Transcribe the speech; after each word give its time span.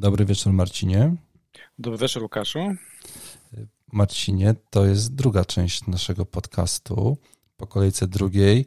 Dobry 0.00 0.24
wieczór, 0.24 0.52
Marcinie. 0.52 1.16
Dobry 1.78 1.98
wieczór, 1.98 2.22
Łukaszu. 2.22 2.58
Marcinie, 3.92 4.54
to 4.70 4.86
jest 4.86 5.14
druga 5.14 5.44
część 5.44 5.86
naszego 5.86 6.26
podcastu. 6.26 7.16
Po 7.56 7.66
kolejce 7.66 8.06
drugiej. 8.06 8.66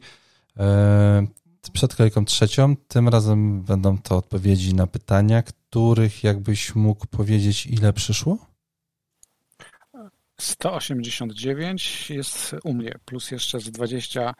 E, 0.56 1.26
przed 1.72 1.96
kolejką 1.96 2.24
trzecią. 2.24 2.76
Tym 2.76 3.08
razem 3.08 3.62
będą 3.62 3.98
to 3.98 4.16
odpowiedzi 4.16 4.74
na 4.74 4.86
pytania, 4.86 5.42
których 5.42 6.24
jakbyś 6.24 6.74
mógł 6.74 7.06
powiedzieć, 7.06 7.66
ile 7.66 7.92
przyszło? 7.92 8.38
189 10.40 12.10
jest 12.10 12.56
u 12.64 12.74
mnie, 12.74 12.94
plus 13.04 13.30
jeszcze 13.30 13.60
z 13.60 13.70
20 13.70 14.34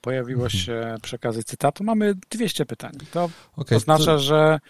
pojawiło 0.00 0.44
mhm. 0.44 0.62
się 0.64 0.94
przekazy 1.02 1.44
cytatu. 1.44 1.84
Mamy 1.84 2.14
200 2.30 2.66
pytań. 2.66 2.92
To 3.12 3.30
okay, 3.56 3.76
oznacza, 3.76 4.04
to 4.04 4.18
że 4.18 4.60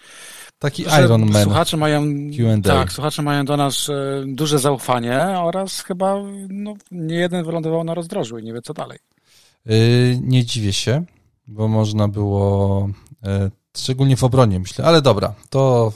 taki 0.59 0.89
że 0.89 1.01
Iron 1.01 1.25
Man. 1.25 1.43
Słuchacze 1.43 1.77
mają, 1.77 2.03
tak, 2.63 2.91
słuchacze 2.91 3.21
mają 3.21 3.45
do 3.45 3.57
nas 3.57 3.89
e, 3.89 4.23
duże 4.27 4.59
zaufanie 4.59 5.19
oraz 5.21 5.81
chyba 5.81 6.15
no, 6.49 6.73
nie 6.91 7.15
jeden 7.15 7.45
wylądował 7.45 7.83
na 7.83 7.93
rozdrożu 7.93 8.37
i 8.37 8.43
nie 8.43 8.53
wie 8.53 8.61
co 8.61 8.73
dalej. 8.73 8.99
Yy, 9.65 10.19
nie 10.21 10.45
dziwię 10.45 10.73
się, 10.73 11.05
bo 11.47 11.67
można 11.67 12.07
było, 12.07 12.89
yy, 13.23 13.51
szczególnie 13.77 14.17
w 14.17 14.23
obronie 14.23 14.59
myślę, 14.59 14.85
ale 14.85 15.01
dobra, 15.01 15.33
to 15.49 15.91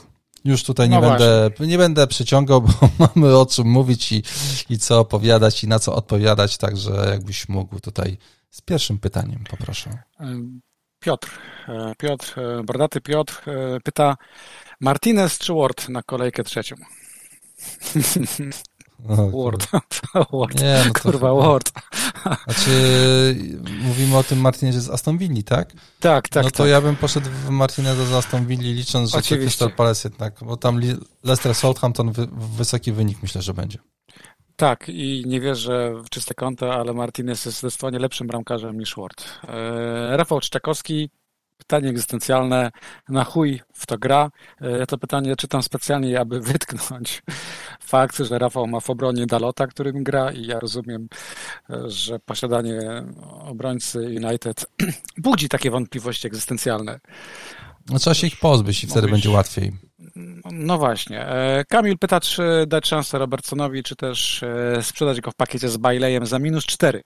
już 0.46 0.64
tutaj 0.64 0.90
nie, 0.90 1.00
no 1.00 1.10
będę, 1.10 1.52
nie 1.60 1.78
będę 1.78 2.08
przyciągał, 2.08 2.62
bo 2.68 2.74
mamy 3.00 3.38
o 3.38 3.46
czym 3.46 3.68
mówić 3.68 4.12
i, 4.12 4.24
i 4.70 4.80
co 4.80 5.00
opowiadać 5.00 5.64
i 5.64 5.68
na 5.68 5.80
co 5.80 5.96
odpowiadać, 5.96 6.58
także 6.58 6.92
jakbyś 7.10 7.50
mógł 7.50 7.80
tutaj 7.80 8.18
z 8.52 8.62
pierwszym 8.62 9.00
pytaniem, 9.00 9.44
poproszę. 9.50 9.98
Piotr, 11.00 11.30
e, 11.68 11.94
Piotr, 11.98 12.40
e, 12.40 12.64
Bordaty 12.64 13.02
Piotr 13.02 13.50
e, 13.50 13.80
pyta 13.80 14.18
Martinez 14.80 15.38
czy 15.38 15.54
Ward 15.54 15.90
na 15.90 16.04
kolejkę 16.04 16.44
trzecią? 16.44 16.76
Ward. 19.44 19.68
Ward. 20.32 20.62
Nie, 20.62 20.84
no 20.88 20.94
Kurwa, 21.02 21.34
Ward. 21.34 21.72
Znaczy, 22.44 23.36
mówimy 23.82 24.18
o 24.18 24.24
tym 24.24 24.40
Martinezie 24.40 24.82
z 24.82 24.90
Aston 24.90 25.18
Villa, 25.18 25.42
tak? 25.46 25.74
Tak, 26.00 26.30
tak. 26.30 26.44
No 26.44 26.52
to 26.52 26.58
tak. 26.58 26.68
ja 26.68 26.82
bym 26.82 26.96
poszedł 26.96 27.30
w 27.30 27.50
Martineza 27.50 28.06
z 28.06 28.14
Aston 28.14 28.46
Villa, 28.46 28.64
licząc, 28.64 29.12
że 29.12 29.18
Oczywiście. 29.18 29.38
to 29.38 29.66
Crystal 29.66 29.72
Palace 29.72 30.10
jednak, 30.10 30.34
bo 30.42 30.58
tam 30.58 30.82
Leicester 31.24 31.56
Southampton 31.56 32.12
wy, 32.12 32.28
wysoki 32.58 32.92
wynik 32.92 33.18
myślę, 33.22 33.42
że 33.42 33.54
będzie. 33.54 33.80
Tak, 34.56 34.90
i 34.90 35.24
nie 35.28 35.42
wierzę 35.42 35.94
w 36.06 36.10
czyste 36.10 36.34
konto, 36.34 36.74
ale 36.74 36.94
Martinez 36.94 37.46
jest 37.46 37.58
zdecydowanie 37.58 38.00
lepszym 38.00 38.28
bramkarzem 38.28 38.80
niż 38.80 38.96
Ward. 38.96 39.26
E, 39.48 40.18
Rafał 40.18 40.40
Czczakowski 40.40 41.10
pytanie 41.64 41.90
egzystencjalne, 41.90 42.72
na 43.10 43.24
chuj 43.24 43.62
w 43.74 43.86
to 43.86 43.98
gra. 43.98 44.30
E, 44.62 44.78
ja 44.78 44.86
to 44.86 44.98
pytanie 44.98 45.36
czytam 45.36 45.64
specjalnie, 45.64 46.20
aby 46.20 46.40
wytknąć 46.52 47.24
fakt, 47.80 48.18
że 48.18 48.40
Rafał 48.40 48.68
ma 48.68 48.80
w 48.80 48.90
obronie 48.90 49.26
Dalota, 49.26 49.68
którym 49.68 50.04
gra 50.04 50.32
i 50.32 50.46
ja 50.46 50.60
rozumiem, 50.60 51.08
e, 51.70 51.90
że 51.90 52.20
posiadanie 52.20 52.80
obrońcy 53.40 54.00
United 54.00 54.66
budzi 55.18 55.50
takie 55.50 55.72
wątpliwości 55.72 56.28
egzystencjalne. 56.28 57.00
No 57.90 58.00
trzeba 58.00 58.14
się 58.14 58.28
ich 58.28 58.40
pozbyć 58.40 58.84
i 58.84 58.88
wtedy 58.88 59.08
będzie 59.08 59.30
łatwiej. 59.30 59.72
No 60.52 60.78
właśnie. 60.78 61.28
E, 61.28 61.66
Kamil 61.70 61.98
pyta, 61.98 62.20
czy 62.20 62.66
dać 62.68 62.88
szansę 62.88 63.18
Robertsonowi, 63.18 63.84
czy 63.84 63.96
też 63.96 64.44
sprzedać 64.82 65.22
go 65.22 65.32
w 65.32 65.36
pakiecie 65.36 65.70
z 65.70 65.78
Baileyem 65.78 66.26
za 66.26 66.40
minus 66.40 66.66
4 66.66 67.02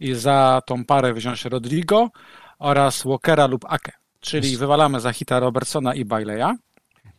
i 0.00 0.14
za 0.14 0.60
tą 0.66 0.84
parę 0.84 1.14
wziąć 1.14 1.44
Rodrigo 1.44 2.08
oraz 2.58 3.02
Walkera 3.04 3.46
lub 3.46 3.64
Ake. 3.68 4.01
Czyli 4.22 4.56
wywalamy 4.56 5.00
za 5.00 5.12
hita 5.12 5.40
Robertsona 5.40 5.94
i 5.94 6.04
Baileya 6.04 6.56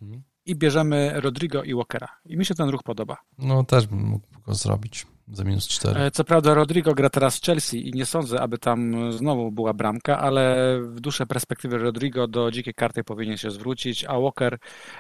mhm. 0.01 0.23
i 0.45 0.55
bierzemy 0.55 1.11
Rodrigo 1.16 1.63
i 1.63 1.73
Walkera. 1.75 2.07
I 2.25 2.38
mi 2.38 2.45
się 2.45 2.55
ten 2.55 2.69
ruch 2.69 2.83
podoba. 2.83 3.17
No 3.38 3.63
też 3.63 3.88
bym 3.88 4.03
mógł 4.03 4.27
go 4.45 4.55
zrobić 4.55 5.05
za 5.31 5.44
minus 5.44 5.67
4. 5.67 6.00
E, 6.00 6.11
co 6.11 6.23
prawda 6.23 6.53
Rodrigo 6.53 6.94
gra 6.94 7.09
teraz 7.09 7.38
w 7.38 7.45
Chelsea 7.45 7.89
i 7.89 7.91
nie 7.94 8.06
sądzę, 8.06 8.41
aby 8.41 8.57
tam 8.57 9.11
znowu 9.13 9.51
była 9.51 9.73
bramka, 9.73 10.19
ale 10.19 10.78
w 10.81 11.00
dłuższej 11.00 11.28
perspektywie 11.28 11.78
Rodrigo 11.78 12.28
do 12.28 12.51
dzikiej 12.51 12.73
karty 12.73 13.03
powinien 13.03 13.38
się 13.38 13.51
zwrócić, 13.51 14.06
a 14.06 14.19
Walker 14.19 14.57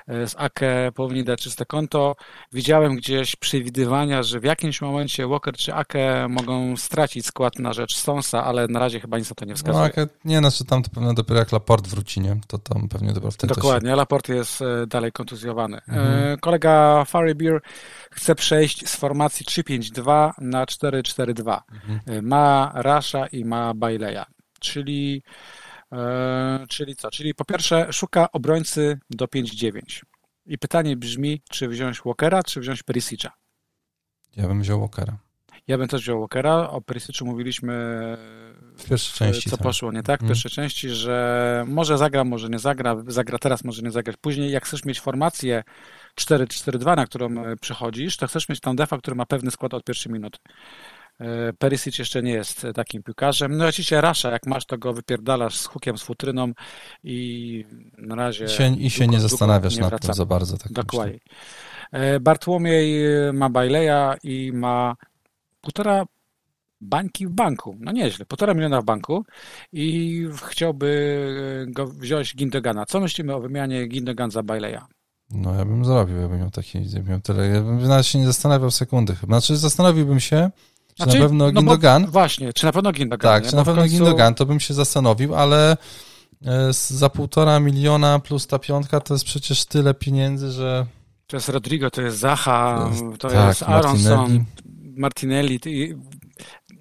e, 0.07 0.27
z 0.27 0.35
Ake 0.37 0.91
powinien 0.95 1.25
dać 1.25 1.41
czyste 1.41 1.65
konto. 1.65 2.15
Widziałem 2.53 2.95
gdzieś 2.95 3.35
przewidywania, 3.35 4.23
że 4.23 4.39
w 4.39 4.43
jakimś 4.43 4.81
momencie 4.81 5.27
Walker 5.27 5.53
czy 5.53 5.73
Ake 5.73 6.27
mogą 6.29 6.77
stracić 6.77 7.25
skład 7.25 7.59
na 7.59 7.73
rzecz 7.73 7.95
Stonsa, 7.95 8.43
ale 8.43 8.67
na 8.67 8.79
razie 8.79 8.99
chyba 8.99 9.17
nic 9.17 9.29
na 9.29 9.35
to 9.35 9.45
nie 9.45 9.55
wskazuje. 9.55 9.79
No, 9.79 9.85
Ake, 9.85 10.07
nie, 10.25 10.39
znaczy 10.39 10.65
tam 10.65 10.83
to 10.83 10.89
pewnie 10.89 11.13
dopiero 11.13 11.39
jak 11.39 11.51
Laport 11.51 11.87
wróci, 11.87 12.21
nie? 12.21 12.39
To 12.47 12.57
tam 12.57 12.89
pewnie 12.89 13.13
dopiero 13.13 13.31
wtedy 13.31 13.53
Dokładnie, 13.53 13.89
się... 13.89 13.95
Laport 13.95 14.29
jest 14.29 14.61
e, 14.61 14.87
dalej 14.87 15.11
kontuzjowany. 15.11 15.77
Mhm. 15.87 16.37
Kolega 16.37 17.05
Fary 17.05 17.35
Beer 17.35 17.61
chce 18.11 18.35
przejść 18.35 18.89
z 18.89 18.95
formacji 18.95 19.45
3-5-2 19.45 20.12
na 20.37 20.65
4-4-2. 20.65 21.61
Mhm. 21.71 21.99
E, 22.05 22.21
ma 22.21 22.71
Rasha 22.75 23.27
i 23.27 23.45
ma 23.45 23.73
Baileya. 23.73 24.25
Czyli, 24.59 25.23
e, 25.91 26.65
czyli 26.69 26.95
co? 26.95 27.11
Czyli 27.11 27.35
po 27.35 27.45
pierwsze 27.45 27.93
szuka 27.93 28.31
obrońcy 28.31 28.99
do 29.09 29.25
5-9. 29.25 30.01
I 30.45 30.57
pytanie 30.57 30.97
brzmi, 30.97 31.41
czy 31.49 31.67
wziąć 31.67 32.01
Walkera, 32.05 32.43
czy 32.43 32.59
wziąć 32.59 32.83
Perisicza? 32.83 33.31
Ja 34.35 34.47
bym 34.47 34.61
wziął 34.61 34.79
Walkera. 34.79 35.17
Ja 35.67 35.77
bym 35.77 35.87
też 35.87 36.01
wziął 36.01 36.19
Walkera. 36.19 36.69
O 36.69 36.81
Perisiczu 36.81 37.25
mówiliśmy 37.25 37.73
w 38.77 38.89
pierwszej 38.89 39.13
części. 39.17 39.49
Co 39.49 39.57
tak. 39.57 39.63
poszło 39.63 39.91
nie 39.91 40.03
tak? 40.03 40.19
W 40.19 40.23
mhm. 40.23 40.27
pierwszej 40.27 40.51
części, 40.51 40.89
że 40.89 41.65
może 41.67 41.97
zagra, 41.97 42.23
może 42.23 42.49
nie 42.49 42.59
zagra, 42.59 42.95
zagra 43.07 43.39
teraz, 43.39 43.63
może 43.63 43.81
nie 43.81 43.91
zagrać. 43.91 44.17
Później, 44.21 44.51
jak 44.51 44.65
chcesz 44.65 44.85
mieć 44.85 45.01
formację 45.01 45.63
4-4-2, 46.21 46.95
na 46.95 47.05
którą 47.05 47.45
e, 47.45 47.55
przychodzisz, 47.55 48.17
to 48.17 48.27
chcesz 48.27 48.49
mieć 48.49 48.59
tam 48.59 48.75
defa, 48.75 48.97
który 48.97 49.15
ma 49.15 49.25
pewny 49.25 49.51
skład 49.51 49.73
od 49.73 49.83
pierwszej 49.83 50.13
minuty. 50.13 50.39
E, 51.19 51.53
Perisic 51.53 51.99
jeszcze 51.99 52.23
nie 52.23 52.31
jest 52.31 52.67
takim 52.75 53.03
piłkarzem. 53.03 53.57
No 53.57 53.67
oczywiście 53.67 54.01
Rasza, 54.01 54.31
jak 54.31 54.45
masz, 54.45 54.65
to 54.65 54.77
go 54.77 54.93
wypierdalasz 54.93 55.57
z 55.57 55.65
hukiem, 55.65 55.97
z 55.97 56.03
futryną 56.03 56.51
i 57.03 57.65
na 57.97 58.15
razie... 58.15 58.45
I 58.45 58.49
się, 58.49 58.75
i 58.75 58.89
się 58.89 59.07
nie 59.07 59.19
zastanawiasz 59.19 59.77
nad 59.77 60.01
tym 60.01 60.13
za 60.13 60.25
bardzo. 60.25 60.57
Tak 60.57 60.71
Dokładnie. 60.71 61.19
Myślę. 61.93 62.19
Bartłomiej 62.19 63.03
ma 63.33 63.49
Baileya 63.49 64.17
i 64.23 64.51
ma 64.53 64.95
półtora 65.61 66.05
bańki 66.81 67.27
w 67.27 67.31
banku. 67.31 67.77
No 67.79 67.91
nieźle, 67.91 68.25
półtora 68.25 68.53
miliona 68.53 68.81
w 68.81 68.85
banku 68.85 69.25
i 69.71 70.27
chciałby 70.49 71.65
go 71.67 71.87
wziąć 71.87 72.35
Gindogana. 72.35 72.85
Co 72.85 72.99
myślimy 72.99 73.35
o 73.35 73.41
wymianie 73.41 73.87
Gindogan 73.87 74.31
za 74.31 74.43
Baileya? 74.43 74.81
No 75.33 75.55
ja 75.55 75.65
bym 75.65 75.85
zrobił, 75.85 76.17
ja 76.17 76.27
bym 76.27 76.39
miał 76.39 76.51
taki, 76.51 76.79
miał 77.09 77.21
tyle, 77.21 77.47
ja 77.47 77.61
bym 77.61 77.87
nawet 77.87 78.05
się 78.05 78.19
nie 78.19 78.25
zastanawiał 78.25 78.71
sekundy 78.71 79.15
chyba. 79.15 79.39
Znaczy 79.39 79.57
zastanowiłbym 79.57 80.19
się, 80.19 80.51
czy 80.87 81.03
znaczy, 81.03 81.19
na 81.19 81.25
pewno 81.25 81.45
no 81.45 81.51
Gindogan. 81.51 82.07
właśnie, 82.07 82.53
czy 82.53 82.65
na 82.65 82.71
pewno 82.71 82.91
Gindogan. 82.91 83.33
Tak, 83.33 83.43
nie? 83.43 83.49
czy 83.49 83.55
na 83.55 83.63
pewno 83.65 83.81
końcu... 83.81 83.95
Gindogan, 83.95 84.35
to 84.35 84.45
bym 84.45 84.59
się 84.59 84.73
zastanowił, 84.73 85.35
ale 85.35 85.77
e, 86.45 86.73
za 86.73 87.09
półtora 87.09 87.59
miliona 87.59 88.19
plus 88.19 88.47
ta 88.47 88.59
piątka 88.59 88.99
to 88.99 89.13
jest 89.13 89.25
przecież 89.25 89.65
tyle 89.65 89.93
pieniędzy, 89.93 90.51
że... 90.51 90.85
To 91.27 91.37
jest 91.37 91.49
Rodrigo, 91.49 91.91
to 91.91 92.01
jest 92.01 92.17
Zaha, 92.17 92.89
to 93.19 93.29
tak, 93.29 93.47
jest 93.47 93.63
Aronson, 93.63 94.45
Martinelli. 94.97 95.59
Martinelli 95.59 95.59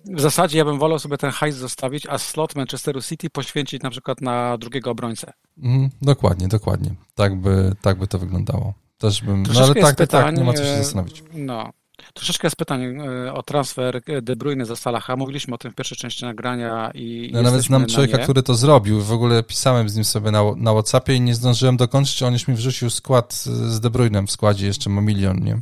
w 0.04 0.20
zasadzie 0.20 0.58
ja 0.58 0.64
bym 0.64 0.78
wolał 0.78 0.98
sobie 0.98 1.18
ten 1.18 1.30
hajs 1.30 1.56
zostawić, 1.56 2.06
a 2.06 2.18
slot 2.18 2.56
Manchesteru 2.56 3.02
City 3.02 3.30
poświęcić 3.30 3.82
na 3.82 3.90
przykład 3.90 4.20
na 4.20 4.58
drugiego 4.58 4.90
obrońcę. 4.90 5.32
Mm, 5.62 5.90
dokładnie, 6.02 6.48
dokładnie. 6.48 6.94
Tak 7.14 7.36
by, 7.36 7.74
tak 7.82 7.98
by 7.98 8.06
to 8.06 8.18
wyglądało. 8.18 8.74
Też 8.98 9.22
bym, 9.22 9.42
no 9.42 9.60
ale 9.60 9.74
tak, 9.74 9.96
pytań, 9.96 10.24
tak, 10.24 10.36
nie 10.36 10.44
ma 10.44 10.52
co 10.52 10.64
się 10.64 10.76
zastanowić. 10.76 11.22
No. 11.34 11.72
Troszeczkę 12.14 12.46
jest 12.46 12.56
pytań 12.56 12.82
e, 12.82 13.32
o 13.32 13.42
transfer 13.42 14.00
De 14.22 14.36
Bruyne 14.36 14.66
za 14.66 14.76
Salaha. 14.76 15.16
Mówiliśmy 15.16 15.54
o 15.54 15.58
tym 15.58 15.72
w 15.72 15.75
pierwszej 15.75 15.99
części 15.99 16.25
nagrania 16.25 16.90
i 16.94 17.31
ja 17.32 17.43
nawet 17.43 17.62
znam 17.62 17.87
człowieka, 17.87 18.16
nie. 18.16 18.25
który 18.25 18.43
to 18.43 18.54
zrobił. 18.54 19.00
W 19.00 19.12
ogóle 19.12 19.43
pisałem 19.43 19.88
z 19.88 19.94
nim 19.94 20.04
sobie 20.04 20.31
na, 20.31 20.43
na 20.56 20.72
Whatsappie 20.72 21.14
i 21.14 21.20
nie 21.20 21.34
zdążyłem 21.34 21.76
dokończyć. 21.76 22.22
On 22.22 22.32
już 22.32 22.49
mi 22.49 22.54
wrzucił 22.54 22.90
skład 22.90 23.34
z 23.34 23.81
De 23.81 23.90
Bruynem 23.90 24.26
w 24.26 24.31
składzie. 24.31 24.66
Jeszcze 24.66 24.90
ma 24.90 25.00
milion, 25.00 25.44
nie? 25.44 25.60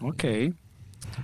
Okej. 0.00 0.46
Okay. 0.48 0.67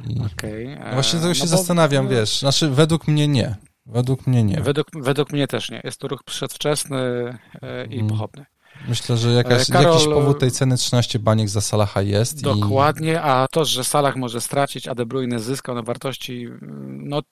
I... 0.09 0.21
Okay. 0.21 0.79
No 0.85 0.93
właśnie 0.93 1.21
tego 1.21 1.35
się 1.35 1.41
no 1.41 1.47
zastanawiam, 1.47 2.05
bo... 2.05 2.11
wiesz, 2.13 2.39
znaczy 2.39 2.71
według 2.71 3.09
mnie 3.09 3.29
nie. 3.29 3.57
Według 3.87 4.27
mnie 4.27 4.45
nie. 4.45 4.61
Według, 4.61 4.87
według 4.95 5.33
mnie 5.33 5.47
też 5.47 5.71
nie. 5.71 5.81
Jest 5.85 6.01
to 6.01 6.09
ruch 6.09 6.23
przedwczesny 6.25 6.99
e, 7.63 7.87
i 7.87 7.99
mm. 7.99 8.09
pochopny. 8.09 8.47
Myślę, 8.89 9.17
że 9.17 9.31
jakaś, 9.31 9.71
Karol, 9.71 9.93
jakiś 9.93 10.09
powód 10.09 10.39
tej 10.39 10.51
ceny 10.51 10.77
13 10.77 11.19
baniek 11.19 11.49
za 11.49 11.61
Salaha 11.61 12.03
jest. 12.03 12.43
Dokładnie, 12.43 13.13
i... 13.13 13.17
a 13.17 13.47
to, 13.51 13.65
że 13.65 13.85
Salah 13.85 14.17
może 14.17 14.41
stracić, 14.41 14.89
a 14.89 14.95
De 14.95 15.07
Bruyne 15.07 15.41
zyskał 15.41 15.75
na 15.75 15.83
wartości, 15.83 16.49
no 16.89 17.23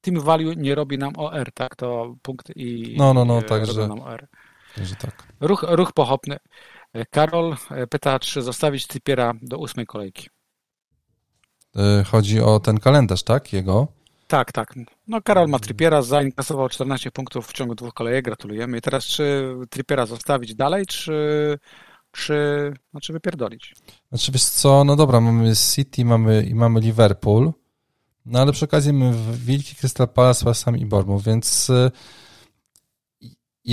team 0.00 0.20
value 0.20 0.54
nie 0.56 0.74
robi 0.74 0.98
nam 0.98 1.12
OR, 1.16 1.52
tak? 1.54 1.76
To 1.76 2.14
punkt 2.22 2.56
i 2.56 2.94
No, 2.98 3.14
no, 3.14 3.24
no, 3.24 3.42
także, 3.42 3.88
nam 3.88 4.00
OR. 4.00 4.28
także 4.76 4.96
tak. 4.96 5.28
Ruch, 5.40 5.64
ruch 5.68 5.92
pochopny. 5.92 6.36
E, 6.92 7.06
Karol 7.06 7.56
e, 7.70 7.86
pyta, 7.86 8.18
czy 8.18 8.42
zostawić 8.42 8.86
Typiera 8.86 9.32
do 9.42 9.58
ósmej 9.58 9.86
kolejki. 9.86 10.28
Y, 12.00 12.04
chodzi 12.04 12.40
o 12.40 12.60
ten 12.60 12.78
kalendarz, 12.78 13.22
tak? 13.22 13.52
Jego? 13.52 13.88
Tak, 14.26 14.52
tak. 14.52 14.74
No 15.08 15.22
Karol 15.22 15.48
ma 15.48 15.58
Trippiera, 15.58 16.02
zainkasował 16.02 16.68
14 16.68 17.10
punktów 17.10 17.46
w 17.46 17.52
ciągu 17.52 17.74
dwóch 17.74 17.94
kolejek, 17.94 18.24
gratulujemy. 18.24 18.78
I 18.78 18.80
teraz 18.80 19.04
czy 19.04 19.54
Trippiera 19.70 20.06
zostawić 20.06 20.54
dalej, 20.54 20.86
czy 20.86 21.58
czy 22.12 22.72
znaczy 22.90 23.12
wypierdolić? 23.12 23.74
Znaczy 24.08 24.32
wiesz 24.32 24.44
co, 24.44 24.84
no 24.84 24.96
dobra, 24.96 25.20
mamy 25.20 25.52
City 25.56 26.04
mamy, 26.04 26.42
i 26.42 26.54
mamy 26.54 26.80
Liverpool, 26.80 27.52
no 28.26 28.40
ale 28.40 28.52
przy 28.52 28.64
okazji 28.64 28.92
mamy 28.92 29.16
Wilki, 29.32 29.76
Crystal 29.76 30.08
Palace, 30.08 30.44
West 30.44 30.64
Ham 30.64 30.76
i 30.76 30.86
Bournemouth, 30.86 31.24
więc 31.24 31.70
y, 31.70 31.90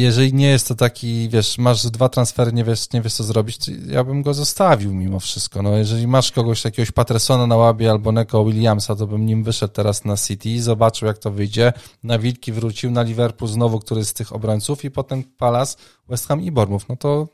jeżeli 0.02 0.34
nie 0.34 0.48
jest 0.48 0.68
to 0.68 0.76
taki, 0.76 1.30
wiesz, 1.30 1.58
masz 1.58 1.86
dwa 1.86 2.10
transfery, 2.10 2.54
nie 2.54 2.64
wiesz, 2.64 2.92
nie 2.94 3.02
wiesz 3.02 3.14
co 3.14 3.24
zrobić, 3.24 3.58
ja 3.88 4.04
bym 4.04 4.22
go 4.22 4.34
zostawił 4.34 4.94
mimo 4.94 5.20
wszystko. 5.20 5.62
No, 5.62 5.78
jeżeli 5.78 6.08
masz 6.08 6.32
kogoś, 6.32 6.66
jakiegoś 6.66 6.92
Patresona 6.92 7.48
na 7.48 7.56
łabie 7.56 7.92
albo 7.92 8.12
Neko 8.12 8.46
Williamsa, 8.46 8.96
to 8.96 9.08
bym 9.08 9.26
nim 9.26 9.44
wyszedł 9.44 9.74
teraz 9.74 10.06
na 10.06 10.18
City, 10.18 10.64
zobaczył 10.64 11.08
jak 11.08 11.18
to 11.18 11.32
wyjdzie. 11.32 11.74
Na 12.04 12.20
Wilki 12.20 12.52
wrócił, 12.52 12.92
na 12.92 13.02
Liverpool 13.02 13.52
znowu, 13.52 13.80
który 13.80 14.06
z 14.06 14.14
tych 14.14 14.34
obrońców 14.34 14.84
i 14.84 14.92
potem 14.92 15.24
Palace, 15.24 15.78
West 16.10 16.28
Ham 16.28 16.42
i 16.42 16.52
Bournemouth. 16.52 16.90
No 16.90 16.96
to 16.96 17.28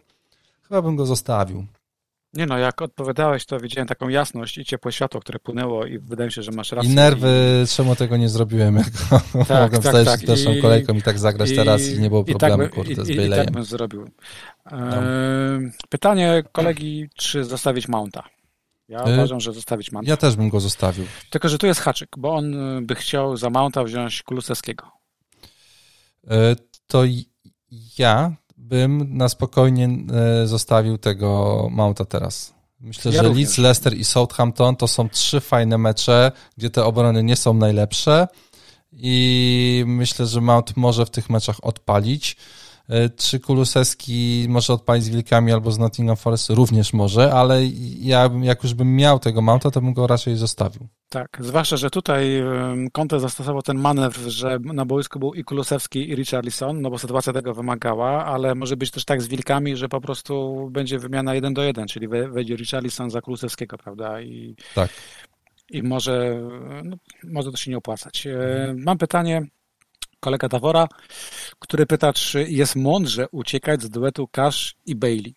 chyba 0.67 0.81
bym 0.81 0.95
go 0.95 1.05
zostawił. 1.05 1.65
Nie 2.33 2.45
no, 2.45 2.57
jak 2.57 2.81
odpowiadałeś, 2.81 3.45
to 3.45 3.59
widziałem 3.59 3.87
taką 3.87 4.09
jasność 4.09 4.57
i 4.57 4.65
ciepłe 4.65 4.91
światło, 4.91 5.21
które 5.21 5.39
płynęło 5.39 5.85
i 5.85 5.99
wydaje 5.99 6.27
mi 6.27 6.31
się, 6.31 6.43
że 6.43 6.51
masz 6.51 6.71
rację. 6.71 6.91
I 6.91 6.95
nerwy, 6.95 7.63
i... 7.63 7.67
czemu 7.67 7.95
tego 7.95 8.17
nie 8.17 8.29
zrobiłem, 8.29 8.75
jak 8.75 8.89
tak, 9.47 9.61
mogłem 9.61 9.81
tak, 9.81 10.05
tak. 10.05 10.19
pierwszą 10.19 10.51
I, 10.51 10.61
kolejką 10.61 10.93
i 10.93 11.01
tak 11.01 11.19
zagrać 11.19 11.51
i, 11.51 11.55
teraz 11.55 11.87
i 11.87 11.99
nie 11.99 12.09
było 12.09 12.23
problemu, 12.23 12.63
tak, 12.63 12.73
kurde, 12.73 13.05
z 13.05 13.09
Bale'em. 13.09 13.27
I, 13.27 13.29
tak 13.29 13.51
bym 13.51 13.63
zrobił. 13.63 14.09
No. 14.71 14.77
Pytanie 15.89 16.43
kolegi, 16.51 17.09
czy 17.15 17.43
zostawić 17.43 17.87
Mounta? 17.87 18.23
Ja 18.89 19.07
y 19.07 19.13
uważam, 19.13 19.39
że 19.39 19.53
zostawić 19.53 19.91
Mounta. 19.91 20.09
Ja 20.09 20.17
też 20.17 20.35
bym 20.35 20.49
go 20.49 20.59
zostawił. 20.59 21.05
Tylko, 21.29 21.49
że 21.49 21.57
tu 21.57 21.67
jest 21.67 21.79
haczyk, 21.79 22.09
bo 22.17 22.35
on 22.35 22.55
by 22.85 22.95
chciał 22.95 23.37
za 23.37 23.49
Mounta 23.49 23.83
wziąć 23.83 24.23
Kulusewskiego. 24.23 24.91
Y 26.23 26.55
to 26.87 27.03
ja 27.97 28.35
bym 28.61 29.17
na 29.17 29.29
spokojnie 29.29 29.89
e, 30.43 30.47
zostawił 30.47 30.97
tego 30.97 31.67
Mounta 31.71 32.05
teraz. 32.05 32.53
Myślę, 32.79 33.11
ja 33.11 33.21
że 33.21 33.27
również. 33.27 33.47
Leeds, 33.47 33.57
Leicester 33.57 33.97
i 33.97 34.03
Southampton 34.03 34.75
to 34.75 34.87
są 34.87 35.09
trzy 35.09 35.39
fajne 35.39 35.77
mecze, 35.77 36.31
gdzie 36.57 36.69
te 36.69 36.85
obrony 36.85 37.23
nie 37.23 37.35
są 37.35 37.53
najlepsze 37.53 38.27
i 38.91 39.83
myślę, 39.87 40.25
że 40.25 40.41
Mount 40.41 40.77
może 40.77 41.05
w 41.05 41.09
tych 41.09 41.29
meczach 41.29 41.57
odpalić. 41.61 42.37
E, 42.91 43.09
czy 43.09 43.39
Kulusewski 43.39 44.45
może 44.49 44.73
odpalić 44.73 45.03
z 45.03 45.09
Wilkami 45.09 45.51
albo 45.51 45.71
z 45.71 45.79
Nottingham 45.79 46.17
Forest? 46.17 46.49
Również 46.49 46.93
może, 46.93 47.33
ale 47.33 47.65
ja 47.99 48.29
jak 48.41 48.63
już 48.63 48.73
bym 48.73 48.95
miał 48.95 49.19
tego 49.19 49.41
Mounta, 49.41 49.71
to 49.71 49.81
bym 49.81 49.93
go 49.93 50.07
raczej 50.07 50.35
zostawił. 50.35 50.87
Tak, 51.09 51.37
zwłaszcza, 51.39 51.77
że 51.77 51.89
tutaj 51.89 52.43
Conte 52.91 53.19
zastosował 53.19 53.61
ten 53.61 53.77
manewr, 53.77 54.19
że 54.19 54.59
na 54.59 54.85
boisku 54.85 55.19
był 55.19 55.33
i 55.33 55.43
Kulusewski 55.43 56.09
i 56.09 56.15
Richarlison, 56.15 56.81
no 56.81 56.89
bo 56.89 56.97
sytuacja 56.97 57.33
tego 57.33 57.53
wymagała, 57.53 58.25
ale 58.25 58.55
może 58.55 58.77
być 58.77 58.91
też 58.91 59.05
tak 59.05 59.21
z 59.21 59.27
Wilkami, 59.27 59.75
że 59.75 59.89
po 59.89 60.01
prostu 60.01 60.67
będzie 60.71 60.99
wymiana 60.99 61.35
jeden 61.35 61.53
do 61.53 61.63
jeden, 61.63 61.87
czyli 61.87 62.07
wejdzie 62.07 62.55
Richarlison 62.55 63.09
za 63.09 63.21
Kulusewskiego, 63.21 63.77
prawda? 63.77 64.21
I, 64.21 64.55
tak. 64.75 64.89
I 65.69 65.83
może, 65.83 66.41
no, 66.83 66.97
może 67.23 67.51
to 67.51 67.57
się 67.57 67.71
nie 67.71 67.77
opłacać. 67.77 68.27
E, 68.27 68.75
mam 68.77 68.97
pytanie, 68.97 69.41
kolega 70.21 70.49
Tawora, 70.49 70.87
który 71.59 71.85
pyta, 71.85 72.13
czy 72.13 72.43
jest 72.49 72.75
mądrze 72.75 73.27
uciekać 73.31 73.81
z 73.81 73.89
duetu 73.89 74.27
Cash 74.27 74.75
i 74.85 74.95
Bailey. 74.95 75.35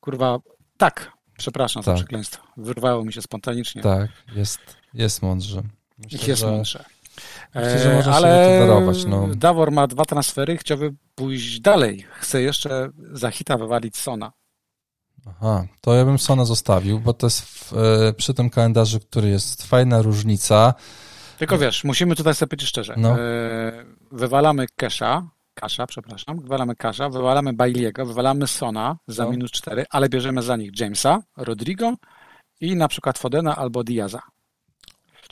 Kurwa, 0.00 0.38
tak, 0.76 1.12
Przepraszam 1.38 1.82
tak. 1.82 1.94
za 1.94 1.94
przekleństwo. 1.94 2.42
Wyrwało 2.56 3.04
mi 3.04 3.12
się 3.12 3.22
spontanicznie. 3.22 3.82
Tak, 3.82 4.10
jest, 4.34 4.60
jest 4.94 5.22
mądrze. 5.22 5.62
Myślę, 5.98 6.28
jest 6.28 6.40
że, 6.40 6.50
mądrze. 6.50 6.84
Myślę, 7.54 7.78
że 7.78 7.94
może 7.94 8.12
Ale 8.12 8.58
darować, 8.60 9.04
no. 9.04 9.28
Dawor 9.34 9.72
ma 9.72 9.86
dwa 9.86 10.04
transfery, 10.04 10.56
chciałby 10.56 10.94
pójść 11.14 11.60
dalej. 11.60 12.06
Chce 12.20 12.42
jeszcze 12.42 12.88
za 13.12 13.30
hita 13.30 13.58
wywalić 13.58 13.96
Sona. 13.96 14.32
Aha, 15.26 15.66
to 15.80 15.94
ja 15.94 16.04
bym 16.04 16.18
Sona 16.18 16.44
zostawił, 16.44 17.00
bo 17.00 17.12
to 17.12 17.26
jest 17.26 17.42
w, 17.42 17.72
e, 17.72 18.12
przy 18.12 18.34
tym 18.34 18.50
kalendarzu, 18.50 19.00
który 19.00 19.28
jest 19.28 19.62
fajna 19.62 20.02
różnica. 20.02 20.74
Tylko 21.42 21.58
wiesz, 21.58 21.84
musimy 21.84 22.16
tutaj 22.16 22.34
sobie 22.34 22.48
powiedzieć 22.48 22.68
szczerze. 22.68 22.94
No. 22.96 23.20
E, 23.20 23.84
wywalamy 24.12 24.66
Kesha, 24.76 25.28
Kasza, 25.54 25.86
przepraszam, 25.86 26.40
wywalamy 26.40 26.76
Kasza, 26.76 27.08
wywalamy 27.08 27.52
Bailiego, 27.52 28.06
wywalamy 28.06 28.46
Sona 28.46 28.98
za 29.06 29.24
no. 29.24 29.30
minus 29.30 29.50
4, 29.50 29.84
ale 29.90 30.08
bierzemy 30.08 30.42
za 30.42 30.56
nich 30.56 30.80
Jamesa, 30.80 31.22
Rodrigo 31.36 31.94
i 32.60 32.76
na 32.76 32.88
przykład 32.88 33.18
Fodena 33.18 33.56
albo 33.56 33.84
Diaza. 33.84 34.22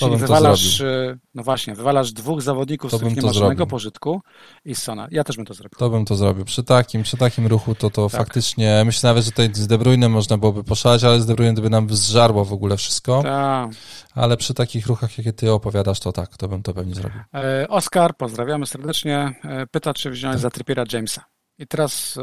Czyli 0.00 0.16
wywalasz, 0.16 0.80
y, 0.80 1.18
no 1.34 1.42
właśnie, 1.42 1.74
wywalasz 1.74 2.12
dwóch 2.12 2.42
zawodników, 2.42 2.90
to 2.90 2.96
z 2.96 3.00
których 3.00 3.16
nie 3.16 3.22
masz 3.22 3.36
żadnego 3.36 3.66
pożytku 3.66 4.20
i 4.64 4.74
Sona. 4.74 5.08
Ja 5.10 5.24
też 5.24 5.36
bym 5.36 5.46
to 5.46 5.54
zrobił. 5.54 5.78
To 5.78 5.90
bym 5.90 6.04
to 6.04 6.16
zrobił. 6.16 6.44
Przy 6.44 6.64
takim, 6.64 7.02
przy 7.02 7.16
takim 7.16 7.46
ruchu 7.46 7.74
to, 7.74 7.90
to 7.90 8.10
tak. 8.10 8.20
faktycznie, 8.20 8.82
myślę 8.86 9.10
nawet, 9.10 9.24
że 9.24 9.30
tutaj 9.30 9.50
z 9.52 9.66
De 9.66 9.78
Bruyne 9.78 10.08
można 10.08 10.38
byłoby 10.38 10.64
poszaleć, 10.64 11.04
ale 11.04 11.20
z 11.20 11.26
De 11.26 11.34
Bruyne 11.34 11.62
by 11.62 11.70
nam 11.70 11.90
zżarło 11.90 12.44
w 12.44 12.52
ogóle 12.52 12.76
wszystko. 12.76 13.22
Tak. 13.22 13.70
Ale 14.14 14.36
przy 14.36 14.54
takich 14.54 14.86
ruchach, 14.86 15.18
jakie 15.18 15.32
ty 15.32 15.52
opowiadasz, 15.52 16.00
to 16.00 16.12
tak, 16.12 16.36
to 16.36 16.48
bym 16.48 16.62
to 16.62 16.74
pewnie 16.74 16.94
zrobił. 16.94 17.20
E, 17.34 17.68
Oskar, 17.68 18.16
pozdrawiamy 18.16 18.66
serdecznie, 18.66 19.34
e, 19.44 19.66
pyta, 19.66 19.94
czy 19.94 20.10
wziąć 20.10 20.32
tak. 20.32 20.42
za 20.42 20.50
Trippiera 20.50 20.84
Jamesa. 20.92 21.24
I 21.60 21.66
teraz, 21.66 22.16
e, 22.16 22.22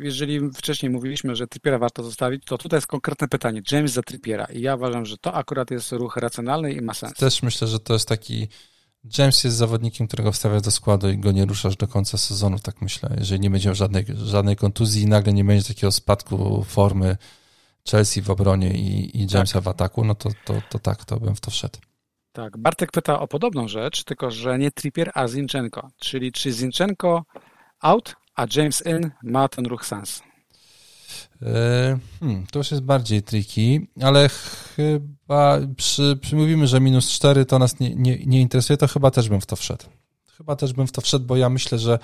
jeżeli 0.00 0.50
wcześniej 0.50 0.90
mówiliśmy, 0.90 1.36
że 1.36 1.46
Trippiera 1.46 1.78
warto 1.78 2.02
zostawić, 2.02 2.44
to 2.44 2.58
tutaj 2.58 2.76
jest 2.76 2.86
konkretne 2.86 3.28
pytanie. 3.28 3.62
James 3.72 3.92
za 3.92 4.02
Trippiera. 4.02 4.44
I 4.44 4.60
ja 4.60 4.76
uważam, 4.76 5.06
że 5.06 5.18
to 5.18 5.34
akurat 5.34 5.70
jest 5.70 5.92
ruch 5.92 6.16
racjonalny 6.16 6.72
i 6.72 6.80
ma 6.80 6.94
sens. 6.94 7.14
Też 7.14 7.42
myślę, 7.42 7.68
że 7.68 7.80
to 7.80 7.92
jest 7.92 8.08
taki... 8.08 8.48
James 9.18 9.44
jest 9.44 9.56
zawodnikiem, 9.56 10.06
którego 10.06 10.32
wstawiasz 10.32 10.62
do 10.62 10.70
składu 10.70 11.08
i 11.08 11.18
go 11.18 11.32
nie 11.32 11.44
ruszasz 11.44 11.76
do 11.76 11.88
końca 11.88 12.18
sezonu, 12.18 12.58
tak 12.58 12.82
myślę. 12.82 13.16
Jeżeli 13.18 13.40
nie 13.40 13.50
będzie 13.50 13.74
żadnej, 13.74 14.04
żadnej 14.24 14.56
kontuzji 14.56 15.02
i 15.02 15.06
nagle 15.06 15.32
nie 15.32 15.44
będzie 15.44 15.68
takiego 15.68 15.92
spadku 15.92 16.64
formy 16.64 17.16
Chelsea 17.90 18.22
w 18.22 18.30
obronie 18.30 18.70
i, 18.70 19.18
i 19.18 19.26
Jamesa 19.34 19.52
tak. 19.52 19.62
w 19.62 19.68
ataku, 19.68 20.04
no 20.04 20.14
to, 20.14 20.30
to, 20.44 20.54
to 20.70 20.78
tak, 20.78 21.04
to 21.04 21.20
bym 21.20 21.34
w 21.34 21.40
to 21.40 21.50
wszedł. 21.50 21.78
Tak, 22.32 22.56
Bartek 22.58 22.92
pyta 22.92 23.20
o 23.20 23.28
podobną 23.28 23.68
rzecz, 23.68 24.04
tylko 24.04 24.30
że 24.30 24.58
nie 24.58 24.70
Trippier, 24.70 25.10
a 25.14 25.28
Zinchenko. 25.28 25.90
Czyli 25.96 26.32
czy 26.32 26.52
Zinchenko 26.52 27.24
out, 27.80 28.16
a 28.38 28.46
James 28.56 28.82
In 28.86 29.10
ma 29.22 29.48
ten 29.48 29.66
ruch 29.66 29.86
sens. 29.86 30.22
E, 31.42 31.98
hmm, 32.20 32.46
to 32.50 32.58
już 32.58 32.70
jest 32.70 32.82
bardziej 32.82 33.22
tricky, 33.22 33.86
ale 34.02 34.28
chyba 34.76 35.58
przy, 35.76 36.18
przy 36.20 36.36
mówimy, 36.36 36.66
że 36.66 36.80
minus 36.80 37.10
4 37.10 37.44
to 37.44 37.58
nas 37.58 37.80
nie, 37.80 37.94
nie, 37.94 38.26
nie 38.26 38.40
interesuje, 38.40 38.76
to 38.76 38.88
chyba 38.88 39.10
też 39.10 39.28
bym 39.28 39.40
w 39.40 39.46
to 39.46 39.56
wszedł. 39.56 39.84
Chyba 40.36 40.56
też 40.56 40.72
bym 40.72 40.86
w 40.86 40.92
to 40.92 41.00
wszedł, 41.00 41.24
bo 41.24 41.36
ja 41.36 41.48
myślę, 41.48 41.78
że 41.78 41.98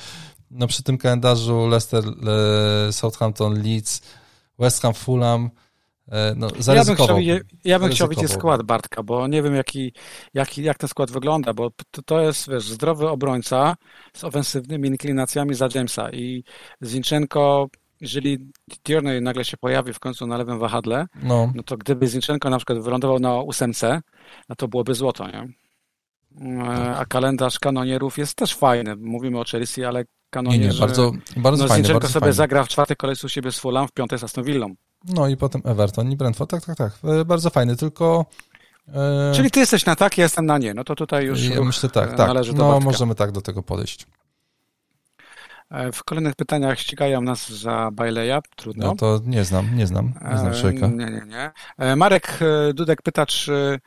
no 0.51 0.67
przy 0.67 0.83
tym 0.83 0.99
kalendarzu 0.99 1.67
Leicester, 1.67 2.05
Southampton, 2.91 3.63
Leeds, 3.63 4.03
West 4.59 4.83
Ham, 4.83 4.95
Fulham, 4.95 5.45
e, 5.47 5.51
no, 6.37 6.49
ja 6.75 6.85
bym 6.85 6.95
chciał, 6.95 7.19
ja 7.65 7.79
bym 7.79 7.91
chciał 7.91 8.09
widzieć 8.09 8.31
skład 8.31 8.63
Bartka, 8.63 9.03
bo 9.03 9.27
nie 9.27 9.43
wiem 9.43 9.55
jaki, 9.55 9.93
jaki, 10.35 10.63
jak 10.63 10.79
ten 10.79 10.89
skład 10.89 11.11
wygląda, 11.11 11.55
bo 11.55 11.71
to, 11.91 12.03
to 12.03 12.21
jest 12.21 12.51
wiesz, 12.51 12.69
zdrowy 12.69 13.09
obrońca 13.09 13.77
z 14.17 14.25
ofensywnymi 14.25 14.89
inklinacjami 14.89 15.55
za 15.55 15.69
Jamesa 15.75 16.11
i 16.11 16.45
Zinchenko 16.85 17.69
jeżeli 18.01 18.39
Tierney 18.83 19.23
nagle 19.23 19.45
się 19.45 19.57
pojawi 19.57 19.93
w 19.93 19.99
końcu 19.99 20.27
na 20.27 20.37
lewym 20.37 20.59
wahadle, 20.59 21.07
no, 21.23 21.53
no 21.55 21.63
to 21.63 21.77
gdyby 21.77 22.07
Zinchenko 22.07 22.51
na 22.51 22.57
przykład 22.57 22.79
wylądował 22.79 23.19
na 23.19 23.41
ósemce, 23.41 24.01
no 24.49 24.57
to 24.57 24.69
byłoby 24.69 24.95
złoto, 24.95 25.27
nie? 25.27 25.49
E, 26.41 26.97
a 26.97 27.05
kalendarz 27.05 27.59
kanonierów 27.59 28.19
jest 28.19 28.35
też 28.35 28.55
fajny. 28.55 28.97
Mówimy 28.97 29.41
o 29.41 29.45
Chelsea, 29.45 29.85
ale 29.85 30.05
kanonierzy... 30.31 30.69
Nie, 30.69 30.75
nie, 30.75 30.81
bardzo, 30.81 31.13
bardzo 31.37 31.65
no, 31.65 31.69
fajny. 31.69 31.85
Zinchenko 31.85 32.09
sobie 32.09 32.21
fajny. 32.21 32.33
zagra 32.33 32.65
w 32.65 32.69
czwartej 32.69 32.97
kolejce 32.97 33.27
u 33.27 33.31
siebie 33.31 33.53
z 33.53 33.59
Fulham, 33.59 33.89
w 33.89 33.93
piątej 33.93 34.19
z 34.19 34.25
Aston 34.25 34.45
Villą. 34.45 34.75
No 35.05 35.29
i 35.29 35.37
potem 35.37 35.63
Everton 35.65 36.13
i 36.13 36.17
Brentford, 36.17 36.51
tak, 36.51 36.65
tak, 36.65 36.77
tak. 36.77 36.93
E, 37.05 37.25
bardzo 37.25 37.51
fajny, 37.51 37.77
tylko... 37.77 38.27
E... 38.89 39.33
Czyli 39.35 39.51
ty 39.51 39.61
jesteś 39.61 39.87
na 39.87 39.97
tak, 39.97 40.19
ja 40.19 40.25
jestem 40.25 40.47
na 40.47 40.59
nie. 40.59 40.75
No 40.75 40.85
to 40.85 40.95
tutaj 40.95 41.25
już 41.25 41.43
ja 41.43 41.63
myślę 41.63 41.89
tak, 41.89 42.15
tak. 42.15 42.31
No 42.55 42.81
możemy 42.81 43.15
tak 43.15 43.33
do 43.33 43.41
tego 43.41 43.63
podejść. 43.63 44.07
E, 45.71 45.93
w 45.93 46.05
kolejnych 46.05 46.35
pytaniach 46.35 46.79
ścigają 46.79 47.21
nas 47.21 47.49
za 47.49 47.91
Baileya. 47.93 48.41
Trudno. 48.57 48.87
No 48.87 48.97
to 48.97 49.21
nie 49.25 49.45
znam, 49.45 49.77
nie 49.77 49.87
znam, 49.87 50.13
nie 50.31 50.39
znam 50.39 50.53
e, 50.53 50.61
człowieka. 50.61 50.87
Nie, 50.87 51.07
nie, 51.07 51.23
nie. 51.27 51.53
E, 51.79 51.97
Marek 51.97 52.39
Dudek 52.75 53.03
pyta, 53.03 53.27
czy... 53.27 53.81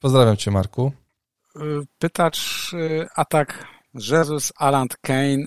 Pozdrawiam 0.00 0.36
cię, 0.36 0.50
Marku. 0.50 0.92
Pyta, 1.98 2.30
czy 2.30 3.06
atak 3.14 3.66
Jesus, 3.94 4.52
Alan 4.56 4.88
Kane 5.00 5.46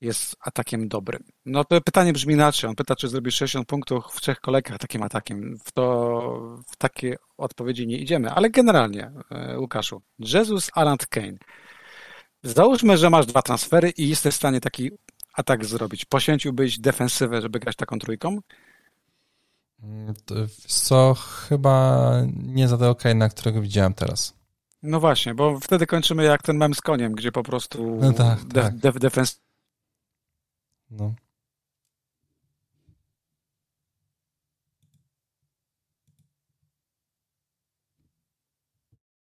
jest 0.00 0.36
atakiem 0.40 0.88
dobrym. 0.88 1.24
No 1.46 1.64
to 1.64 1.80
pytanie 1.80 2.12
brzmi 2.12 2.34
inaczej. 2.34 2.70
On 2.70 2.76
pyta, 2.76 2.96
czy 2.96 3.08
zrobi 3.08 3.32
60 3.32 3.68
punktów 3.68 4.04
w 4.12 4.20
trzech 4.20 4.40
kolejkach 4.40 4.78
takim 4.78 5.02
atakiem. 5.02 5.58
W, 5.64 5.72
to, 5.72 6.58
w 6.68 6.76
takie 6.76 7.16
odpowiedzi 7.36 7.86
nie 7.86 7.98
idziemy, 7.98 8.30
ale 8.30 8.50
generalnie, 8.50 9.12
Łukaszu, 9.56 10.02
Jesus, 10.18 10.70
Alan 10.74 10.96
Kane 11.10 11.38
Załóżmy, 12.46 12.96
że 12.96 13.10
masz 13.10 13.26
dwa 13.26 13.42
transfery 13.42 13.90
i 13.90 14.08
jesteś 14.08 14.34
w 14.34 14.36
stanie 14.36 14.60
taki 14.60 14.90
atak 15.34 15.64
zrobić. 15.64 16.04
Poświęciłbyś 16.04 16.78
defensywę, 16.78 17.42
żeby 17.42 17.60
grać 17.60 17.76
taką 17.76 17.98
trójką? 17.98 18.38
Mm, 19.82 20.14
co 20.66 21.14
chyba 21.14 22.10
nie 22.36 22.68
za 22.68 22.78
tego 22.78 22.96
na 23.14 23.28
którego 23.28 23.60
widziałem 23.60 23.94
teraz. 23.94 24.34
No 24.82 25.00
właśnie, 25.00 25.34
bo 25.34 25.60
wtedy 25.60 25.86
kończymy 25.86 26.24
jak 26.24 26.42
ten 26.42 26.56
mem 26.56 26.74
z 26.74 26.80
koniem, 26.80 27.12
gdzie 27.12 27.32
po 27.32 27.42
prostu 27.42 27.98
no 28.00 28.12
tak, 28.12 28.38
tak. 28.54 28.76
De. 28.76 28.90
No. 30.90 31.14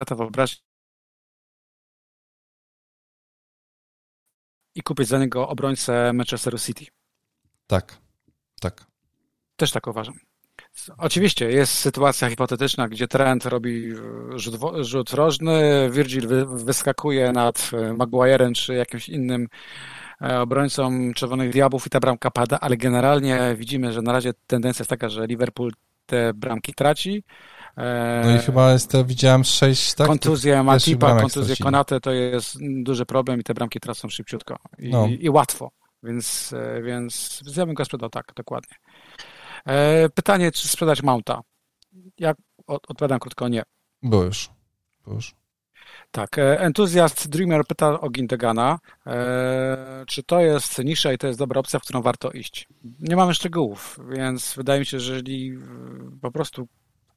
to 0.05 0.15
wyobraź 0.15 0.63
i 4.75 4.83
kupić 4.83 5.07
za 5.07 5.19
niego 5.19 5.49
obrońcę 5.49 6.13
Manchesteru 6.13 6.59
City. 6.59 6.85
Tak, 7.67 7.97
tak. 8.61 8.85
Też 9.55 9.71
tak 9.71 9.87
uważam. 9.87 10.15
Oczywiście 10.97 11.51
jest 11.51 11.73
sytuacja 11.73 12.29
hipotetyczna, 12.29 12.89
gdzie 12.89 13.07
Trent 13.07 13.45
robi 13.45 13.91
e, 13.91 14.39
rzut, 14.39 14.55
rzut 14.81 15.11
rożny, 15.11 15.89
Virgil 15.91 16.27
wyskakuje 16.45 17.31
nad 17.31 17.71
e, 17.73 17.93
Maguirem 17.93 18.53
czy 18.53 18.73
jakimś 18.73 19.09
innym 19.09 19.47
obrońcą 20.19 21.13
Czerwonych 21.15 21.51
Diabłów 21.51 21.87
i 21.87 21.89
ta 21.89 21.99
bramka 21.99 22.31
pada, 22.31 22.59
ale 22.59 22.77
generalnie 22.77 23.55
widzimy, 23.57 23.93
że 23.93 24.01
na 24.01 24.11
razie 24.11 24.33
tendencja 24.47 24.83
jest 24.83 24.89
taka, 24.89 25.09
że 25.09 25.27
Liverpool 25.27 25.71
te 26.05 26.33
bramki 26.33 26.73
traci. 26.73 27.23
No 28.23 28.35
i 28.35 28.39
chyba 28.39 28.71
jest 28.71 28.91
to, 28.91 29.05
widziałem 29.05 29.43
sześć, 29.43 29.93
tak? 29.93 30.07
Kontuzja 30.07 30.63
Matipa, 30.63 31.21
kontuzja 31.21 31.55
Konate 31.63 31.99
to 31.99 32.11
jest 32.11 32.57
duży 32.83 33.05
problem 33.05 33.39
i 33.39 33.43
te 33.43 33.53
bramki 33.53 33.79
tracą 33.79 34.09
szybciutko 34.09 34.59
i, 34.79 34.89
no. 34.89 35.07
i 35.19 35.29
łatwo, 35.29 35.71
więc, 36.03 36.53
e, 36.53 36.81
więc 36.81 37.41
ja 37.57 37.65
bym 37.65 37.75
go 37.75 37.85
sprzedał 37.85 38.09
tak, 38.09 38.31
dokładnie. 38.35 38.75
E, 39.65 40.09
pytanie, 40.09 40.51
czy 40.51 40.67
sprzedać 40.67 41.03
Mounta? 41.03 41.41
Ja 42.19 42.33
odpowiadam 42.67 43.19
krótko, 43.19 43.47
nie. 43.47 43.63
Bo 44.03 44.23
już. 44.23 44.49
Bo 45.05 45.13
już. 45.13 45.35
Tak, 46.13 46.37
e, 46.37 46.59
entuzjast 46.59 47.29
Dreamer 47.29 47.65
pyta 47.67 47.99
o 48.01 48.09
Gindegana, 48.09 48.79
e, 49.07 50.03
czy 50.07 50.23
to 50.23 50.39
jest 50.39 50.83
nisza 50.83 51.13
i 51.13 51.17
to 51.17 51.27
jest 51.27 51.39
dobra 51.39 51.59
opcja, 51.59 51.79
w 51.79 51.83
którą 51.83 52.01
warto 52.01 52.31
iść. 52.31 52.67
Nie 52.99 53.15
mamy 53.15 53.33
szczegółów, 53.33 53.99
więc 54.09 54.53
wydaje 54.57 54.79
mi 54.79 54.85
się, 54.85 54.99
że 54.99 55.13
jeżeli 55.13 55.57
po 56.21 56.31
prostu 56.31 56.67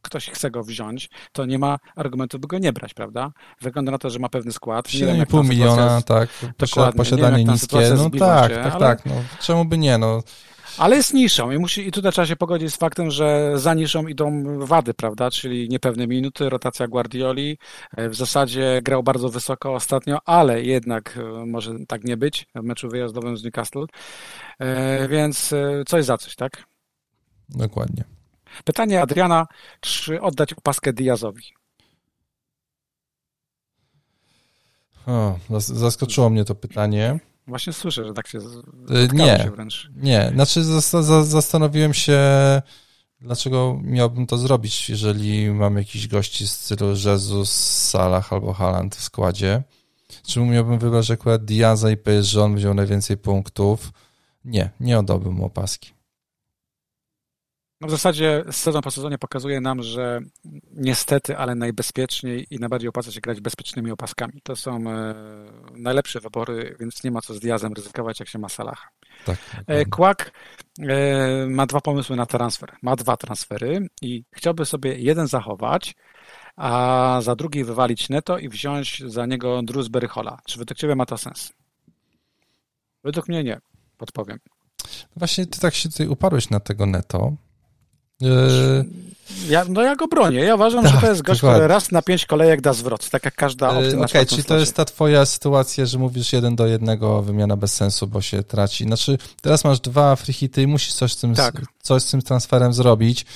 ktoś 0.03 0.31
chce 0.31 0.51
go 0.51 0.65
wziąć, 0.65 1.11
to 1.33 1.47
nie 1.47 1.59
ma 1.59 1.79
argumentu, 1.97 2.39
by 2.39 2.47
go 2.49 2.59
nie 2.59 2.73
brać, 2.73 2.95
prawda? 2.95 3.33
Wygląda 3.61 3.93
na 3.93 3.99
to, 3.99 4.11
że 4.11 4.19
ma 4.19 4.29
pewny 4.29 4.53
skład. 4.53 4.89
7,5 4.89 5.49
miliona, 5.49 6.03
tak. 6.03 6.29
Dokładnie. 6.59 6.99
Posiadanie 6.99 7.45
niskie. 7.45 7.95
No 7.97 8.11
tak, 8.19 8.53
tak, 8.53 8.79
tak. 8.79 9.07
No, 9.07 9.13
czemu 9.41 9.65
by 9.65 9.79
nie? 9.79 9.99
No. 9.99 10.23
Ale 10.79 10.97
jest 10.97 11.15
niszą 11.15 11.51
i, 11.51 11.59
musi, 11.59 11.89
i 11.89 11.93
tutaj 11.93 12.13
trzeba 12.13 12.27
się 12.27 12.37
pogodzić 12.37 12.75
z 12.75 12.77
faktem, 12.77 13.11
że 13.11 13.53
za 13.59 13.75
niszą 13.75 14.07
idą 14.07 14.59
wady, 14.59 14.95
prawda? 14.95 15.31
Czyli 15.31 15.69
niepewne 15.69 16.07
minuty, 16.07 16.49
rotacja 16.49 16.89
Guardioli. 16.89 17.59
E, 17.97 18.09
w 18.09 18.15
zasadzie 18.15 18.81
grał 18.83 19.03
bardzo 19.03 19.29
wysoko 19.29 19.75
ostatnio, 19.75 20.19
ale 20.25 20.63
jednak 20.63 21.19
e, 21.19 21.47
może 21.47 21.75
tak 21.89 22.05
nie 22.05 22.17
być 22.17 22.47
w 22.55 22.63
meczu 22.63 22.89
wyjazdowym 22.89 23.37
z 23.37 23.45
Newcastle. 23.45 23.85
E, 24.59 25.09
więc 25.09 25.55
coś 25.87 26.05
za 26.05 26.19
coś, 26.19 26.37
tak? 26.37 26.65
Dokładnie. 27.49 28.05
Pytanie 28.65 29.03
Adriana, 29.03 29.47
czy 29.81 30.21
oddać 30.21 30.53
opaskę 30.53 30.93
Diazowi? 30.93 31.43
O, 35.07 35.39
zaskoczyło 35.59 36.31
mnie 36.31 36.45
to 36.45 36.55
pytanie. 36.55 37.19
Właśnie 37.47 37.73
słyszę, 37.73 38.05
że 38.05 38.15
tak 38.15 38.27
się 38.27 38.39
y, 38.39 38.43
nie, 39.13 39.39
się 39.45 39.51
wręcz. 39.51 39.91
Nie, 39.97 40.31
znaczy 40.35 40.65
zastanowiłem 41.25 41.95
się, 41.95 42.21
dlaczego 43.21 43.81
miałbym 43.83 44.27
to 44.27 44.39
zrobić, 44.39 44.91
jeżeli 44.91 45.51
mam 45.51 45.77
jakiś 45.77 46.09
gości 46.09 46.47
z 46.47 46.53
stylu 46.53 46.91
Jezus, 46.91 47.51
Salah 47.91 48.33
albo 48.33 48.53
Haaland 48.53 48.97
w 48.97 49.03
składzie. 49.03 49.63
Czy 50.27 50.41
miałbym 50.41 50.79
wybrać, 50.79 51.07
że 51.07 51.15
akurat 51.15 51.45
Diaza 51.45 51.91
i 51.91 51.97
PSG 51.97 52.37
on 52.37 52.57
wziął 52.57 52.75
najwięcej 52.75 53.17
punktów? 53.17 53.93
Nie, 54.45 54.71
nie 54.81 54.99
oddałbym 54.99 55.33
mu 55.33 55.47
opaski. 55.47 55.96
No 57.81 57.89
w 57.89 57.91
zasadzie 57.91 58.45
sezon 58.51 58.83
po 58.83 58.91
sezonie 58.91 59.19
pokazuje 59.19 59.61
nam, 59.61 59.83
że 59.83 60.21
niestety, 60.73 61.37
ale 61.37 61.55
najbezpieczniej 61.55 62.47
i 62.51 62.59
najbardziej 62.59 62.89
opłaca 62.89 63.13
się 63.13 63.21
grać 63.21 63.41
bezpiecznymi 63.41 63.91
opaskami. 63.91 64.41
To 64.43 64.57
są 64.57 64.91
e, 64.91 65.15
najlepsze 65.75 66.21
wybory, 66.21 66.77
więc 66.81 67.05
nie 67.05 67.11
ma 67.11 67.21
co 67.21 67.35
z 67.35 67.41
Diazem 67.41 67.73
ryzykować, 67.73 68.21
jak 68.21 68.29
się 68.29 68.39
ma 68.39 68.49
Salaha. 68.49 68.89
Tak, 69.25 69.39
e, 69.67 69.85
Kłak 69.85 70.33
e, 70.79 71.47
ma 71.47 71.67
dwa 71.67 71.81
pomysły 71.81 72.17
na 72.17 72.27
transfer. 72.27 72.77
Ma 72.83 72.97
dwa 72.97 73.17
transfery 73.17 73.89
i 74.03 74.25
chciałby 74.33 74.65
sobie 74.65 74.99
jeden 74.99 75.27
zachować, 75.27 75.95
a 76.57 77.21
za 77.23 77.37
drugi 77.37 77.65
wywalić 77.65 78.09
netto 78.09 78.39
i 78.39 78.49
wziąć 78.49 79.03
za 79.07 79.27
niego 79.27 79.63
Drewsbury 79.63 80.09
Holla. 80.09 80.39
Czy 80.47 80.59
według 80.59 80.79
Ciebie 80.79 80.95
ma 80.95 81.07
to 81.07 81.19
sens? 81.19 81.53
Według 83.05 83.29
mnie 83.29 83.45
nie, 83.45 83.61
podpowiem. 83.97 84.39
Właśnie 85.17 85.47
ty 85.47 85.61
tak 85.61 85.75
się 85.75 85.89
tutaj 85.89 86.09
uparłeś 86.09 86.51
na 86.51 86.61
tego 86.61 86.87
netto, 86.87 87.33
Yy, 87.33 87.46
ja, 89.49 89.65
no 89.69 89.83
ja 89.83 89.97
go 89.97 90.07
bronię. 90.09 90.41
Ja 90.41 90.55
uważam, 90.55 90.85
tak, 90.85 90.95
że 90.95 91.01
to 91.01 91.07
jest 91.07 91.23
gość, 91.23 91.41
dokładnie. 91.41 91.61
który 91.61 91.69
raz 91.69 91.93
na 91.93 92.03
pięć 92.03 92.27
kolejek 92.27 92.61
da 92.61 92.73
zwrot, 92.73 93.11
tak 93.11 93.25
jak 93.25 93.35
każda 93.35 93.69
opcja. 93.69 93.89
Okej, 93.89 94.05
okay, 94.05 94.27
czyli 94.27 94.45
to 94.45 94.57
jest 94.59 94.77
ta 94.77 94.85
twoja 94.85 95.27
sytuacja, 95.27 95.87
że 95.87 95.99
mówisz 95.99 96.33
jeden 96.33 96.57
do 96.57 96.67
jednego, 96.67 97.23
wymiana 97.23 97.57
bez 97.57 97.75
sensu, 97.75 98.07
bo 98.07 98.21
się 98.21 98.43
traci. 98.43 98.85
Znaczy, 98.85 99.19
teraz 99.43 99.65
masz 99.65 99.81
dwa 99.81 100.17
free 100.17 100.33
hity 100.33 100.63
i 100.63 100.67
musisz 100.67 100.95
coś 100.95 101.13
z 101.13 101.17
tym, 101.17 101.35
tak. 101.35 101.63
coś 101.83 102.03
z 102.03 102.11
tym 102.11 102.23
transferem 102.23 102.73
zrobić, 102.73 103.27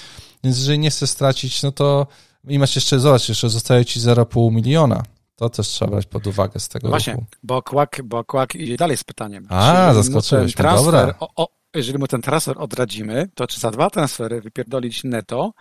więc 0.45 0.59
jeżeli 0.59 0.79
nie 0.79 0.91
chcesz 0.91 1.11
stracić, 1.11 1.63
no 1.63 1.73
to 1.73 2.07
i 2.49 2.59
masz 2.59 2.77
jeszcze, 2.77 3.01
zobacz, 3.01 3.29
jeszcze 3.29 3.49
zostaje 3.49 3.85
ci 3.85 4.01
0,5 4.01 4.53
miliona. 4.53 5.03
To 5.37 5.49
też 5.49 5.69
trzeba 5.69 5.91
brać 5.91 6.07
pod 6.07 6.27
uwagę 6.27 6.61
z 6.61 6.69
tego 6.69 6.89
no 6.89 6.91
Właśnie, 6.91 7.17
bo 7.43 7.63
Kłak, 7.63 8.01
bo 8.05 8.25
Kłak 8.25 8.55
idzie 8.55 8.77
dalej 8.77 8.97
z 8.97 9.05
pytaniem. 9.05 9.47
A, 9.49 9.95
zaskoczyłeś 9.95 10.59
mnie, 10.59 10.71
dobra. 10.71 11.15
O, 11.21 11.29
o, 11.37 11.49
jeżeli 11.75 11.99
mu 11.99 12.07
ten 12.07 12.23
transfer 12.23 12.59
odradzimy, 12.59 13.29
to 13.35 13.47
czy 13.47 13.61
za 13.61 13.71
dwa 13.71 13.91
transfery 13.91 14.41
wypierdolić 14.41 15.05
Neto 15.05 15.53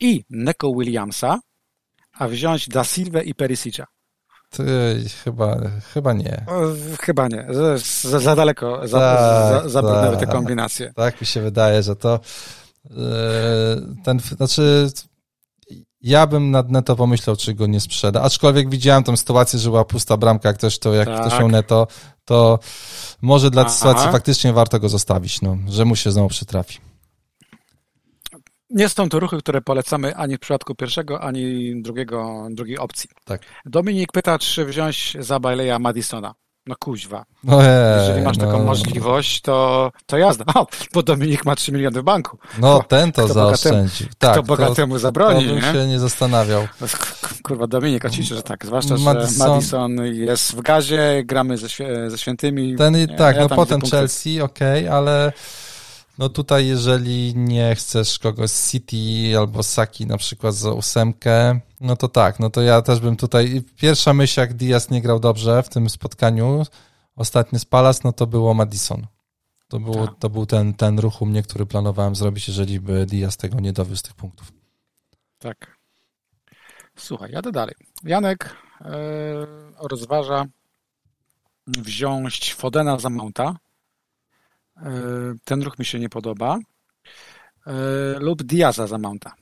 i 0.00 0.24
Neko 0.30 0.72
Williamsa, 0.72 1.40
a 2.12 2.28
wziąć 2.28 2.68
Da 2.68 2.84
Silva 2.84 3.22
i 3.22 3.34
Perisic'a? 3.34 3.84
Chyba, 5.24 5.56
chyba 5.94 6.12
nie. 6.12 6.44
Chyba 7.00 7.28
nie. 7.28 7.46
Za, 8.02 8.20
za 8.20 8.36
daleko 8.36 8.88
za, 8.88 8.98
tak, 9.00 9.62
za, 9.62 9.68
za 9.68 9.82
tak, 9.82 10.20
te 10.20 10.26
kombinacje. 10.26 10.92
Tak 10.96 11.20
mi 11.20 11.26
się 11.26 11.40
wydaje, 11.40 11.82
że 11.82 11.96
to 11.96 12.20
e, 12.90 12.90
ten, 14.04 14.20
znaczy 14.20 14.90
ja 16.00 16.26
bym 16.26 16.50
nad 16.50 16.70
Neto 16.70 16.96
pomyślał, 16.96 17.36
czy 17.36 17.54
go 17.54 17.66
nie 17.66 17.80
sprzeda. 17.80 18.22
Aczkolwiek 18.22 18.70
widziałem 18.70 19.04
tą 19.04 19.16
sytuację, 19.16 19.58
że 19.58 19.70
była 19.70 19.84
pusta 19.84 20.16
bramka, 20.16 20.48
jak 20.48 20.58
ktoś 20.58 20.78
to, 20.78 20.94
jak 20.94 21.08
tak. 21.08 21.20
ktoś 21.20 21.38
miał 21.38 21.48
Neto, 21.48 21.86
to 22.26 22.58
może 23.22 23.50
dla 23.50 23.64
tej 23.64 23.72
sytuacji 23.72 24.12
faktycznie 24.12 24.52
warto 24.52 24.80
go 24.80 24.88
zostawić, 24.88 25.42
no, 25.42 25.58
że 25.68 25.84
mu 25.84 25.96
się 25.96 26.12
znowu 26.12 26.28
przytrafi. 26.28 26.78
Nie 28.70 28.88
są 28.88 29.08
to 29.08 29.20
ruchy, 29.20 29.38
które 29.38 29.60
polecamy 29.60 30.16
ani 30.16 30.36
w 30.36 30.40
przypadku 30.40 30.74
pierwszego, 30.74 31.20
ani 31.20 31.74
drugiego, 31.82 32.48
drugiej 32.50 32.78
opcji. 32.78 33.10
Tak. 33.24 33.42
Dominik 33.64 34.12
pyta, 34.12 34.38
czy 34.38 34.64
wziąć 34.64 35.16
za 35.20 35.40
Baileya 35.40 35.78
Madisona. 35.80 36.34
No 36.66 36.74
kuźwa. 36.78 37.24
Je, 37.44 37.98
Jeżeli 38.00 38.24
masz 38.24 38.38
taką 38.38 38.58
no. 38.58 38.64
możliwość, 38.64 39.40
to, 39.40 39.90
to 40.06 40.18
jazda. 40.18 40.44
O, 40.54 40.66
bo 40.94 41.02
Dominik 41.02 41.44
ma 41.44 41.56
3 41.56 41.72
miliony 41.72 42.00
w 42.00 42.04
banku. 42.04 42.38
No, 42.58 42.82
ten 42.88 43.12
to 43.12 43.28
zaoszczędził. 43.28 44.06
Tak, 44.18 44.32
kto 44.32 44.42
bogatemu 44.42 44.94
to, 44.94 44.98
zabroni, 44.98 45.40
to 45.40 45.54
bym 45.54 45.56
nie? 45.56 45.72
się 45.72 45.86
nie 45.86 45.98
zastanawiał. 45.98 46.68
Kurwa, 47.42 47.66
Dominik, 47.66 48.04
oczywiście, 48.04 48.34
że 48.34 48.42
tak. 48.42 48.66
Zwłaszcza, 48.66 48.96
Madison, 48.96 49.38
że 49.38 49.48
Madison 49.48 50.04
jest 50.14 50.56
w 50.56 50.60
gazie, 50.60 51.22
gramy 51.24 51.58
ze, 51.58 51.68
ze 52.10 52.18
świętymi. 52.18 52.76
Ten, 52.76 52.94
nie, 52.94 53.08
tak, 53.08 53.36
ja 53.36 53.42
no 53.42 53.56
potem 53.56 53.80
Chelsea, 53.80 54.40
okej, 54.40 54.88
okay, 54.88 54.96
ale 54.98 55.32
no 56.18 56.28
tutaj 56.28 56.66
jeżeli 56.66 57.36
nie 57.36 57.74
chcesz 57.74 58.18
kogoś 58.18 58.50
z 58.50 58.70
City 58.70 59.38
albo 59.38 59.62
Saki 59.62 60.06
na 60.06 60.16
przykład 60.16 60.54
za 60.54 60.72
ósemkę, 60.72 61.60
no 61.80 61.96
to 61.96 62.08
tak, 62.08 62.40
no 62.40 62.50
to 62.50 62.62
ja 62.62 62.82
też 62.82 63.00
bym 63.00 63.16
tutaj, 63.16 63.62
pierwsza 63.76 64.12
myśl 64.14 64.40
jak 64.40 64.54
Diaz 64.54 64.90
nie 64.90 65.02
grał 65.02 65.20
dobrze 65.20 65.62
w 65.62 65.68
tym 65.68 65.90
spotkaniu, 65.90 66.66
ostatni 67.16 67.58
z 67.58 67.64
Palace, 67.64 68.00
no 68.04 68.12
to 68.12 68.26
było 68.26 68.54
Madison. 68.54 69.06
To, 69.68 69.80
było, 69.80 70.06
tak. 70.06 70.18
to 70.18 70.30
był 70.30 70.46
ten, 70.46 70.74
ten 70.74 70.98
ruch 70.98 71.22
u 71.22 71.26
mnie, 71.26 71.42
który 71.42 71.66
planowałem 71.66 72.16
zrobić, 72.16 72.48
jeżeli 72.48 72.80
by 72.80 73.06
Diaz 73.06 73.36
tego 73.36 73.60
nie 73.60 73.72
dowiózł 73.72 74.02
tych 74.02 74.14
punktów. 74.14 74.52
Tak. 75.38 75.76
Słuchaj, 76.96 77.30
jadę 77.32 77.52
dalej. 77.52 77.74
Janek 78.04 78.56
yy, 78.80 78.88
rozważa 79.80 80.44
wziąć 81.66 82.54
Fodena 82.54 82.98
za 82.98 83.10
Mounta. 83.10 83.56
Yy, 84.82 85.36
ten 85.44 85.62
ruch 85.62 85.78
mi 85.78 85.84
się 85.84 85.98
nie 85.98 86.08
podoba. 86.08 86.58
Yy, 87.66 87.72
lub 88.18 88.42
Diaza 88.42 88.86
za 88.86 88.98
Mounta. 88.98 89.34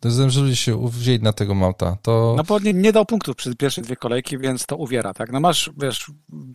To 0.00 0.08
ludzie 0.08 0.56
się 0.56 0.88
wzięli 0.88 1.22
na 1.22 1.32
tego 1.32 1.54
Mounta. 1.54 1.96
To... 2.02 2.34
No 2.36 2.44
bo 2.44 2.58
nie, 2.58 2.74
nie 2.74 2.92
dał 2.92 3.06
punktów 3.06 3.36
przez 3.36 3.56
pierwsze 3.56 3.82
dwie 3.82 3.96
kolejki, 3.96 4.38
więc 4.38 4.66
to 4.66 4.76
uwiera, 4.76 5.14
tak? 5.14 5.32
No 5.32 5.40
masz, 5.40 5.70
wiesz, 5.76 6.10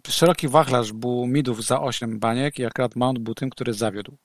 szeroki 0.07 0.47
wachlarz 0.47 0.93
był 0.93 1.27
midów 1.27 1.65
za 1.65 1.81
8 1.81 2.19
baniek 2.19 2.59
i 2.59 2.65
akurat 2.65 2.95
Mount 2.95 3.19
był 3.19 3.33
tym, 3.33 3.49
który 3.49 3.73
zawiódł. 3.73 4.17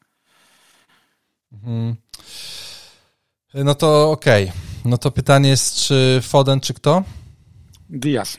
Mhm. 1.52 1.96
No 3.54 3.74
to 3.74 4.10
okej. 4.10 4.44
Okay. 4.44 4.60
No 4.84 4.98
to 4.98 5.10
pytanie 5.10 5.48
jest, 5.48 5.76
czy 5.76 6.20
Foden, 6.22 6.60
czy 6.60 6.74
kto? 6.74 7.02
Diaz. 7.90 8.36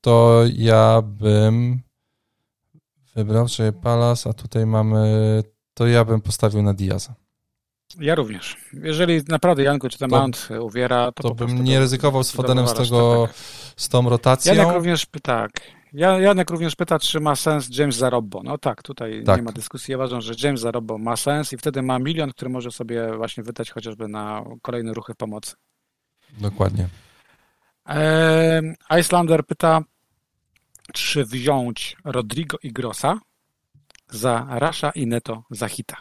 To 0.00 0.42
ja 0.52 1.02
bym 1.02 1.82
wybrał, 3.16 3.48
czy 3.48 3.72
Palas, 3.72 4.26
a 4.26 4.32
tutaj 4.32 4.66
mamy, 4.66 5.42
to 5.74 5.86
ja 5.86 6.04
bym 6.04 6.20
postawił 6.20 6.62
na 6.62 6.74
Diaza. 6.74 7.14
Ja 7.98 8.14
również. 8.14 8.56
Jeżeli 8.72 9.22
naprawdę 9.28 9.62
Janku 9.62 9.88
czy 9.88 9.98
ten 9.98 10.10
to, 10.10 10.16
Mount 10.16 10.48
uwiera, 10.60 11.12
to, 11.12 11.22
to 11.22 11.34
bym 11.34 11.64
nie 11.64 11.78
ryzykował 11.78 12.24
z 12.24 12.30
Fodenem 12.30 12.68
z, 12.68 12.74
tego, 12.74 13.28
z 13.76 13.88
tą 13.88 14.08
rotacją. 14.08 14.54
Janek 14.54 14.74
również, 14.74 15.06
tak. 15.22 15.50
Janek 15.92 16.50
również 16.50 16.76
pyta, 16.76 16.98
czy 16.98 17.20
ma 17.20 17.36
sens 17.36 17.78
James 17.78 17.96
Zarobbo. 17.96 18.42
No 18.42 18.58
tak, 18.58 18.82
tutaj 18.82 19.24
tak. 19.24 19.36
nie 19.36 19.42
ma 19.42 19.52
dyskusji. 19.52 19.92
Ja 19.92 19.98
uważam, 19.98 20.20
że 20.20 20.34
James 20.42 20.60
Zarobbo 20.60 20.98
ma 20.98 21.16
sens 21.16 21.52
i 21.52 21.56
wtedy 21.56 21.82
ma 21.82 21.98
milion, 21.98 22.30
który 22.30 22.50
może 22.50 22.70
sobie 22.70 23.16
właśnie 23.16 23.42
wydać 23.42 23.70
chociażby 23.70 24.08
na 24.08 24.44
kolejne 24.62 24.94
ruchy 24.94 25.14
pomocy. 25.14 25.54
Dokładnie. 26.38 26.88
Icelander 29.00 29.46
pyta, 29.46 29.80
czy 30.92 31.24
wziąć 31.24 31.96
Rodrigo 32.04 32.58
i 32.62 32.72
Grossa 32.72 33.20
za 34.10 34.46
Rasha 34.50 34.90
i 34.90 35.06
Neto 35.06 35.44
za 35.50 35.68
hita. 35.68 35.96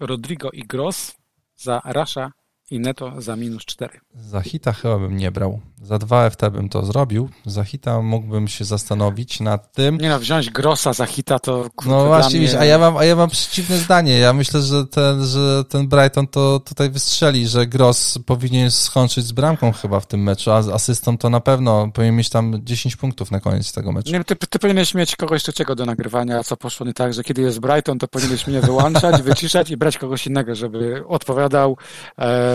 Rodrigo 0.00 0.50
i 0.50 0.62
Gross 0.62 1.16
za 1.56 1.80
Rasha 1.84 2.32
i 2.70 2.80
netto 2.80 3.12
za 3.18 3.36
minus 3.36 3.64
4. 3.64 4.00
Za 4.14 4.40
hita 4.40 4.72
chyba 4.72 4.98
bym 4.98 5.16
nie 5.16 5.30
brał. 5.30 5.60
Za 5.82 5.98
2 5.98 6.30
FT 6.30 6.50
bym 6.50 6.68
to 6.68 6.84
zrobił. 6.84 7.28
Za 7.46 7.64
hita 7.64 8.02
mógłbym 8.02 8.48
się 8.48 8.64
zastanowić 8.64 9.40
nad 9.40 9.72
tym. 9.72 9.98
Nie 9.98 10.08
no, 10.08 10.18
wziąć 10.18 10.50
Grossa 10.50 10.92
za 10.92 11.06
hita 11.06 11.38
to 11.38 11.66
kurde, 11.76 11.90
No 11.90 12.06
właśnie, 12.06 12.40
mnie... 12.40 12.60
a, 12.60 12.64
ja 12.64 12.78
mam, 12.78 12.96
a 12.96 13.04
ja 13.04 13.16
mam 13.16 13.30
przeciwne 13.30 13.78
zdanie. 13.78 14.18
Ja 14.18 14.32
myślę, 14.32 14.62
że 14.62 14.86
ten, 14.86 15.24
że 15.26 15.64
ten 15.64 15.88
Brighton 15.88 16.26
to 16.26 16.60
tutaj 16.60 16.90
wystrzeli, 16.90 17.48
że 17.48 17.66
Gross 17.66 18.18
powinien 18.26 18.70
skończyć 18.70 19.24
z 19.24 19.32
bramką 19.32 19.72
chyba 19.72 20.00
w 20.00 20.06
tym 20.06 20.22
meczu, 20.22 20.50
a 20.50 20.56
asystą 20.56 21.18
to 21.18 21.30
na 21.30 21.40
pewno 21.40 21.88
powinien 21.94 22.16
mieć 22.16 22.28
tam 22.30 22.60
10 22.62 22.96
punktów 22.96 23.30
na 23.30 23.40
koniec 23.40 23.72
tego 23.72 23.92
meczu. 23.92 24.12
Nie, 24.12 24.24
ty, 24.24 24.36
ty 24.36 24.58
powinieneś 24.58 24.94
mieć 24.94 25.16
kogoś 25.16 25.42
trzeciego 25.42 25.74
do 25.74 25.86
nagrywania, 25.86 26.44
co 26.44 26.56
poszło 26.56 26.86
nie 26.86 26.94
tak, 26.94 27.14
że 27.14 27.24
kiedy 27.24 27.42
jest 27.42 27.60
Brighton, 27.60 27.98
to 27.98 28.08
powinieneś 28.08 28.46
mnie 28.46 28.60
wyłączać, 28.60 29.22
wyciszać 29.22 29.70
i 29.70 29.76
brać 29.76 29.98
kogoś 29.98 30.26
innego, 30.26 30.54
żeby 30.54 31.04
odpowiadał 31.06 31.76
e, 32.18 32.53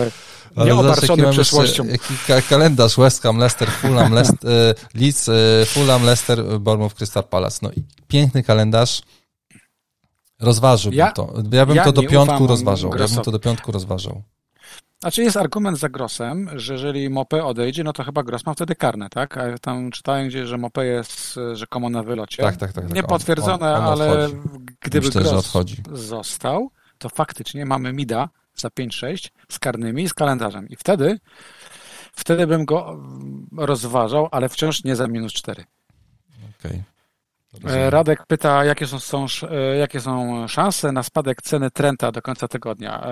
nie 0.56 0.74
obarczony 0.74 1.30
przeszłością. 1.30 1.84
Jaki, 2.28 2.48
kalendarz 2.48 2.96
West 2.96 3.22
Ham, 3.22 3.38
Leicester, 3.38 3.70
Fulham, 3.70 4.12
Leicester, 4.12 4.50
e, 4.50 4.74
Leeds, 4.94 5.28
e, 5.28 5.32
Fulham, 5.66 6.04
Leicester, 6.04 6.44
Bournemouth, 6.60 6.94
Crystal 6.94 7.24
Palace. 7.24 7.58
No 7.62 7.70
i 7.72 7.84
piękny 8.08 8.42
kalendarz. 8.42 9.02
Rozważyłbym 10.40 10.98
ja, 10.98 11.12
to. 11.12 11.34
Ja 11.52 11.66
bym 11.66 11.76
ja 11.76 11.84
to 11.84 11.92
do 11.92 12.02
piątku 12.02 12.46
rozważał. 12.46 12.90
Ja 12.98 13.08
bym 13.08 13.24
to 13.24 13.30
do 13.30 13.38
piątku 13.38 13.72
rozważał. 13.72 14.22
Znaczy 15.00 15.22
jest 15.22 15.36
argument 15.36 15.78
za 15.78 15.88
Grossem, 15.88 16.50
że 16.54 16.72
jeżeli 16.72 17.10
Mopé 17.10 17.44
odejdzie, 17.44 17.84
no 17.84 17.92
to 17.92 18.04
chyba 18.04 18.22
Gross 18.22 18.46
ma 18.46 18.54
wtedy 18.54 18.74
karne, 18.74 19.08
tak? 19.10 19.36
A 19.36 19.58
tam 19.58 19.90
czytałem 19.90 20.28
gdzieś, 20.28 20.48
że 20.48 20.56
Mopé 20.56 20.80
jest 20.80 21.38
rzekomo 21.52 21.90
na 21.90 22.02
wylocie. 22.02 22.42
Tak, 22.42 22.56
tak, 22.56 22.72
tak. 22.72 22.84
tak. 22.84 22.94
Niepotwierdzone, 22.94 23.74
on, 23.74 23.84
on 23.84 23.92
ale 23.92 24.28
gdyby 24.80 25.06
Myślę, 25.06 25.22
Gross 25.22 25.52
został, 25.92 26.70
to 26.98 27.08
faktycznie 27.08 27.66
mamy 27.66 27.92
Mida 27.92 28.28
za 28.60 28.68
5-6 28.68 29.28
z 29.48 29.58
karnymi 29.58 30.02
i 30.02 30.08
z 30.08 30.14
kalendarzem. 30.14 30.68
I 30.68 30.76
wtedy, 30.76 31.18
wtedy 32.12 32.46
bym 32.46 32.64
go 32.64 33.00
rozważał, 33.56 34.28
ale 34.30 34.48
wciąż 34.48 34.84
nie 34.84 34.96
za 34.96 35.08
minus 35.08 35.32
4. 35.32 35.64
Okej. 36.58 36.82
Okay. 37.58 37.90
Radek 37.90 38.26
pyta, 38.26 38.64
jakie 38.64 38.86
są, 38.86 38.98
są, 38.98 39.26
e, 39.50 39.76
jakie 39.76 40.00
są 40.00 40.48
szanse 40.48 40.92
na 40.92 41.02
spadek 41.02 41.42
ceny 41.42 41.70
Trenta 41.70 42.12
do 42.12 42.22
końca 42.22 42.48
tygodnia. 42.48 43.02
E, 43.02 43.10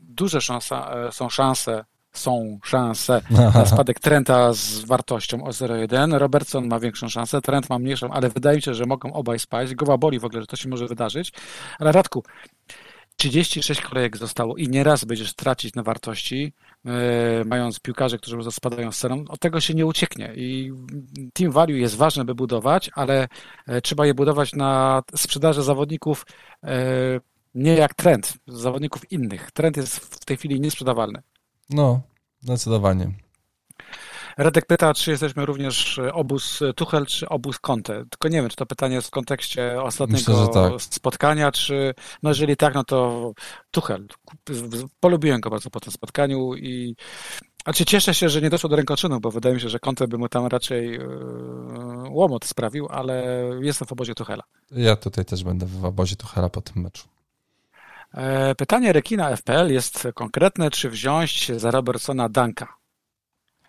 duże 0.00 0.40
szanse, 0.40 0.76
są 1.10 1.28
szanse 1.28 1.84
są 2.14 2.58
szanse 2.64 3.20
na 3.30 3.66
spadek 3.74 4.00
Trenta 4.00 4.52
z 4.52 4.84
wartością 4.84 5.44
o 5.44 5.48
0,1. 5.48 6.18
Robertson 6.18 6.66
ma 6.66 6.80
większą 6.80 7.08
szansę, 7.08 7.40
Trent 7.40 7.70
ma 7.70 7.78
mniejszą, 7.78 8.10
ale 8.10 8.28
wydaje 8.28 8.56
mi 8.56 8.62
się, 8.62 8.74
że 8.74 8.86
mogą 8.86 9.12
obaj 9.12 9.38
spaść. 9.38 9.74
Głowa 9.74 9.98
boli 9.98 10.18
w 10.18 10.24
ogóle, 10.24 10.42
że 10.42 10.46
to 10.46 10.56
się 10.56 10.68
może 10.68 10.86
wydarzyć. 10.86 11.32
Ale 11.78 11.92
Radku, 11.92 12.24
36 13.16 13.80
kolejek 13.80 14.16
zostało 14.16 14.56
i 14.56 14.68
nieraz 14.68 15.04
będziesz 15.04 15.34
tracić 15.34 15.74
na 15.74 15.82
wartości, 15.82 16.52
yy, 16.84 16.92
mając 17.46 17.80
piłkarzy, 17.80 18.18
którzy 18.18 18.52
spadają 18.52 18.92
z 18.92 18.98
ceną. 18.98 19.24
Od 19.28 19.40
tego 19.40 19.60
się 19.60 19.74
nie 19.74 19.86
ucieknie 19.86 20.32
i 20.36 20.72
team 21.32 21.52
value 21.52 21.76
jest 21.76 21.96
ważne, 21.96 22.24
by 22.24 22.34
budować, 22.34 22.90
ale 22.94 23.28
yy, 23.68 23.82
trzeba 23.82 24.06
je 24.06 24.14
budować 24.14 24.52
na 24.52 25.02
sprzedaży 25.16 25.62
zawodników 25.62 26.26
yy, 26.62 26.70
nie 27.54 27.74
jak 27.74 27.94
trend, 27.94 28.34
zawodników 28.46 29.12
innych. 29.12 29.50
Trend 29.52 29.76
jest 29.76 29.96
w 29.96 30.24
tej 30.24 30.36
chwili 30.36 30.60
niesprzedawalny. 30.60 31.22
No, 31.70 32.00
zdecydowanie. 32.40 33.23
Radek 34.38 34.66
pyta, 34.66 34.94
czy 34.94 35.10
jesteśmy 35.10 35.46
również 35.46 35.98
e, 35.98 36.14
obóz 36.14 36.60
Tuchel, 36.76 37.06
czy 37.06 37.28
obóz 37.28 37.58
Conte. 37.58 38.04
Tylko 38.10 38.28
nie 38.28 38.40
wiem, 38.40 38.50
czy 38.50 38.56
to 38.56 38.66
pytanie 38.66 38.94
jest 38.94 39.08
w 39.08 39.10
kontekście 39.10 39.82
ostatniego 39.82 40.32
Myślę, 40.32 40.48
tak. 40.52 40.82
spotkania, 40.82 41.52
czy 41.52 41.94
no 42.22 42.30
jeżeli 42.30 42.56
tak, 42.56 42.74
no 42.74 42.84
to 42.84 43.32
Tuchel. 43.70 44.06
Polubiłem 45.00 45.40
go 45.40 45.50
bardzo 45.50 45.70
po 45.70 45.80
tym 45.80 45.92
spotkaniu 45.92 46.54
i 46.54 46.96
a 47.64 47.72
czy 47.72 47.84
cieszę 47.84 48.14
się, 48.14 48.28
że 48.28 48.40
nie 48.40 48.50
doszło 48.50 48.70
do 48.70 48.76
rękoczynu, 48.76 49.20
bo 49.20 49.30
wydaje 49.30 49.54
mi 49.54 49.60
się, 49.60 49.68
że 49.68 49.78
Conte 49.78 50.08
by 50.08 50.18
mu 50.18 50.28
tam 50.28 50.46
raczej 50.46 50.90
yy, 50.90 50.98
łomot 52.10 52.44
sprawił, 52.44 52.88
ale 52.90 53.24
jestem 53.60 53.88
w 53.88 53.92
obozie 53.92 54.14
Tuchela. 54.14 54.42
Ja 54.70 54.96
tutaj 54.96 55.24
też 55.24 55.44
będę 55.44 55.66
w 55.66 55.84
obozie 55.84 56.16
Tuchela 56.16 56.48
po 56.48 56.60
tym 56.60 56.82
meczu. 56.82 57.08
E, 58.14 58.54
pytanie 58.54 58.92
Rekina 58.92 59.36
FPL 59.36 59.72
jest 59.72 60.08
konkretne, 60.14 60.70
czy 60.70 60.90
wziąć 60.90 61.52
za 61.56 61.70
Robertsona 61.70 62.28
Danka? 62.28 62.83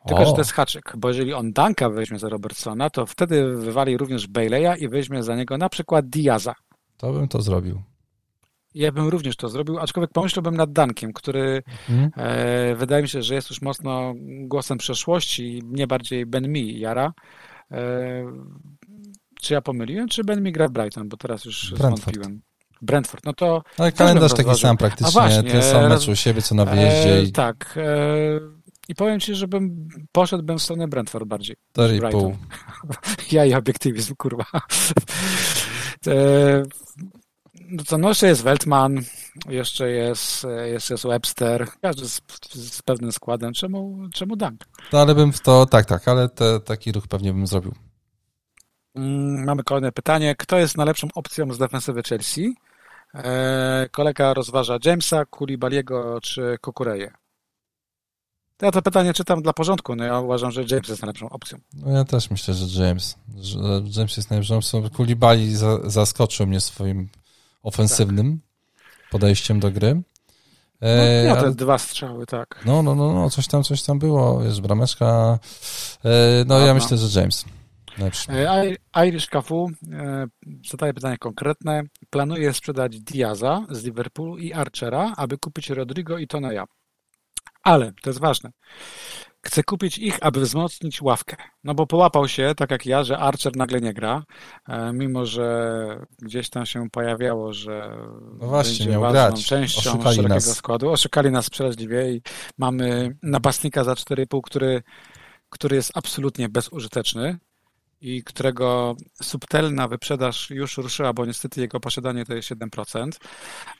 Tylko, 0.07 0.23
o. 0.23 0.25
że 0.25 0.31
to 0.31 0.37
jest 0.37 0.51
haczyk, 0.51 0.93
bo 0.97 1.07
jeżeli 1.07 1.33
on 1.33 1.53
Danka 1.53 1.89
weźmie 1.89 2.19
za 2.19 2.29
Robertsona, 2.29 2.89
to 2.89 3.05
wtedy 3.05 3.55
wywali 3.55 3.97
również 3.97 4.29
Bailey'a 4.29 4.79
i 4.79 4.89
weźmie 4.89 5.23
za 5.23 5.35
niego 5.35 5.57
na 5.57 5.69
przykład 5.69 6.09
Diaza. 6.09 6.55
To 6.97 7.13
bym 7.13 7.27
to 7.27 7.41
zrobił. 7.41 7.81
Ja 8.75 8.91
bym 8.91 9.07
również 9.07 9.35
to 9.35 9.49
zrobił, 9.49 9.79
aczkolwiek 9.79 10.11
pomyślałbym 10.11 10.57
nad 10.57 10.71
Dankiem, 10.71 11.13
który 11.13 11.63
hmm. 11.87 12.11
e, 12.17 12.75
wydaje 12.75 13.01
mi 13.01 13.09
się, 13.09 13.21
że 13.21 13.35
jest 13.35 13.49
już 13.49 13.61
mocno 13.61 14.13
głosem 14.41 14.77
przeszłości, 14.77 15.61
nie 15.65 15.87
bardziej 15.87 16.25
Ben 16.25 16.47
Mi 16.51 16.79
jara. 16.79 17.13
E, 17.71 18.25
czy 19.41 19.53
ja 19.53 19.61
pomyliłem, 19.61 20.07
czy 20.07 20.23
Ben 20.23 20.43
Mi 20.43 20.51
gra 20.51 20.67
w 20.67 20.71
Brighton, 20.71 21.09
bo 21.09 21.17
teraz 21.17 21.45
już 21.45 21.69
Brentford. 21.69 22.01
zwątpiłem. 22.01 22.41
Brentford, 22.81 23.25
no 23.25 23.33
to... 23.33 23.63
Ale 23.77 23.91
kalendarz 23.91 24.33
taki 24.33 24.55
sam 24.55 24.77
praktycznie, 24.77 25.11
właśnie, 25.11 25.43
ten 25.43 25.61
sam 25.61 25.89
mecz 25.89 26.07
u 26.07 26.15
siebie, 26.15 26.41
co 26.41 26.55
na 26.55 26.65
wyjeździe. 26.65 27.15
E, 27.15 27.23
i... 27.23 27.31
Tak, 27.31 27.77
e, 27.77 28.39
i 28.87 28.95
powiem 28.95 29.19
ci, 29.19 29.35
żebym 29.35 29.87
poszedłbym 30.11 30.57
w 30.57 30.61
stronę 30.61 30.87
Brentford 30.87 31.25
bardziej. 31.25 31.55
pół. 32.11 32.35
ja 33.31 33.45
i 33.45 33.53
obiektywizm, 33.53 34.15
kurwa. 34.15 34.45
E, 36.07 36.63
no 37.69 37.83
to 37.83 37.97
no 37.97 38.09
jeszcze 38.09 38.27
jest 38.27 38.43
Weltman, 38.43 39.01
jeszcze 39.49 39.89
jest, 39.89 40.47
jeszcze 40.65 40.93
jest 40.93 41.07
Webster, 41.07 41.67
każdy 41.81 42.09
z, 42.09 42.21
z 42.53 42.81
pewnym 42.81 43.11
składem. 43.11 43.53
Czemu, 43.53 44.07
czemu 44.13 44.35
Dunk? 44.35 44.61
No 44.93 45.01
ale 45.01 45.15
bym 45.15 45.33
w 45.33 45.39
to, 45.41 45.65
tak, 45.65 45.85
tak, 45.85 46.07
ale 46.07 46.29
te, 46.29 46.59
taki 46.59 46.91
ruch 46.91 47.07
pewnie 47.07 47.33
bym 47.33 47.47
zrobił. 47.47 47.73
Mm, 48.95 49.43
mamy 49.43 49.63
kolejne 49.63 49.91
pytanie. 49.91 50.35
Kto 50.35 50.57
jest 50.57 50.77
najlepszą 50.77 51.07
opcją 51.15 51.53
z 51.53 51.57
defensywy 51.57 52.03
Chelsea? 52.03 52.55
E, 53.15 53.87
kolega 53.91 54.33
rozważa 54.33 54.77
Jamesa, 54.85 55.25
Kulibaliego 55.25 56.19
czy 56.21 56.57
Kukureje. 56.61 57.11
Ja 58.61 58.71
to 58.71 58.81
pytanie 58.81 59.13
czytam 59.13 59.41
dla 59.41 59.53
porządku. 59.53 59.95
No 59.95 60.03
ja 60.03 60.19
uważam, 60.19 60.51
że 60.51 60.61
James 60.71 60.87
jest 60.87 61.01
najlepszą 61.01 61.29
opcją. 61.29 61.57
No 61.73 61.91
ja 61.91 62.05
też 62.05 62.29
myślę, 62.29 62.53
że 62.53 62.83
James. 62.83 63.17
Że 63.41 63.59
James 63.97 64.17
jest 64.17 64.29
najlepszą 64.29 64.57
opcją. 64.57 64.89
Kulibali 64.89 65.55
za, 65.55 65.89
zaskoczył 65.89 66.47
mnie 66.47 66.59
swoim 66.59 67.09
ofensywnym 67.63 68.39
tak. 68.39 69.09
podejściem 69.11 69.59
do 69.59 69.71
gry. 69.71 70.01
E, 70.81 71.23
no, 71.27 71.35
miał 71.35 71.43
te 71.43 71.51
dwa 71.51 71.77
strzały, 71.77 72.25
tak. 72.25 72.61
No, 72.65 72.83
no, 72.83 72.95
no, 72.95 73.13
no, 73.13 73.29
coś 73.29 73.47
tam, 73.47 73.63
coś 73.63 73.83
tam 73.83 73.99
było. 73.99 74.43
Jest 74.43 74.61
brameczka. 74.61 75.39
E, 76.05 76.45
no, 76.47 76.59
ja 76.59 76.73
myślę, 76.73 76.97
że 76.97 77.19
James. 77.19 77.45
Lepszy. 77.97 78.31
E, 78.31 78.75
Irish 79.07 79.27
Cafu 79.27 79.71
e, 79.91 80.27
zadaje 80.69 80.93
pytanie 80.93 81.17
konkretne. 81.17 81.83
Planuje 82.09 82.53
sprzedać 82.53 82.99
Diaza 82.99 83.65
z 83.69 83.83
Liverpoolu 83.83 84.37
i 84.37 84.53
Archera, 84.53 85.13
aby 85.17 85.37
kupić 85.37 85.69
Rodrigo 85.69 86.17
i 86.17 86.27
Toneja. 86.27 86.65
Ale, 87.65 87.93
to 88.01 88.09
jest 88.09 88.19
ważne, 88.19 88.51
chcę 89.45 89.63
kupić 89.63 89.97
ich, 89.97 90.17
aby 90.21 90.39
wzmocnić 90.39 91.01
ławkę. 91.01 91.35
No 91.63 91.75
bo 91.75 91.87
połapał 91.87 92.27
się, 92.27 92.53
tak 92.57 92.71
jak 92.71 92.85
ja, 92.85 93.03
że 93.03 93.17
Archer 93.17 93.55
nagle 93.55 93.81
nie 93.81 93.93
gra, 93.93 94.23
e, 94.67 94.93
mimo 94.93 95.25
że 95.25 96.05
gdzieś 96.21 96.49
tam 96.49 96.65
się 96.65 96.89
pojawiało, 96.89 97.53
że 97.53 97.97
no 98.39 98.47
właśnie, 98.47 98.85
będzie 98.85 98.99
ważną 98.99 99.11
grać. 99.11 99.45
częścią 99.45 99.89
Oszukali 99.89 100.15
szerokiego 100.15 100.35
nas. 100.35 100.55
składu. 100.55 100.91
Oszukali 100.91 101.31
nas 101.31 101.49
przeraźliwie 101.49 102.11
i 102.13 102.21
mamy 102.57 103.17
napastnika 103.23 103.83
za 103.83 103.93
4,5, 103.93 104.41
który, 104.43 104.83
który 105.49 105.75
jest 105.75 105.91
absolutnie 105.97 106.49
bezużyteczny 106.49 107.37
i 108.05 108.23
którego 108.23 108.95
subtelna 109.21 109.87
wyprzedaż 109.87 110.49
już 110.49 110.77
ruszyła, 110.77 111.13
bo 111.13 111.25
niestety 111.25 111.61
jego 111.61 111.79
posiadanie 111.79 112.25
to 112.25 112.33
jest 112.33 112.49
7%. 112.49 113.09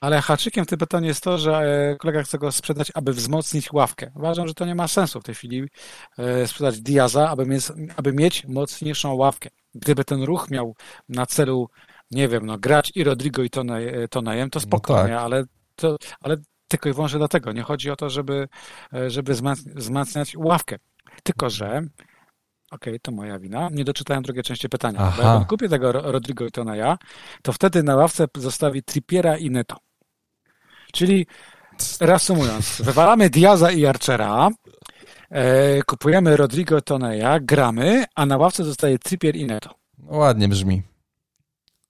Ale 0.02 0.22
haczykiem 0.22 0.66
w 0.66 0.68
tym 0.68 0.80
pytaniu 0.80 1.08
jest 1.08 1.24
to, 1.24 1.38
że 1.38 1.58
e, 1.92 1.96
kolega 1.96 2.24
chce 2.24 2.38
go 2.38 2.52
sprzedać, 2.52 2.92
aby 2.96 3.14
wzmocnić 3.14 3.72
ławkę. 3.72 4.12
Uważam, 4.16 4.48
że 4.48 4.54
to 4.54 4.66
nie 4.66 4.76
ma 4.76 4.88
sensu 4.88 5.22
w 5.22 5.24
tej 5.24 5.36
chwili 5.36 5.64
e, 6.18 6.48
sprzedać 6.48 6.82
Diaza, 6.82 7.30
aby 7.30 7.46
mieć, 7.46 7.64
aby 7.98 8.14
mieć 8.14 8.46
mocniejszą 8.46 9.14
ławkę. 9.14 9.50
Gdyby 9.76 10.06
ten 10.06 10.24
ruch 10.24 10.50
miał 10.52 10.76
na 11.10 11.26
celu, 11.26 11.70
nie 12.12 12.28
wiem, 12.28 12.46
no, 12.46 12.58
grać 12.58 12.92
i 12.96 13.04
Rodrigo 13.04 13.44
i 13.44 13.50
Tonajem, 14.10 14.50
to 14.50 14.60
no 14.60 14.62
spokojnie, 14.62 15.14
no 15.14 15.16
tak. 15.16 15.26
ale, 15.26 15.44
to, 15.76 15.98
ale 16.22 16.38
tylko 16.68 16.90
i 16.90 16.94
wyłącznie 16.94 17.20
dlatego. 17.20 17.52
Nie 17.52 17.62
chodzi 17.62 17.92
o 17.92 17.96
to, 17.96 18.10
żeby, 18.10 18.48
żeby 19.08 19.34
wzmacniać 19.76 20.36
ławkę. 20.38 20.76
Tylko, 21.24 21.50
że 21.50 21.82
okej, 22.72 22.94
okay, 22.94 23.00
to 23.00 23.12
moja 23.12 23.40
wina. 23.40 23.70
Nie 23.72 23.84
doczytałem 23.84 24.24
drugiej 24.24 24.44
części 24.44 24.70
pytania. 24.70 25.00
Aha. 25.02 25.22
Bo 25.24 25.40
jak 25.40 25.48
kupię 25.48 25.70
tego 25.70 25.92
Rodrigo 25.92 26.52
Toneja, 26.52 26.98
to 27.42 27.54
wtedy 27.54 27.84
na 27.84 27.96
ławce 27.96 28.28
zostawi 28.38 28.84
Trippiera 28.84 29.38
i 29.38 29.50
Neto. 29.50 29.78
Czyli 30.94 31.28
reasumując, 32.00 32.82
wywalamy 32.82 33.30
Diaza 33.30 33.72
i 33.72 33.86
Archera, 33.86 34.50
e, 35.30 35.84
kupujemy 35.84 36.38
Rodrigo 36.38 36.82
Toneja, 36.82 37.40
gramy, 37.40 38.06
a 38.16 38.26
na 38.26 38.38
ławce 38.38 38.64
zostaje 38.64 39.00
Trippier 39.00 39.36
i 39.36 39.46
Neto. 39.46 39.70
No, 39.98 40.18
ładnie 40.18 40.48
brzmi. 40.48 40.82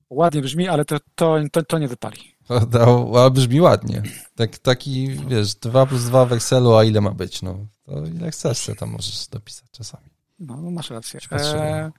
Ładnie 0.10 0.42
brzmi, 0.42 0.68
ale 0.68 0.86
to, 0.86 0.98
to, 1.16 1.38
to, 1.52 1.64
to 1.64 1.80
nie 1.80 1.88
wypali. 1.88 2.36
Ale 2.50 3.32
brzmi 3.32 3.62
ładnie. 3.62 4.04
Tak, 4.36 4.58
taki, 4.58 5.10
wiesz, 5.28 5.56
2 5.56 5.86
plus 5.86 6.04
2 6.04 6.26
w 6.26 6.34
Excelu, 6.34 6.76
a 6.76 6.84
ile 6.84 7.02
ma 7.02 7.12
być? 7.12 7.42
No, 7.42 7.58
to 7.86 8.06
ile 8.06 8.32
chcesz, 8.32 8.66
to 8.66 8.76
tam 8.76 8.90
możesz 8.90 9.28
dopisać 9.28 9.66
czasami. 9.72 10.15
No, 10.40 10.62
no 10.62 10.72
masz 10.72 10.90
rację. 10.90 11.20
E, 11.32 11.92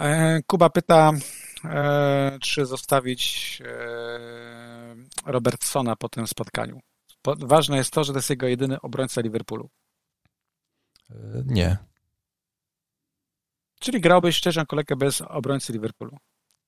e, 0.00 0.42
Kuba 0.46 0.70
pyta, 0.70 1.12
e, 1.64 2.38
czy 2.40 2.66
zostawić 2.66 3.58
e, 3.64 4.18
Robertsona 5.26 5.96
po 5.96 6.08
tym 6.08 6.26
spotkaniu. 6.26 6.80
Ważne 7.26 7.76
jest 7.76 7.90
to, 7.90 8.04
że 8.04 8.12
to 8.12 8.18
jest 8.18 8.30
jego 8.30 8.46
jedyny 8.46 8.80
obrońca 8.80 9.20
Liverpoolu. 9.20 9.70
E, 11.10 11.14
nie. 11.46 11.76
Czyli 13.80 14.00
grałbyś 14.00 14.36
szczerze 14.36 14.66
kolegę 14.66 14.96
bez 14.96 15.20
obrońcy 15.20 15.72
Liverpoolu. 15.72 16.16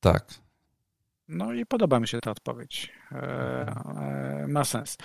Tak. 0.01 0.44
No 1.29 1.53
i 1.53 1.67
podoba 1.67 2.01
mi 2.01 2.09
się 2.09 2.21
ta 2.21 2.31
odpowiedź. 2.31 2.93
E, 3.13 3.17
e, 3.17 4.47
ma 4.49 4.65
sens. 4.65 4.97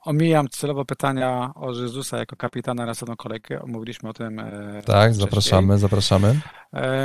Omijam 0.00 0.48
celowo 0.48 0.84
pytania 0.84 1.52
o 1.54 1.72
Jezusa 1.72 2.18
jako 2.18 2.36
kapitana 2.36 2.82
na 2.82 2.86
następną 2.86 3.16
kolejkę. 3.16 3.62
Omówiliśmy 3.62 4.08
o 4.08 4.12
tym. 4.12 4.38
E, 4.38 4.82
tak, 4.86 5.10
wcześniej. 5.10 5.14
zapraszamy, 5.14 5.78
zapraszamy. 5.78 6.40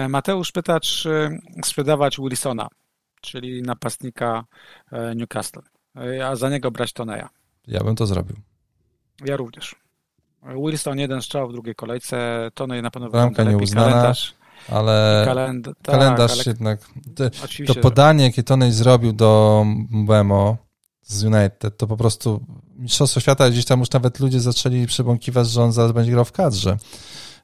Mateusz 0.09 0.51
pyta, 0.51 0.79
czy 0.79 1.39
sprzedawać 1.63 2.17
Wilsona, 2.17 2.67
czyli 3.21 3.61
napastnika 3.61 4.45
Newcastle, 5.15 5.61
a 6.25 6.35
za 6.35 6.49
niego 6.49 6.71
brać 6.71 6.93
Toneja. 6.93 7.29
Ja 7.67 7.83
bym 7.83 7.95
to 7.95 8.05
zrobił. 8.05 8.35
Ja 9.25 9.37
również. 9.37 9.75
Wilson 10.43 10.99
jeden 10.99 11.21
strzał 11.21 11.49
w 11.49 11.53
drugiej 11.53 11.75
kolejce, 11.75 12.49
Tonej 12.53 12.81
na 12.81 12.91
pewno 12.91 13.09
Bramka 13.09 13.43
nieuznana. 13.43 13.91
Kalendarz 13.91 14.35
ale 14.69 15.23
kalend 15.25 15.65
tak, 15.65 15.75
kalendarz 15.81 16.31
ale... 16.31 16.43
jednak. 16.45 16.79
To, 17.15 17.23
to 17.73 17.75
podanie, 17.75 18.23
jakie 18.23 18.43
Tonej 18.43 18.71
zrobił 18.71 19.13
do 19.13 19.63
Mbemo 19.89 20.57
z 21.01 21.23
United, 21.23 21.77
to 21.77 21.87
po 21.87 21.97
prostu 21.97 22.45
Mistrzostwo 22.75 23.19
Świata, 23.19 23.49
gdzieś 23.49 23.65
tam 23.65 23.79
już 23.79 23.91
nawet 23.91 24.19
ludzie 24.19 24.39
zaczęli 24.39 24.87
przebąkiwać, 24.87 25.49
że 25.49 25.63
on 25.63 25.71
zaraz 25.71 25.91
będzie 25.91 26.11
grał 26.11 26.25
w 26.25 26.31
kadrze. 26.31 26.77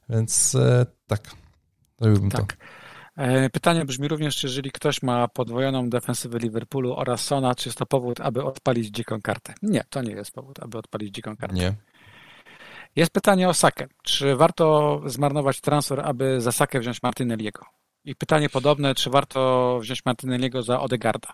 Więc 0.09 0.55
e, 0.55 0.85
tak, 1.07 1.35
robiłbym 1.99 2.31
tak. 2.31 2.53
to. 2.53 2.63
E, 3.17 3.49
pytanie 3.49 3.85
brzmi 3.85 4.07
również, 4.07 4.35
czy 4.35 4.47
jeżeli 4.47 4.71
ktoś 4.71 5.01
ma 5.01 5.27
podwojoną 5.27 5.89
defensywę 5.89 6.39
Liverpoolu 6.39 6.95
oraz 6.95 7.21
Sona, 7.21 7.55
czy 7.55 7.69
jest 7.69 7.79
to 7.79 7.85
powód, 7.85 8.21
aby 8.21 8.43
odpalić 8.43 8.87
dziką 8.87 9.21
kartę? 9.21 9.53
Nie, 9.61 9.83
to 9.89 10.01
nie 10.01 10.11
jest 10.11 10.31
powód, 10.31 10.59
aby 10.59 10.77
odpalić 10.77 11.15
dziką 11.15 11.37
kartę. 11.37 11.55
Nie. 11.55 11.73
Jest 12.95 13.11
pytanie 13.11 13.49
o 13.49 13.53
Sakę. 13.53 13.87
Czy 14.03 14.35
warto 14.35 15.01
zmarnować 15.05 15.61
transfer, 15.61 15.99
aby 15.99 16.41
za 16.41 16.51
Sakę 16.51 16.79
wziąć 16.79 17.03
Martinelliego? 17.03 17.65
I 18.05 18.15
pytanie 18.15 18.49
podobne, 18.49 18.95
czy 18.95 19.09
warto 19.09 19.79
wziąć 19.81 20.05
Martinelliego 20.05 20.63
za 20.63 20.81
Odegarda? 20.81 21.33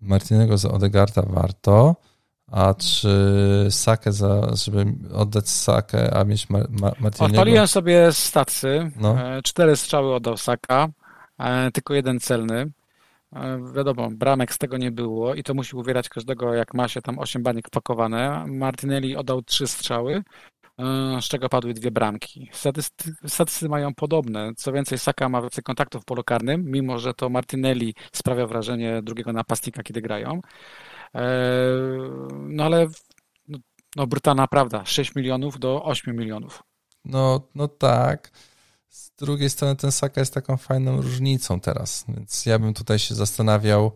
Martinelliego 0.00 0.58
za 0.58 0.70
Odegarda 0.70 1.22
warto, 1.22 1.96
a 2.52 2.74
czy 2.74 3.10
Sakę 3.70 4.12
za, 4.12 4.56
żeby 4.56 4.86
oddać 5.14 5.48
Sakę, 5.48 6.16
a 6.16 6.24
mieć 6.24 6.50
Mar 6.50 6.68
Martinelliego? 6.70 7.24
Odpaliłem 7.24 7.68
sobie 7.68 8.12
stacy. 8.12 8.90
No. 8.96 9.20
E, 9.20 9.42
cztery 9.42 9.76
strzały 9.76 10.14
oddał 10.14 10.36
Saka, 10.36 10.88
e, 11.38 11.70
tylko 11.70 11.94
jeden 11.94 12.20
celny. 12.20 12.70
Wiadomo, 13.74 14.08
bramek 14.10 14.52
z 14.52 14.58
tego 14.58 14.76
nie 14.76 14.90
było 14.90 15.34
i 15.34 15.42
to 15.42 15.54
musi 15.54 15.76
uwierać 15.76 16.08
każdego, 16.08 16.54
jak 16.54 16.74
ma 16.74 16.88
się 16.88 17.02
tam 17.02 17.18
8 17.18 17.42
baniek 17.42 17.68
wpakowane. 17.68 18.44
Martinelli 18.46 19.16
oddał 19.16 19.42
trzy 19.42 19.66
strzały, 19.66 20.22
e, 20.78 20.82
z 21.22 21.24
czego 21.24 21.48
padły 21.48 21.74
dwie 21.74 21.90
bramki. 21.90 22.50
Statysty, 22.52 23.12
statystyki 23.26 23.70
mają 23.70 23.94
podobne. 23.94 24.52
Co 24.56 24.72
więcej, 24.72 24.98
Saka 24.98 25.28
ma 25.28 25.40
więcej 25.40 25.64
kontaktów 25.64 26.02
w 26.02 26.04
polu 26.04 26.24
karnym, 26.24 26.64
mimo 26.70 26.98
że 26.98 27.14
to 27.14 27.28
Martinelli 27.28 27.94
sprawia 28.12 28.46
wrażenie 28.46 29.02
drugiego 29.02 29.32
napastnika, 29.32 29.82
kiedy 29.82 30.02
grają. 30.02 30.40
E, 31.14 31.22
no 32.32 32.64
ale 32.64 32.86
no, 33.96 34.06
brutalna 34.06 34.46
prawda, 34.46 34.84
6 34.84 35.14
milionów 35.14 35.58
do 35.58 35.84
8 35.84 36.16
milionów. 36.16 36.62
No, 37.04 37.40
no 37.54 37.68
tak. 37.68 38.30
Z 38.96 39.10
drugiej 39.18 39.50
strony 39.50 39.76
ten 39.76 39.92
Saka 39.92 40.20
jest 40.20 40.34
taką 40.34 40.56
fajną 40.56 41.02
różnicą 41.02 41.60
teraz, 41.60 42.04
więc 42.08 42.46
ja 42.46 42.58
bym 42.58 42.74
tutaj 42.74 42.98
się 42.98 43.14
zastanawiał, 43.14 43.92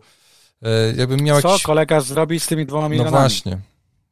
e, 0.61 0.93
jakbym 0.95 1.21
miał 1.21 1.41
Co 1.41 1.49
jakiś... 1.49 1.63
kolega 1.63 2.01
zrobi 2.01 2.39
z 2.39 2.47
tymi 2.47 2.65
dwoma 2.65 2.83
no 2.83 2.89
milionami? 2.89 3.13
No 3.13 3.19
właśnie, 3.19 3.57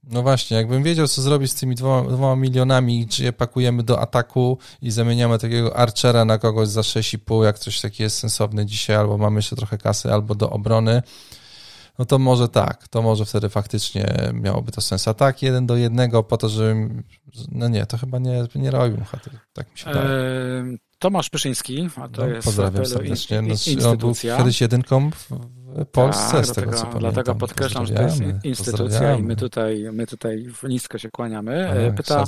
no 0.04 0.22
właśnie, 0.22 0.58
jakbym 0.58 0.84
wiedział, 0.84 1.08
co 1.08 1.22
zrobić 1.22 1.52
z 1.52 1.56
tymi 1.56 1.76
dwoma, 1.76 2.10
dwoma 2.10 2.36
milionami, 2.36 3.08
czy 3.08 3.24
je 3.24 3.34
pakujemy 3.34 3.84
do 3.84 4.00
ataku 4.00 4.58
i 4.82 4.92
zamieniamy 4.92 5.40
takiego 5.40 5.78
Archera 5.78 6.26
na 6.26 6.38
kogoś 6.38 6.68
za 6.68 6.82
6,5, 6.82 7.44
jak 7.44 7.60
coś 7.60 7.82
takie 7.82 8.04
jest 8.04 8.18
sensowne 8.18 8.66
dzisiaj, 8.66 8.96
albo 8.96 9.18
mamy 9.18 9.38
jeszcze 9.38 9.56
trochę 9.56 9.78
kasy, 9.78 10.14
albo 10.14 10.36
do 10.36 10.50
obrony, 10.50 11.02
no 12.00 12.06
to 12.06 12.20
może 12.20 12.48
tak, 12.48 12.88
to 12.88 13.02
może 13.02 13.26
wtedy 13.26 13.50
faktycznie 13.50 14.32
miałoby 14.34 14.72
to 14.72 14.82
sens. 14.82 15.08
A 15.08 15.14
tak, 15.14 15.42
jeden 15.42 15.66
do 15.66 15.76
jednego 15.76 16.24
po 16.24 16.38
to, 16.38 16.50
żebym, 16.50 17.04
no 17.52 17.68
nie, 17.68 17.86
to 17.86 17.98
chyba 17.98 18.20
nie, 18.20 18.44
nie 18.56 18.72
robił, 18.72 18.98
tak 19.54 19.72
mi 19.72 19.78
się 19.78 19.86
wydaje. 19.86 20.10
Tomasz 21.00 21.30
Pyszyński, 21.30 21.90
a 21.96 22.08
to 22.08 22.22
no, 22.22 22.28
jest 22.28 22.46
pozdrawiam 22.46 22.86
serdecznie. 22.86 23.42
No, 23.42 23.48
instytucja. 23.48 23.90
On 23.90 23.98
był 23.98 24.14
kiedyś 24.38 24.62
jedynką 24.62 25.10
w 25.12 25.86
Polsce, 25.92 26.32
tak, 26.32 26.46
z 26.46 26.52
tego 26.52 26.72
dlatego, 26.72 26.78
co 26.78 26.84
pamiętam. 26.84 27.14
Dlatego 27.14 27.36
podkreślam, 27.36 27.86
że 27.86 27.94
to 27.94 28.02
jest 28.02 28.22
instytucja 28.44 29.16
i 29.16 29.24
my 29.24 29.36
tutaj, 29.36 29.86
my 29.94 30.08
tutaj 30.08 30.46
nisko 30.64 30.98
się 30.98 31.10
kłaniamy. 31.10 31.70
Tak, 31.88 31.96
Pyta, 31.96 32.26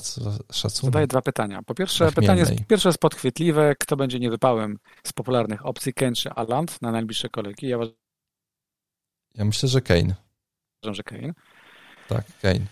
szac, 0.51 0.81
zadaję 0.81 1.07
dwa 1.07 1.21
pytania. 1.21 1.61
Po 1.65 1.75
pierwsze, 1.75 2.11
pytanie 2.11 2.39
jest, 2.39 2.53
pierwsze 2.67 2.89
jest 2.89 2.99
podchwytliwe. 2.99 3.75
Kto 3.79 3.97
będzie 3.97 4.19
niewypałem 4.19 4.77
z 5.03 5.13
popularnych 5.13 5.65
opcji, 5.65 5.93
Ken 5.93 6.15
czy 6.15 6.29
Aland 6.29 6.81
na 6.81 6.91
najbliższe 6.91 7.29
kolejki? 7.29 7.67
Ja, 7.67 7.77
ja 9.35 9.45
myślę, 9.45 9.69
że 9.69 9.81
Kane. 9.81 10.15
Uważam, 10.83 10.95
że 10.95 11.03
Kane. 11.03 11.33
Tak, 12.07 12.25
Kane. 12.41 12.65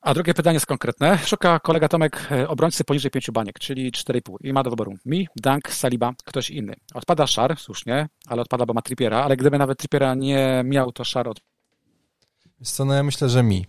A 0.00 0.14
drugie 0.14 0.34
pytanie 0.34 0.54
jest 0.54 0.66
konkretne. 0.66 1.18
Szuka 1.18 1.60
kolega 1.60 1.88
Tomek 1.88 2.28
e, 2.30 2.48
obrońcy 2.48 2.84
poniżej 2.84 3.10
5 3.10 3.30
baniek, 3.30 3.58
czyli 3.58 3.92
4,5 3.92 4.36
i 4.40 4.52
ma 4.52 4.62
do 4.62 4.70
wyboru 4.70 4.94
mi, 5.04 5.28
Dunk, 5.36 5.72
Saliba, 5.72 6.12
ktoś 6.24 6.50
inny. 6.50 6.74
Odpada 6.94 7.26
Szar, 7.26 7.58
słusznie, 7.58 8.08
ale 8.26 8.42
odpada, 8.42 8.66
bo 8.66 8.74
ma 8.74 8.82
Trippiera, 8.82 9.24
ale 9.24 9.36
gdyby 9.36 9.58
nawet 9.58 9.78
Trippiera 9.78 10.14
nie 10.14 10.62
miał, 10.64 10.92
to 10.92 11.04
Szar 11.04 11.28
od... 11.28 11.40
Wiesz 12.60 12.70
co, 12.70 12.84
no 12.84 12.94
ja 12.94 13.02
myślę, 13.02 13.28
że 13.28 13.42
mi. 13.42 13.66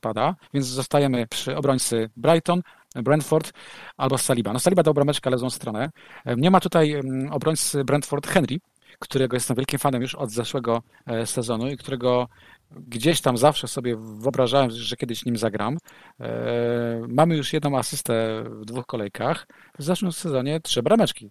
Pada, 0.00 0.34
więc 0.54 0.66
zostajemy 0.66 1.26
przy 1.26 1.56
obrońcy 1.56 2.10
Brighton, 2.16 2.62
Brentford 2.94 3.52
albo 3.96 4.18
Saliba. 4.18 4.52
No 4.52 4.58
Saliba 4.58 4.82
dał 4.82 4.94
brameczkę, 4.94 5.30
ale 5.30 5.38
złą 5.38 5.50
stronę. 5.50 5.90
E, 6.24 6.36
nie 6.36 6.50
ma 6.50 6.60
tutaj 6.60 6.92
mm, 6.92 7.32
obrońcy 7.32 7.84
Brentford 7.84 8.26
Henry, 8.26 8.58
którego 8.98 9.36
jestem 9.36 9.56
wielkim 9.56 9.78
fanem 9.78 10.02
już 10.02 10.14
od 10.14 10.30
zeszłego 10.30 10.82
e, 11.06 11.26
sezonu 11.26 11.68
i 11.68 11.76
którego 11.76 12.28
gdzieś 12.70 13.20
tam 13.20 13.38
zawsze 13.38 13.68
sobie 13.68 13.96
wyobrażałem, 13.96 14.70
że 14.70 14.96
kiedyś 14.96 15.24
nim 15.24 15.36
zagram. 15.36 15.78
E, 16.20 17.00
mamy 17.08 17.36
już 17.36 17.52
jedną 17.52 17.78
asystę 17.78 18.44
w 18.50 18.64
dwóch 18.64 18.86
kolejkach. 18.86 19.46
W 19.78 19.82
zeszłym 19.82 20.12
sezonie 20.12 20.60
trzy 20.60 20.82
brameczki. 20.82 21.30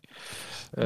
E, 0.77 0.83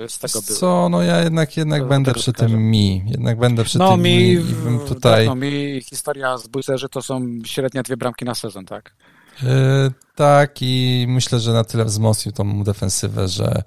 no, 0.00 0.08
z 0.08 0.18
tego 0.18 0.42
było. 0.42 0.58
Co, 0.58 0.88
no 0.88 1.02
ja 1.02 1.20
jednak, 1.20 1.56
jednak 1.56 1.88
będę 1.88 2.14
przy 2.14 2.32
tym 2.32 2.70
mi. 2.70 3.02
Jednak 3.06 3.38
będę 3.38 3.64
przy 3.64 3.78
no, 3.78 3.90
tym 3.90 4.02
mi. 4.02 4.36
mi 4.36 4.78
tutaj... 4.88 5.26
Tak, 5.26 5.26
no 5.26 5.34
mi 5.34 5.80
historia 5.80 6.38
z 6.38 6.48
Bujcerzy 6.48 6.88
to 6.88 7.02
są 7.02 7.26
średnia 7.44 7.82
dwie 7.82 7.96
bramki 7.96 8.24
na 8.24 8.34
sezon, 8.34 8.64
tak? 8.64 8.94
tak 10.14 10.56
i 10.60 11.04
myślę, 11.08 11.40
że 11.40 11.52
na 11.52 11.64
tyle 11.64 11.84
wzmocnił 11.84 12.32
tą 12.32 12.64
defensywę, 12.64 13.28
że 13.28 13.62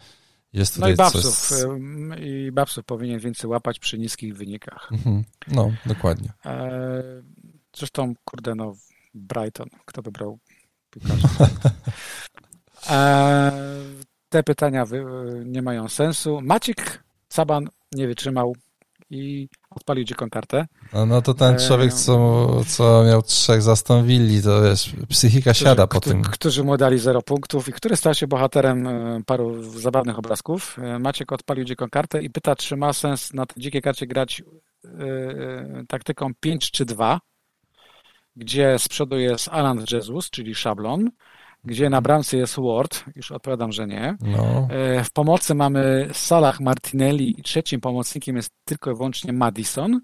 jest 0.54 0.80
no 0.80 0.90
i 0.90 0.96
Babsów, 0.96 1.40
coś... 1.40 1.60
i 2.20 2.52
Babsów 2.52 2.86
powinien 2.86 3.20
więcej 3.20 3.50
łapać 3.50 3.80
przy 3.80 4.00
niskich 4.00 4.38
wynikach. 4.38 4.90
Mhm. 4.92 5.24
No, 5.48 5.72
dokładnie. 5.86 6.34
E, 6.46 7.04
zresztą, 7.76 8.14
kurde, 8.26 8.56
no, 8.56 8.74
Brighton, 9.14 9.70
kto 9.86 10.02
wybrał 10.02 10.40
piłkarza? 10.90 11.28
E, 12.90 13.52
te 14.30 14.44
pytania 14.44 14.86
nie 15.46 15.62
mają 15.62 15.90
sensu. 15.90 16.42
Maciek 16.42 17.04
Saban 17.30 17.70
nie 17.92 18.08
wytrzymał 18.08 18.56
i 19.12 19.50
odpalił 19.69 20.04
dziką 20.04 20.30
kartę. 20.30 20.65
No, 20.93 21.06
no 21.06 21.21
to 21.21 21.34
ten 21.34 21.60
człowiek, 21.60 21.93
co, 21.93 22.47
co 22.65 23.04
miał 23.04 23.21
trzech 23.21 23.62
zastąpili, 23.62 24.43
to 24.43 24.62
wiesz, 24.62 24.91
psychika 25.10 25.54
siada 25.54 25.88
po 25.88 26.00
tym. 26.00 26.21
Którzy 26.21 26.63
mu 26.63 26.78
dali 26.78 27.00
zero 27.00 27.21
punktów 27.21 27.69
i 27.69 27.74
który 27.74 27.95
stał 27.95 28.13
się 28.13 28.28
bohaterem 28.28 28.88
e, 28.88 29.21
paru 29.26 29.63
zabawnych 29.63 30.19
obrazków. 30.19 30.78
E, 30.80 31.00
Maciek 31.00 31.32
odpalił 31.32 31.65
dziką 31.65 31.89
kartę 31.89 32.21
i 32.21 32.30
pyta, 32.30 32.56
czy 32.56 32.78
ma 32.78 32.93
sens 32.93 33.34
na 33.34 33.45
tej 33.45 33.63
dzikiej 33.63 33.82
karcie 33.82 34.08
grać 34.08 34.43
taktyką 35.88 36.32
5 36.39 36.71
czy 36.71 36.86
2, 36.86 37.19
gdzie 38.36 38.80
z 38.80 38.88
przodu 38.88 39.17
jest 39.17 39.47
Alan 39.47 39.86
Jesus, 39.91 40.30
czyli 40.30 40.56
szablon, 40.56 41.10
gdzie 41.63 41.89
na 41.89 42.02
bramce 42.02 42.38
jest 42.38 42.56
Ward, 42.60 43.04
już 43.15 43.32
odpowiadam, 43.32 43.71
że 43.71 43.88
nie. 43.88 44.17
No. 44.21 44.67
W 45.04 45.12
pomocy 45.12 45.56
mamy 45.56 46.10
Salah 46.13 46.60
Martinelli 46.60 47.39
i 47.39 47.43
trzecim 47.43 47.82
pomocnikiem 47.82 48.36
jest 48.36 48.54
tylko 48.65 48.91
i 48.91 48.95
wyłącznie 48.95 49.34
Madison. 49.34 50.02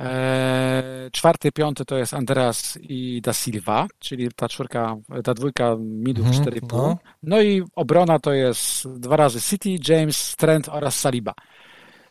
Eee, 0.00 1.10
czwarty, 1.10 1.52
piąty 1.52 1.84
to 1.84 1.96
jest 1.96 2.14
Andreas 2.14 2.78
i 2.80 3.20
Da 3.22 3.32
Silva, 3.32 3.86
czyli 3.98 4.28
ta 4.36 4.48
czwórka, 4.48 4.96
ta 5.24 5.34
dwójka 5.34 5.76
midów 5.80 6.26
mm, 6.26 6.40
4,5. 6.40 6.68
No. 6.72 6.98
no 7.22 7.42
i 7.42 7.62
obrona 7.74 8.18
to 8.18 8.32
jest 8.32 8.88
dwa 8.98 9.16
razy 9.16 9.40
City, 9.40 9.92
James, 9.92 10.36
Trent 10.36 10.68
oraz 10.68 11.00
Saliba. 11.00 11.32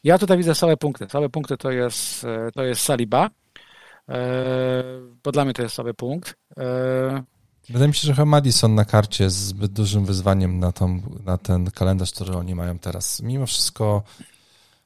Ja 0.03 0.17
tutaj 0.17 0.37
widzę 0.37 0.55
same 0.55 0.77
punkty. 0.77 1.09
Same 1.09 1.29
punkty 1.29 1.57
to 1.57 1.71
jest, 1.71 2.23
e, 2.23 2.51
to 2.51 2.63
jest 2.63 2.81
Saliba, 2.81 3.29
bo 5.23 5.31
dla 5.31 5.45
mnie 5.45 5.53
to 5.53 5.61
jest 5.61 5.75
słaby 5.75 5.93
punkt. 5.93 6.35
Wydaje 7.69 7.87
mi 7.87 7.93
się, 7.93 8.13
że 8.13 8.25
Madison 8.25 8.75
na 8.75 8.85
karcie 8.85 9.23
jest 9.23 9.37
zbyt 9.37 9.71
dużym 9.71 10.05
wyzwaniem 10.05 10.59
na, 10.59 10.71
tą, 10.71 11.01
na 11.25 11.37
ten 11.37 11.71
kalendarz, 11.71 12.11
który 12.11 12.37
oni 12.37 12.55
mają 12.55 12.79
teraz. 12.79 13.21
Mimo 13.21 13.45
wszystko 13.45 14.03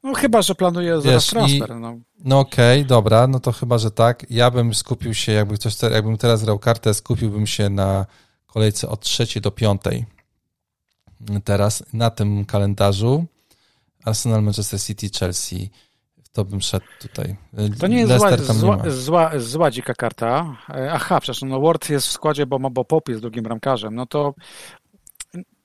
no 0.03 0.13
chyba, 0.13 0.41
że 0.41 0.55
planuje 0.55 1.01
zaraz 1.01 1.27
transfer. 1.27 1.71
I, 1.71 1.79
no, 1.79 1.97
no 2.19 2.39
okej, 2.39 2.79
okay, 2.79 2.87
dobra, 2.87 3.27
no 3.27 3.39
to 3.39 3.51
chyba, 3.51 3.77
że 3.77 3.91
tak. 3.91 4.25
Ja 4.29 4.51
bym 4.51 4.73
skupił 4.73 5.13
się, 5.13 5.31
jakby 5.31 5.57
ktoś, 5.57 5.81
jakbym 5.81 6.17
teraz 6.17 6.43
grał 6.43 6.59
kartę, 6.59 6.93
skupiłbym 6.93 7.47
się 7.47 7.69
na 7.69 8.05
kolejce 8.47 8.89
od 8.89 9.01
trzeciej 9.01 9.41
do 9.41 9.51
piątej. 9.51 10.05
Teraz 11.43 11.83
na 11.93 12.09
tym 12.09 12.45
kalendarzu 12.45 13.25
Arsenal, 14.05 14.43
Manchester 14.43 14.81
City, 14.81 15.09
Chelsea. 15.19 15.69
To 16.33 16.45
bym 16.45 16.61
szedł 16.61 16.85
tutaj. 16.99 17.35
To 17.79 17.87
nie 17.87 17.99
jest 17.99 18.17
zła, 18.17 18.37
zła, 18.37 18.83
zła, 18.87 19.31
zła, 19.37 19.71
dzika 19.71 19.93
karta. 19.93 20.57
E, 20.69 20.91
aha, 20.93 21.19
przepraszam, 21.19 21.49
no 21.49 21.61
Ward 21.61 21.89
jest 21.89 22.07
w 22.07 22.11
składzie, 22.11 22.45
bo, 22.45 22.59
bo 22.59 22.85
Pop 22.85 23.09
jest 23.09 23.21
drugim 23.21 23.43
bramkarzem. 23.43 23.95
No 23.95 24.05
to 24.05 24.33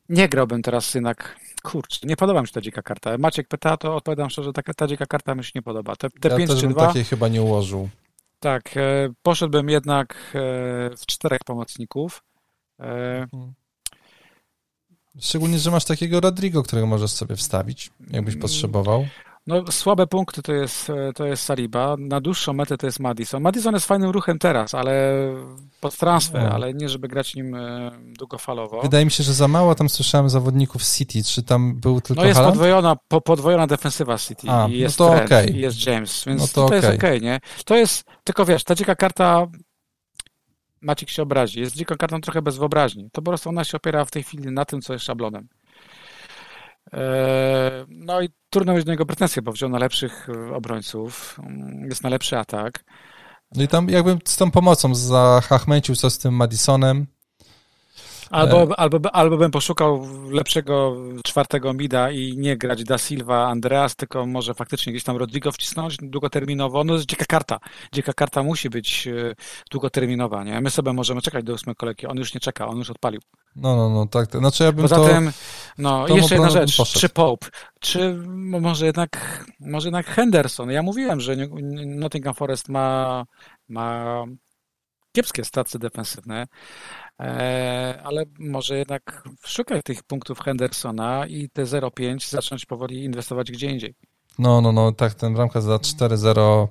nie 0.08 0.28
grałbym 0.28 0.62
teraz 0.62 0.94
jednak 0.94 1.36
kurczę, 1.62 2.06
nie 2.06 2.16
podoba 2.16 2.40
mi 2.40 2.46
się 2.46 2.52
ta 2.52 2.60
dzika 2.60 2.82
karta. 2.82 3.18
Maciek 3.18 3.48
pyta, 3.48 3.76
to 3.76 3.96
odpowiadam 3.96 4.30
szczerze, 4.30 4.52
ta, 4.52 4.62
ta 4.62 4.86
dzika 4.86 5.06
karta 5.06 5.34
mi 5.34 5.44
się 5.44 5.50
nie 5.54 5.62
podoba. 5.62 5.96
Te, 5.96 6.10
te 6.10 6.28
ja 6.28 6.36
5 6.36 6.50
też 6.50 6.60
czy 6.60 6.66
bym 6.66 6.74
2, 6.74 6.86
takiej 6.86 7.04
chyba 7.04 7.28
nie 7.28 7.42
ułożył. 7.42 7.88
Tak, 8.40 8.76
e, 8.76 9.08
poszedłbym 9.22 9.68
jednak 9.68 10.14
e, 10.14 10.40
w 10.96 11.06
czterech 11.06 11.40
pomocników. 11.46 12.22
E. 12.80 13.26
Szczególnie, 15.20 15.58
że 15.58 15.70
masz 15.70 15.84
takiego 15.84 16.20
Rodrigo, 16.20 16.62
którego 16.62 16.86
możesz 16.86 17.10
sobie 17.10 17.36
wstawić, 17.36 17.90
jakbyś 18.10 18.36
potrzebował. 18.36 19.06
No, 19.46 19.72
słabe 19.72 20.06
punkty 20.06 20.42
to 20.42 20.52
jest, 20.52 20.92
to 21.14 21.26
jest 21.26 21.42
Saliba, 21.42 21.96
na 21.98 22.20
dłuższą 22.20 22.52
metę 22.52 22.76
to 22.78 22.86
jest 22.86 23.00
Madison. 23.00 23.42
Madison 23.42 23.74
jest 23.74 23.86
fajnym 23.86 24.10
ruchem 24.10 24.38
teraz, 24.38 24.74
ale 24.74 25.24
pod 25.80 25.96
transfer, 25.96 26.42
no. 26.42 26.50
ale 26.50 26.74
nie 26.74 26.88
żeby 26.88 27.08
grać 27.08 27.34
nim 27.34 27.54
e, 27.54 27.90
długofalowo. 28.18 28.82
Wydaje 28.82 29.04
mi 29.04 29.10
się, 29.10 29.24
że 29.24 29.32
za 29.32 29.48
mało 29.48 29.74
tam 29.74 29.88
słyszałem 29.88 30.28
zawodników 30.28 30.82
City, 30.82 31.24
czy 31.24 31.42
tam 31.42 31.80
był 31.80 32.00
tylko 32.00 32.22
No 32.22 32.28
jest 32.28 32.40
podwojona, 32.40 32.96
po, 33.08 33.20
podwojona 33.20 33.66
defensywa 33.66 34.18
City 34.18 34.50
A, 34.50 34.66
i 34.68 34.70
no 34.70 34.76
jest 34.76 34.98
no 34.98 35.08
Trent, 35.08 35.26
okay. 35.26 35.46
i 35.46 35.58
jest 35.58 35.86
James, 35.86 36.24
więc 36.26 36.40
no 36.40 36.46
to, 36.46 36.54
to 36.54 36.64
okay. 36.64 36.76
jest 36.76 36.88
okej, 36.88 36.96
okay, 36.96 37.20
nie? 37.20 37.40
To 37.64 37.76
jest, 37.76 38.04
tylko 38.24 38.44
wiesz, 38.44 38.64
ta 38.64 38.74
dzika 38.74 38.94
karta 38.94 39.46
Maciek 40.84 41.10
się 41.10 41.22
obrazi, 41.22 41.60
jest 41.60 41.76
dziką 41.76 41.96
kartą 41.96 42.20
trochę 42.20 42.42
bez 42.42 42.56
wyobraźni. 42.56 43.10
To 43.12 43.22
po 43.22 43.30
prostu 43.30 43.48
ona 43.48 43.64
się 43.64 43.76
opiera 43.76 44.04
w 44.04 44.10
tej 44.10 44.22
chwili 44.22 44.50
na 44.50 44.64
tym, 44.64 44.80
co 44.80 44.92
jest 44.92 45.04
szablonem. 45.04 45.48
E, 46.94 47.84
no 47.88 48.22
i 48.22 48.28
trudno 48.50 48.74
mieć 48.74 48.84
do 48.84 48.92
niego 48.92 49.06
pretensje, 49.06 49.42
bo 49.42 49.52
wziął 49.52 49.70
najlepszych 49.70 50.28
obrońców, 50.54 51.36
mm, 51.38 51.86
jest 51.88 52.02
najlepszy 52.02 52.38
atak. 52.38 52.84
No 53.54 53.62
i 53.62 53.68
tam 53.68 53.88
jakbym 53.88 54.18
z 54.24 54.36
tą 54.36 54.50
pomocą 54.50 54.94
zahachmęcił 54.94 55.94
co 55.94 56.10
z 56.10 56.18
tym 56.18 56.34
Madisonem, 56.34 57.06
Albo, 58.30 58.62
e. 58.62 58.76
albo, 58.76 59.14
albo 59.14 59.36
bym 59.36 59.50
poszukał 59.50 60.06
lepszego 60.30 60.96
czwartego 61.24 61.72
mida 61.72 62.10
i 62.10 62.34
nie 62.36 62.56
grać 62.56 62.84
Da 62.84 62.98
Silva, 62.98 63.48
Andreas, 63.48 63.96
tylko 63.96 64.26
może 64.26 64.54
faktycznie 64.54 64.92
gdzieś 64.92 65.04
tam 65.04 65.16
Rodrigo 65.16 65.52
wcisnąć 65.52 65.96
długoterminowo. 66.02 66.84
No 66.84 66.94
jest 66.94 67.06
dzika 67.06 67.24
karta. 67.24 67.58
Dzika 67.92 68.12
karta 68.12 68.42
musi 68.42 68.70
być 68.70 69.06
e, 69.06 69.34
długoterminowa, 69.70 70.44
nie? 70.44 70.60
My 70.60 70.70
sobie 70.70 70.92
możemy 70.92 71.22
czekać 71.22 71.44
do 71.44 71.54
ósmej 71.54 71.76
kolejki. 71.76 72.06
On 72.06 72.16
już 72.16 72.34
nie 72.34 72.40
czeka, 72.40 72.68
on 72.68 72.78
już 72.78 72.90
odpalił. 72.90 73.20
No, 73.56 73.76
no, 73.76 73.90
no, 73.90 74.06
tak. 74.06 74.30
Znaczy 74.30 74.64
ja 74.64 74.72
bym 74.72 74.82
Poza 74.82 74.96
to... 74.96 75.06
tym, 75.06 75.32
no, 75.78 76.08
jeszcze 76.08 76.34
jedna 76.34 76.50
rzecz. 76.50 76.92
Czy 76.92 77.08
Pope, 77.08 77.46
czy 77.80 78.14
może 78.60 78.86
jednak, 78.86 79.44
może 79.60 79.86
jednak 79.88 80.06
Henderson. 80.06 80.70
Ja 80.70 80.82
mówiłem, 80.82 81.20
że 81.20 81.36
Nottingham 81.86 82.34
Forest 82.34 82.68
ma, 82.68 83.24
ma 83.68 84.24
kiepskie 85.14 85.44
stacje 85.44 85.80
defensywne, 85.80 86.46
e, 87.20 88.00
ale 88.04 88.24
może 88.38 88.78
jednak 88.78 89.28
szukać 89.46 89.82
tych 89.84 90.02
punktów 90.02 90.40
Hendersona 90.40 91.26
i 91.26 91.48
te 91.48 91.64
0,5 91.64 92.30
zacząć 92.30 92.66
powoli 92.66 93.04
inwestować 93.04 93.50
gdzie 93.50 93.70
indziej. 93.70 93.94
No, 94.38 94.60
no, 94.60 94.72
no, 94.72 94.92
tak, 94.92 95.14
ten 95.14 95.34
bramka 95.34 95.60
za 95.60 95.76
4-0 95.76 96.66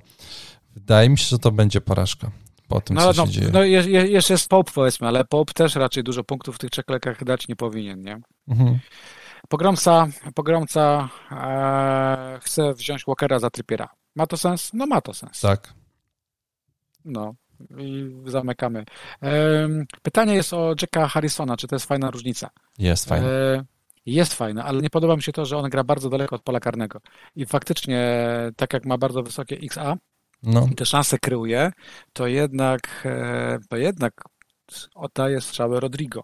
wydaje 0.75 1.09
mi 1.09 1.17
się, 1.17 1.25
że 1.25 1.39
to 1.39 1.51
będzie 1.51 1.81
porażka 1.81 2.31
po 2.67 2.81
tym, 2.81 2.95
no, 2.95 3.13
co 3.13 3.21
no, 3.21 3.27
się 3.27 3.31
dzieje. 3.31 3.49
No, 3.53 3.63
jeszcze 3.63 4.33
jest 4.33 4.49
Pope, 4.49 4.71
powiedzmy, 4.75 5.07
ale 5.07 5.25
Pope 5.25 5.53
też 5.53 5.75
raczej 5.75 6.03
dużo 6.03 6.23
punktów 6.23 6.55
w 6.55 6.59
tych 6.59 6.69
czeklekach 6.69 7.23
dać 7.23 7.47
nie 7.47 7.55
powinien, 7.55 8.01
nie? 8.01 8.21
Mhm. 8.47 8.79
Pogromca, 9.49 10.07
pogromca 10.35 11.09
e, 11.31 12.39
chce 12.41 12.73
wziąć 12.73 13.03
Walkera 13.07 13.39
za 13.39 13.49
Trippiera. 13.49 13.89
Ma 14.15 14.27
to 14.27 14.37
sens? 14.37 14.69
No 14.73 14.85
ma 14.85 15.01
to 15.01 15.13
sens. 15.13 15.41
Tak. 15.41 15.73
No 17.05 17.35
i 17.77 18.11
zamykamy. 18.25 18.85
Pytanie 20.01 20.35
jest 20.35 20.53
o 20.53 20.75
Jacka 20.81 21.07
Harrisona, 21.07 21.57
czy 21.57 21.67
to 21.67 21.75
jest 21.75 21.85
fajna 21.85 22.11
różnica? 22.11 22.49
Jest 22.77 23.09
fajna. 23.09 23.27
E, 23.27 23.63
jest 24.05 24.33
fajna, 24.33 24.65
ale 24.65 24.81
nie 24.81 24.89
podoba 24.89 25.15
mi 25.15 25.23
się 25.23 25.31
to, 25.31 25.45
że 25.45 25.57
on 25.57 25.69
gra 25.69 25.83
bardzo 25.83 26.09
daleko 26.09 26.35
od 26.35 26.43
pola 26.43 26.59
karnego. 26.59 26.99
I 27.35 27.45
faktycznie, 27.45 28.27
tak 28.55 28.73
jak 28.73 28.85
ma 28.85 28.97
bardzo 28.97 29.23
wysokie 29.23 29.57
XA 29.63 29.97
no. 30.43 30.67
i 30.71 30.75
te 30.75 30.85
szanse 30.85 31.19
kryuje, 31.19 31.71
to 32.13 32.27
jednak, 32.27 33.03
e, 33.05 33.59
to 33.69 33.77
jednak 33.77 34.13
oddaje 34.95 35.41
strzały 35.41 35.79
Rodrigo. 35.79 36.23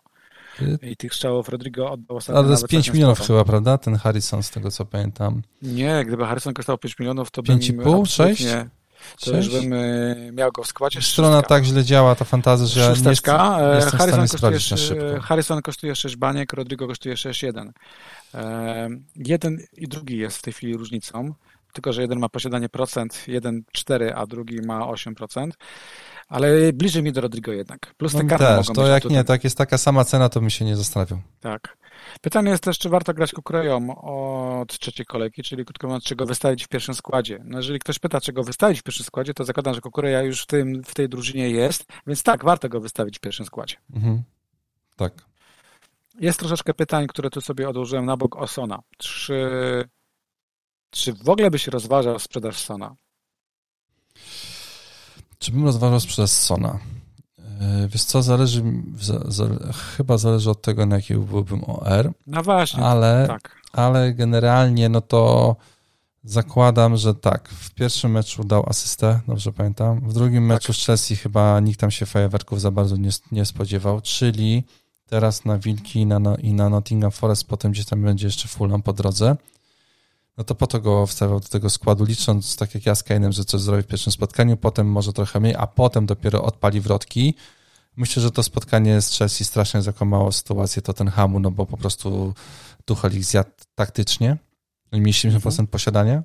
I 0.81 0.97
tych 0.97 1.13
strzałów 1.13 1.49
Rodrigo 1.49 1.91
oddał 1.91 2.17
ostatnio. 2.17 2.39
Ale 2.39 2.57
z 2.57 2.63
5 2.63 2.93
milionów 2.93 3.19
chyba, 3.19 3.45
prawda? 3.45 3.77
Ten 3.77 3.95
Harrison, 3.95 4.43
z 4.43 4.49
tego 4.49 4.71
co 4.71 4.85
pamiętam. 4.85 5.41
Nie, 5.61 6.05
gdyby 6.05 6.25
Harrison 6.25 6.53
kosztował 6.53 6.77
5 6.77 6.99
milionów, 6.99 7.31
to 7.31 7.41
5,5, 7.41 8.05
6? 8.05 8.43
To 9.19 9.37
już 9.37 9.49
bym 9.49 9.73
e, 9.73 10.31
miał 10.31 10.51
go 10.51 10.63
w 10.63 10.67
składzie. 10.67 11.01
Strona 11.01 11.37
szóstka. 11.37 11.55
tak 11.55 11.63
źle 11.63 11.83
działa, 11.83 12.15
ta 12.15 12.25
fantazja, 12.25 12.67
że 12.67 12.95
Szósteczka. 12.95 13.59
nie, 13.61 13.75
jest, 13.75 13.93
nie 13.93 13.99
Harrison, 13.99 14.27
kosztuje, 14.27 15.19
Harrison 15.19 15.61
kosztuje 15.61 15.95
6 15.95 16.15
baniek, 16.15 16.53
Rodrigo 16.53 16.87
kosztuje 16.87 17.15
6,1. 17.15 17.69
E, 18.33 18.89
jeden 19.15 19.59
i 19.77 19.87
drugi 19.87 20.17
jest 20.17 20.37
w 20.37 20.41
tej 20.41 20.53
chwili 20.53 20.77
różnicą, 20.77 21.33
tylko 21.73 21.93
że 21.93 22.01
jeden 22.01 22.19
ma 22.19 22.29
posiadanie 22.29 22.69
procent, 22.69 23.23
jeden 23.27 23.63
4, 23.71 24.13
a 24.15 24.25
drugi 24.25 24.61
ma 24.61 24.79
8%. 24.79 25.49
Ale 26.29 26.73
bliżej 26.73 27.03
mi 27.03 27.11
do 27.11 27.21
Rodrigo 27.21 27.51
jednak. 27.51 27.93
Plus 27.97 28.11
te 28.11 28.23
no 28.23 28.29
karty 28.29 28.45
też, 28.45 28.75
to 28.75 28.87
jak 28.87 29.03
tutaj. 29.03 29.17
nie, 29.17 29.23
tak 29.23 29.43
jest 29.43 29.57
taka 29.57 29.77
sama 29.77 30.05
cena, 30.05 30.29
to 30.29 30.39
bym 30.39 30.49
się 30.49 30.65
nie 30.65 30.75
zastanawiał. 30.75 31.19
Tak. 31.39 31.77
Pytanie 32.21 32.49
jest 32.49 32.63
też, 32.63 32.77
czy 32.77 32.89
warto 32.89 33.13
grać 33.13 33.31
kukurejom 33.31 33.89
od 33.89 34.79
trzeciej 34.79 35.05
kolejki, 35.05 35.43
czyli 35.43 35.65
krótko 35.65 35.87
mówiąc, 35.87 36.03
czego 36.03 36.25
wystawić 36.25 36.65
w 36.65 36.67
pierwszym 36.67 36.95
składzie. 36.95 37.39
No 37.45 37.57
jeżeli 37.57 37.79
ktoś 37.79 37.99
pyta, 37.99 38.21
czego 38.21 38.43
wystawić 38.43 38.79
w 38.79 38.83
pierwszym 38.83 39.05
składzie, 39.05 39.33
to 39.33 39.45
zakładam, 39.45 39.73
że 39.73 39.81
kukureja 39.81 40.21
już 40.21 40.43
w, 40.43 40.45
tym, 40.45 40.83
w 40.83 40.93
tej 40.93 41.09
drużynie 41.09 41.49
jest, 41.49 41.85
więc 42.07 42.23
tak, 42.23 42.43
warto 42.43 42.69
go 42.69 42.79
wystawić 42.81 43.17
w 43.17 43.21
pierwszym 43.21 43.45
składzie. 43.45 43.75
Mhm. 43.93 44.23
Tak. 44.95 45.13
Jest 46.19 46.39
troszeczkę 46.39 46.73
pytań, 46.73 47.07
które 47.07 47.29
tu 47.29 47.41
sobie 47.41 47.69
odłożyłem 47.69 48.05
na 48.05 48.17
bok 48.17 48.35
o 48.35 48.47
Sona. 48.47 48.79
Czy, 48.97 49.49
czy 50.89 51.13
w 51.13 51.29
ogóle 51.29 51.51
byś 51.51 51.67
rozważał 51.67 52.19
sprzedaż 52.19 52.57
Sona? 52.57 52.95
Czy 55.39 55.51
bym 55.51 55.65
rozważał 55.65 55.99
sprzedaż 55.99 56.29
Sona? 56.29 56.79
E, 57.39 57.87
wiesz 57.87 58.03
co, 58.03 58.23
zależy, 58.23 58.63
chyba 59.97 60.17
zależy 60.17 60.49
od 60.49 60.61
tego, 60.61 60.85
na 60.85 60.95
jaki 60.95 61.15
byłbym 61.15 61.63
OR. 61.63 62.11
No 62.27 62.43
właśnie, 62.43 62.83
ale, 62.83 63.25
tak. 63.27 63.55
Ale 63.73 64.13
generalnie, 64.13 64.89
no 64.89 65.01
to 65.01 65.55
zakładam, 66.23 66.97
że 66.97 67.15
tak. 67.15 67.49
W 67.49 67.71
pierwszym 67.71 68.11
meczu 68.11 68.43
dał 68.43 68.69
asystę, 68.69 69.19
dobrze 69.27 69.51
pamiętam. 69.51 69.99
W 69.99 70.13
drugim 70.13 70.43
tak. 70.43 70.47
meczu 70.47 70.73
z 70.73 70.85
Chelsea 70.85 71.15
chyba 71.15 71.59
nikt 71.59 71.79
tam 71.79 71.91
się 71.91 72.05
fajerwerków 72.05 72.61
za 72.61 72.71
bardzo 72.71 72.97
nie, 72.97 73.09
nie 73.31 73.45
spodziewał, 73.45 74.01
czyli 74.01 74.63
teraz 75.05 75.45
na 75.45 75.57
Wilki 75.57 75.99
i 75.99 76.05
na, 76.05 76.35
i 76.35 76.53
na 76.53 76.69
Nottingham 76.69 77.11
Forest, 77.11 77.47
potem 77.47 77.71
gdzieś 77.71 77.85
tam 77.85 78.01
będzie 78.01 78.27
jeszcze 78.27 78.47
Fulham 78.47 78.81
po 78.81 78.93
drodze 78.93 79.35
no 80.37 80.43
to 80.43 80.55
po 80.55 80.67
to 80.67 80.79
go 80.79 81.07
wstawiał 81.07 81.39
do 81.39 81.47
tego 81.47 81.69
składu, 81.69 82.05
licząc 82.05 82.55
tak 82.55 82.75
jak 82.75 82.85
ja 82.85 82.95
z 82.95 83.03
Kane'em, 83.03 83.31
że 83.31 83.45
coś 83.45 83.61
zrobi 83.61 83.83
w 83.83 83.87
pierwszym 83.87 84.13
spotkaniu, 84.13 84.57
potem 84.57 84.87
może 84.91 85.13
trochę 85.13 85.39
mniej, 85.39 85.55
a 85.55 85.67
potem 85.67 86.05
dopiero 86.05 86.43
odpali 86.43 86.81
wrotki. 86.81 87.35
Myślę, 87.97 88.21
że 88.21 88.31
to 88.31 88.43
spotkanie 88.43 89.01
z 89.01 89.17
Chelsea 89.17 89.45
strasznie 89.45 89.81
zakłamało 89.81 90.31
sytuację 90.31 90.81
Tottenhamu, 90.81 91.39
no 91.39 91.51
bo 91.51 91.65
po 91.65 91.77
prostu 91.77 92.33
Tuchel 92.85 93.17
ich 93.17 93.25
zjadł 93.25 93.49
taktycznie. 93.75 94.37
Mieli 94.91 95.11
70% 95.11 95.45
mhm. 95.45 95.67
posiadania 95.67 96.23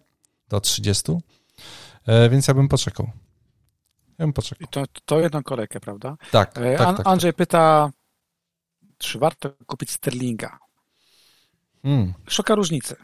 do 0.48 0.58
30%. 0.58 1.18
E, 2.06 2.28
więc 2.28 2.48
ja 2.48 2.54
bym 2.54 2.68
poczekał. 2.68 3.10
Ja 4.18 4.24
bym 4.26 4.32
poczekał. 4.32 4.66
I 4.66 4.68
to, 4.70 4.84
to 5.04 5.20
jedną 5.20 5.42
kolejkę, 5.42 5.80
prawda? 5.80 6.16
Tak, 6.30 6.52
tak, 6.52 6.78
tak, 6.78 6.96
tak. 6.96 7.06
Andrzej 7.06 7.32
pyta, 7.32 7.90
czy 8.98 9.18
warto 9.18 9.50
kupić 9.66 9.90
Sterlinga? 9.90 10.58
Hmm. 11.82 12.14
Szuka 12.28 12.54
różnicy. 12.54 12.96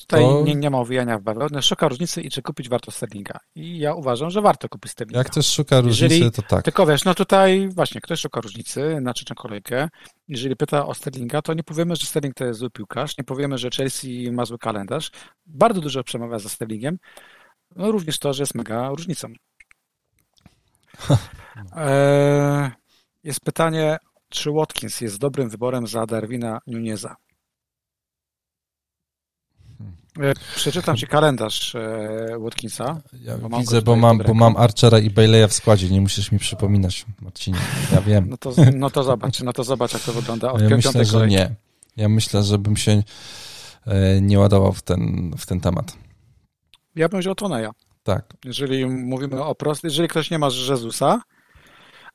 Tutaj 0.00 0.20
to... 0.20 0.42
nie, 0.42 0.54
nie 0.54 0.70
ma 0.70 0.78
owijania 0.78 1.18
w 1.18 1.22
bawełnę. 1.22 1.62
Szuka 1.62 1.88
różnicy 1.88 2.20
i 2.22 2.30
czy 2.30 2.42
kupić 2.42 2.68
warto 2.68 2.90
Sterlinga. 2.90 3.38
I 3.54 3.78
ja 3.78 3.94
uważam, 3.94 4.30
że 4.30 4.42
warto 4.42 4.68
kupić 4.68 4.92
Sterlinga. 4.92 5.18
Jak 5.18 5.26
ktoś 5.26 5.46
szuka 5.46 5.80
różnicy, 5.80 6.14
Jeżeli, 6.14 6.32
to 6.32 6.42
tak. 6.42 6.64
Tylko 6.64 6.86
wiesz, 6.86 7.04
no 7.04 7.14
tutaj 7.14 7.68
właśnie 7.68 8.00
ktoś 8.00 8.20
szuka 8.20 8.40
różnicy 8.40 9.00
na 9.00 9.12
trzecią 9.12 9.34
kolejkę. 9.34 9.88
Jeżeli 10.28 10.56
pyta 10.56 10.86
o 10.86 10.94
Sterlinga, 10.94 11.42
to 11.42 11.54
nie 11.54 11.62
powiemy, 11.62 11.96
że 11.96 12.06
Sterling 12.06 12.34
to 12.34 12.44
jest 12.44 12.60
zły 12.60 12.70
piłkarz, 12.70 13.18
nie 13.18 13.24
powiemy, 13.24 13.58
że 13.58 13.70
Chelsea 13.76 14.32
ma 14.32 14.44
zły 14.44 14.58
kalendarz. 14.58 15.10
Bardzo 15.46 15.80
dużo 15.80 16.04
przemawia 16.04 16.38
za 16.38 16.48
Sterlingiem. 16.48 16.98
No 17.76 17.92
również 17.92 18.18
to, 18.18 18.32
że 18.32 18.42
jest 18.42 18.54
mega 18.54 18.88
różnicą. 18.88 19.28
E, 21.76 22.70
jest 23.24 23.40
pytanie, 23.40 23.98
czy 24.28 24.50
Watkins 24.52 25.00
jest 25.00 25.18
dobrym 25.18 25.48
wyborem 25.48 25.86
za 25.86 26.06
Darwina 26.06 26.58
Nuneza? 26.66 27.16
E, 30.20 30.34
przeczytam 30.56 30.96
Ci 30.96 31.06
kalendarz 31.06 31.74
e, 31.74 32.38
Watkinsa. 32.38 33.00
Ja 33.20 33.38
bo 33.38 33.58
widzę, 33.58 33.82
bo 33.82 33.96
mam, 33.96 34.18
bo 34.18 34.34
mam 34.34 34.56
Archera 34.56 34.98
i 34.98 35.10
Bayleya 35.10 35.48
w 35.48 35.52
składzie, 35.52 35.90
nie 35.90 36.00
musisz 36.00 36.32
mi 36.32 36.38
przypominać, 36.38 37.06
Marcinie. 37.20 37.58
Ja 37.92 38.00
wiem. 38.00 38.28
No 38.28 38.36
to, 38.36 38.52
no 38.74 38.90
to 38.90 39.02
zobacz, 39.02 39.42
no 39.42 39.52
to 39.52 39.64
zobacz, 39.64 39.92
jak 39.92 40.02
to 40.02 40.12
wygląda 40.12 40.52
od 40.52 40.60
ja 40.60 40.76
myślę, 40.76 41.04
że 41.04 41.26
nie. 41.26 41.54
Ja 41.96 42.08
myślę, 42.08 42.42
że 42.42 42.58
bym 42.58 42.76
się 42.76 43.02
nie 44.20 44.38
ładował 44.38 44.72
w 44.72 44.82
ten, 44.82 45.32
w 45.38 45.46
ten 45.46 45.60
temat. 45.60 45.96
Ja 46.96 47.08
bym 47.08 47.20
wziął 47.20 47.34
Toneja. 47.34 47.70
Tak. 48.02 48.34
Jeżeli 48.44 48.86
mówimy 48.86 49.44
o 49.44 49.54
prostym, 49.54 49.90
jeżeli 49.90 50.08
ktoś 50.08 50.30
nie 50.30 50.38
ma 50.38 50.48
Jezusa, 50.68 51.22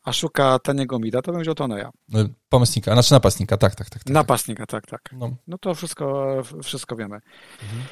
a 0.04 0.14
szuka 0.14 0.60
taniego 0.60 1.00
mida, 1.00 1.22
to 1.22 1.32
bym 1.32 1.42
wziął 1.42 1.56
Toneja. 1.56 1.92
E, 2.16 2.28
pomocnika, 2.50 2.94
znaczy 2.94 3.12
napastnika, 3.12 3.58
tak, 3.58 3.76
tak, 3.76 3.90
tak. 3.90 4.04
tak. 4.04 4.14
Napastnika, 4.14 4.66
tak, 4.66 4.88
tak. 4.88 5.10
No, 5.12 5.36
no 5.48 5.58
to 5.58 5.76
wszystko, 5.76 6.36
wszystko 6.64 6.96
wiemy. 6.96 7.20
Mhm. 7.64 7.84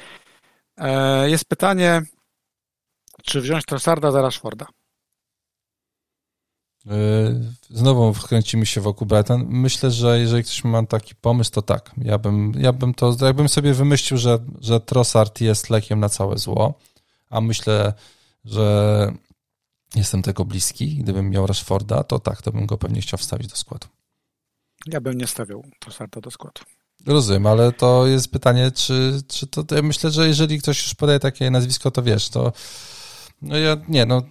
E, 0.76 1.30
jest 1.30 1.44
pytanie, 1.44 2.02
czy 3.22 3.40
wziąć 3.40 3.64
Trossarda 3.64 4.10
za 4.10 4.22
Rashforda? 4.22 4.66
E, 6.86 6.92
znowu 7.70 8.14
wkręcimy 8.14 8.66
się 8.66 8.80
wokół 8.80 9.06
Brighton. 9.06 9.46
Myślę, 9.48 9.90
że 9.90 10.20
jeżeli 10.20 10.44
ktoś 10.44 10.64
ma 10.64 10.86
taki 10.86 11.14
pomysł, 11.14 11.50
to 11.50 11.62
tak. 11.62 11.90
Ja 11.98 12.18
bym, 12.18 12.52
ja 12.58 12.72
bym 12.72 12.94
to, 12.94 13.16
jakbym 13.20 13.48
sobie 13.48 13.74
wymyślił, 13.74 14.18
że, 14.18 14.38
że 14.60 14.80
Trossard 14.80 15.40
jest 15.40 15.70
lekiem 15.70 16.00
na 16.00 16.08
całe 16.08 16.38
zło, 16.38 16.74
a 17.30 17.40
myślę, 17.40 17.92
że 18.44 19.12
jestem 19.94 20.22
tego 20.22 20.44
bliski. 20.44 20.96
Gdybym 20.96 21.30
miał 21.30 21.46
Rashforda, 21.46 22.04
to 22.04 22.18
tak, 22.18 22.42
to 22.42 22.52
bym 22.52 22.66
go 22.66 22.78
pewnie 22.78 23.00
chciał 23.00 23.18
wstawić 23.18 23.46
do 23.46 23.56
składu. 23.56 23.86
Ja 24.86 25.00
bym 25.00 25.18
nie 25.18 25.26
stawiał 25.26 25.64
Trossarda 25.78 26.20
do 26.20 26.30
składu. 26.30 26.60
Rozumiem, 27.06 27.46
ale 27.46 27.72
to 27.72 28.06
jest 28.06 28.32
pytanie, 28.32 28.70
czy, 28.70 29.20
czy 29.28 29.46
to, 29.46 29.74
ja 29.74 29.82
myślę, 29.82 30.10
że 30.10 30.28
jeżeli 30.28 30.58
ktoś 30.58 30.82
już 30.82 30.94
podaje 30.94 31.20
takie 31.20 31.50
nazwisko, 31.50 31.90
to 31.90 32.02
wiesz, 32.02 32.28
to 32.28 32.52
no 33.42 33.56
ja, 33.56 33.76
nie, 33.88 34.06
no 34.06 34.22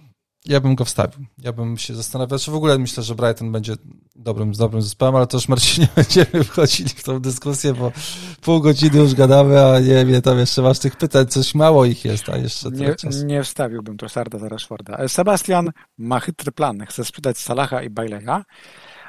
ja 0.46 0.60
bym 0.60 0.74
go 0.74 0.84
wstawił. 0.84 1.26
Ja 1.38 1.52
bym 1.52 1.78
się 1.78 1.94
zastanawiał, 1.94 2.38
czy 2.38 2.50
w 2.50 2.54
ogóle 2.54 2.78
myślę, 2.78 3.02
że 3.02 3.14
Brighton 3.14 3.52
będzie 3.52 3.74
dobrym, 4.16 4.52
dobrym 4.52 4.82
zespołem, 4.82 5.16
ale 5.16 5.26
to 5.26 5.36
już 5.36 5.48
Marcinie 5.48 5.88
będziemy 5.96 6.44
wchodzili 6.44 6.88
w 6.88 7.02
tą 7.02 7.20
dyskusję, 7.20 7.74
bo 7.74 7.92
pół 8.40 8.60
godziny 8.60 8.98
już 8.98 9.14
gadamy, 9.14 9.64
a 9.64 9.80
nie 9.80 10.06
wiem, 10.06 10.22
tam 10.22 10.38
jeszcze 10.38 10.62
masz 10.62 10.78
tych 10.78 10.96
pytań, 10.96 11.26
coś 11.26 11.54
mało 11.54 11.84
ich 11.84 12.04
jest, 12.04 12.28
a 12.28 12.36
jeszcze 12.36 12.70
Nie, 12.70 12.94
nie 13.24 13.42
wstawiłbym 13.42 13.96
Trossarda 13.96 14.38
za 14.38 14.48
Rashforda. 14.48 15.08
Sebastian 15.08 15.70
ma 15.98 16.20
chytry 16.20 16.52
plan. 16.52 16.86
Chce 16.86 17.04
sprzedać 17.04 17.38
Salaha 17.38 17.82
i 17.82 17.90
Baileya, 17.90 18.44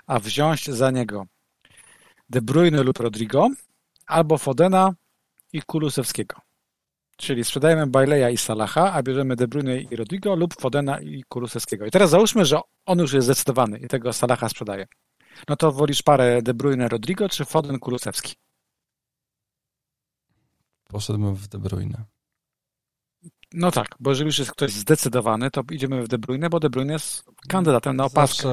a 0.08 0.20
wziąć 0.20 0.70
za 0.70 0.92
niego 0.92 1.26
De 2.30 2.42
Bruyne 2.42 2.84
lub 2.84 3.00
Rodrigo, 3.00 3.50
albo 4.08 4.38
Fodena 4.38 4.94
i 5.54 5.62
Kulusewskiego. 5.62 6.51
Czyli 7.22 7.44
sprzedajemy 7.44 7.88
Baileya 7.88 8.34
i 8.34 8.38
Salaha, 8.38 8.94
a 8.94 9.04
bierzemy 9.04 9.36
De 9.36 9.48
Bruyne 9.48 9.82
i 9.82 9.96
Rodrigo 9.96 10.36
lub 10.36 10.62
Fodena 10.62 11.00
i 11.02 11.24
Kulusewskiego. 11.24 11.86
I 11.86 11.92
teraz 11.92 12.10
załóżmy, 12.10 12.46
że 12.46 12.60
on 12.86 13.00
już 13.00 13.14
jest 13.14 13.26
zdecydowany 13.26 13.78
i 13.78 13.88
tego 13.88 14.14
Salaha 14.14 14.50
sprzedaje. 14.50 14.88
No 15.50 15.56
to 15.56 15.72
wolisz 15.72 16.04
parę 16.04 16.42
De 16.42 16.54
Bruyne, 16.54 16.88
Rodrigo 16.88 17.30
czy 17.30 17.46
Foden, 17.46 17.80
Kulusewski? 17.80 18.36
Poszedłbym 20.84 21.36
w 21.36 21.48
De 21.48 21.60
Bruyne. 21.60 22.06
No 23.54 23.72
tak, 23.72 23.88
bo 24.00 24.10
jeżeli 24.10 24.28
już 24.28 24.40
jest 24.40 24.52
ktoś 24.52 24.74
zdecydowany, 24.74 25.52
to 25.52 25.64
idziemy 25.72 26.04
w 26.04 26.08
De 26.08 26.18
Bruyne, 26.18 26.50
bo 26.50 26.60
De 26.60 26.70
Bruyne 26.70 26.94
jest 26.94 27.24
kandydatem 27.48 27.96
na 27.96 28.06
opaskę. 28.06 28.50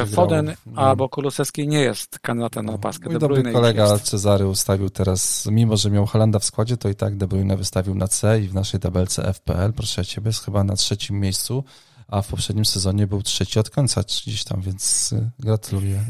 E, 0.00 0.06
Foden 0.06 0.54
grał. 0.66 0.86
albo 0.86 1.08
Kulusewski 1.08 1.68
nie 1.68 1.80
jest 1.80 2.18
kandydatem 2.18 2.66
na 2.66 2.72
opaskę. 2.72 3.04
Mój 3.04 3.14
De 3.14 3.18
dobry 3.18 3.52
kolega 3.52 3.98
Cezary 3.98 4.46
ustawił 4.46 4.90
teraz, 4.90 5.46
mimo 5.46 5.76
że 5.76 5.90
miał 5.90 6.06
Holanda 6.06 6.38
w 6.38 6.44
składzie, 6.44 6.76
to 6.76 6.88
i 6.88 6.94
tak 6.94 7.16
De 7.16 7.28
Bruyne 7.28 7.56
wystawił 7.56 7.94
na 7.94 8.08
C 8.08 8.40
i 8.40 8.48
w 8.48 8.54
naszej 8.54 8.80
tabelce 8.80 9.32
FPL, 9.32 9.72
proszę 9.76 10.04
Ciebie, 10.04 10.28
jest 10.28 10.44
chyba 10.44 10.64
na 10.64 10.76
trzecim 10.76 11.20
miejscu, 11.20 11.64
a 12.08 12.22
w 12.22 12.28
poprzednim 12.28 12.64
sezonie 12.64 13.06
był 13.06 13.22
trzeci 13.22 13.58
od 13.58 13.70
końca 13.70 14.02
gdzieś 14.02 14.44
tam, 14.44 14.60
więc 14.60 15.12
y, 15.12 15.30
gratuluję. 15.38 16.04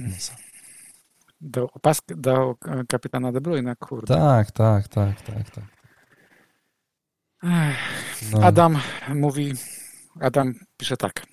Do, 1.41 1.67
opaskę, 1.75 2.15
do 2.17 2.55
kapitana 2.89 3.33
De 3.33 3.41
Bruyne, 3.41 3.77
kurde. 3.77 4.15
Tak, 4.15 4.51
tak, 4.51 4.89
tak, 4.89 5.23
tak, 5.23 5.51
tak. 5.51 5.78
No. 7.43 8.43
Adam 8.43 8.79
mówi, 9.15 9.53
Adam 10.21 10.55
pisze 10.77 10.97
tak. 10.97 11.27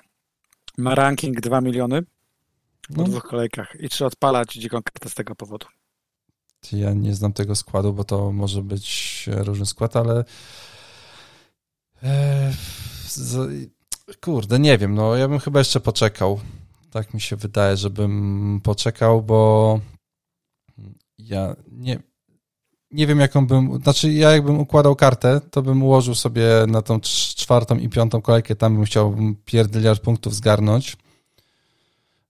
Ma 0.77 0.95
ranking 0.95 1.41
2 1.41 1.61
miliony 1.61 2.01
po 2.95 3.01
no. 3.01 3.03
dwóch 3.03 3.23
kolejkach 3.23 3.75
i 3.79 3.89
czy 3.89 4.05
odpalać 4.05 4.53
dziką 4.53 4.83
kartę 4.83 5.09
z 5.09 5.13
tego 5.13 5.35
powodu? 5.35 5.67
Ja 6.71 6.93
nie 6.93 7.15
znam 7.15 7.33
tego 7.33 7.55
składu, 7.55 7.93
bo 7.93 8.03
to 8.03 8.31
może 8.31 8.61
być 8.61 9.25
różny 9.27 9.65
skład, 9.65 9.95
ale 9.95 10.25
kurde, 14.21 14.59
nie 14.59 14.77
wiem, 14.77 14.95
no 14.95 15.15
ja 15.15 15.27
bym 15.27 15.39
chyba 15.39 15.59
jeszcze 15.59 15.79
poczekał. 15.79 16.39
Tak 16.91 17.13
mi 17.13 17.21
się 17.21 17.35
wydaje, 17.35 17.77
żebym 17.77 18.61
poczekał, 18.63 19.21
bo 19.21 19.79
ja 21.17 21.55
nie, 21.71 21.99
nie 22.95 23.07
wiem, 23.07 23.19
jaką 23.19 23.47
bym. 23.47 23.81
Znaczy, 23.83 24.13
ja 24.13 24.31
jakbym 24.31 24.59
układał 24.59 24.95
kartę, 24.95 25.41
to 25.51 25.61
bym 25.61 25.83
ułożył 25.83 26.15
sobie 26.15 26.47
na 26.67 26.81
tą 26.81 26.99
czwartą 27.35 27.77
i 27.77 27.89
piątą 27.89 28.21
kolejkę, 28.21 28.55
tam 28.55 28.75
bym 28.75 28.85
chciał 28.85 29.15
pierdyliard 29.45 30.01
punktów 30.01 30.35
zgarnąć. 30.35 30.97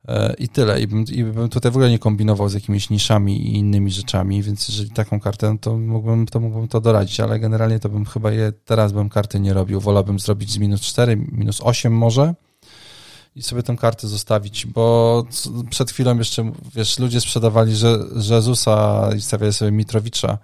E, 0.07 0.33
I 0.39 0.49
tyle. 0.49 0.81
I 0.81 0.87
bym, 0.87 1.05
I 1.11 1.23
bym 1.23 1.49
tutaj 1.49 1.71
w 1.71 1.75
ogóle 1.75 1.89
nie 1.89 1.99
kombinował 1.99 2.49
z 2.49 2.53
jakimiś 2.53 2.89
niszami 2.89 3.47
i 3.47 3.57
innymi 3.57 3.91
rzeczami, 3.91 4.43
więc 4.43 4.67
jeżeli 4.67 4.89
taką 4.89 5.19
kartę, 5.19 5.57
to 5.61 5.77
mógłbym, 5.77 6.25
to 6.25 6.39
mógłbym 6.39 6.67
to 6.67 6.81
doradzić, 6.81 7.19
ale 7.19 7.39
generalnie 7.39 7.79
to 7.79 7.89
bym 7.89 8.05
chyba 8.05 8.31
je, 8.31 8.51
teraz 8.65 8.91
bym 8.91 9.09
karty 9.09 9.39
nie 9.39 9.53
robił. 9.53 9.79
Wolałbym 9.81 10.19
zrobić 10.19 10.51
z 10.51 10.57
minus 10.57 10.81
4, 10.81 11.17
minus 11.31 11.61
8 11.61 11.93
może 11.93 12.33
i 13.35 13.43
sobie 13.43 13.63
tę 13.63 13.75
kartę 13.75 14.07
zostawić, 14.07 14.65
bo 14.65 15.23
przed 15.69 15.91
chwilą 15.91 16.17
jeszcze, 16.17 16.51
wiesz, 16.75 16.99
ludzie 16.99 17.21
sprzedawali 17.21 17.75
że, 17.75 17.99
Jezusa 18.29 19.09
i 19.17 19.21
stawiali 19.21 19.53
sobie 19.53 19.71
Mitrowicza 19.71 20.37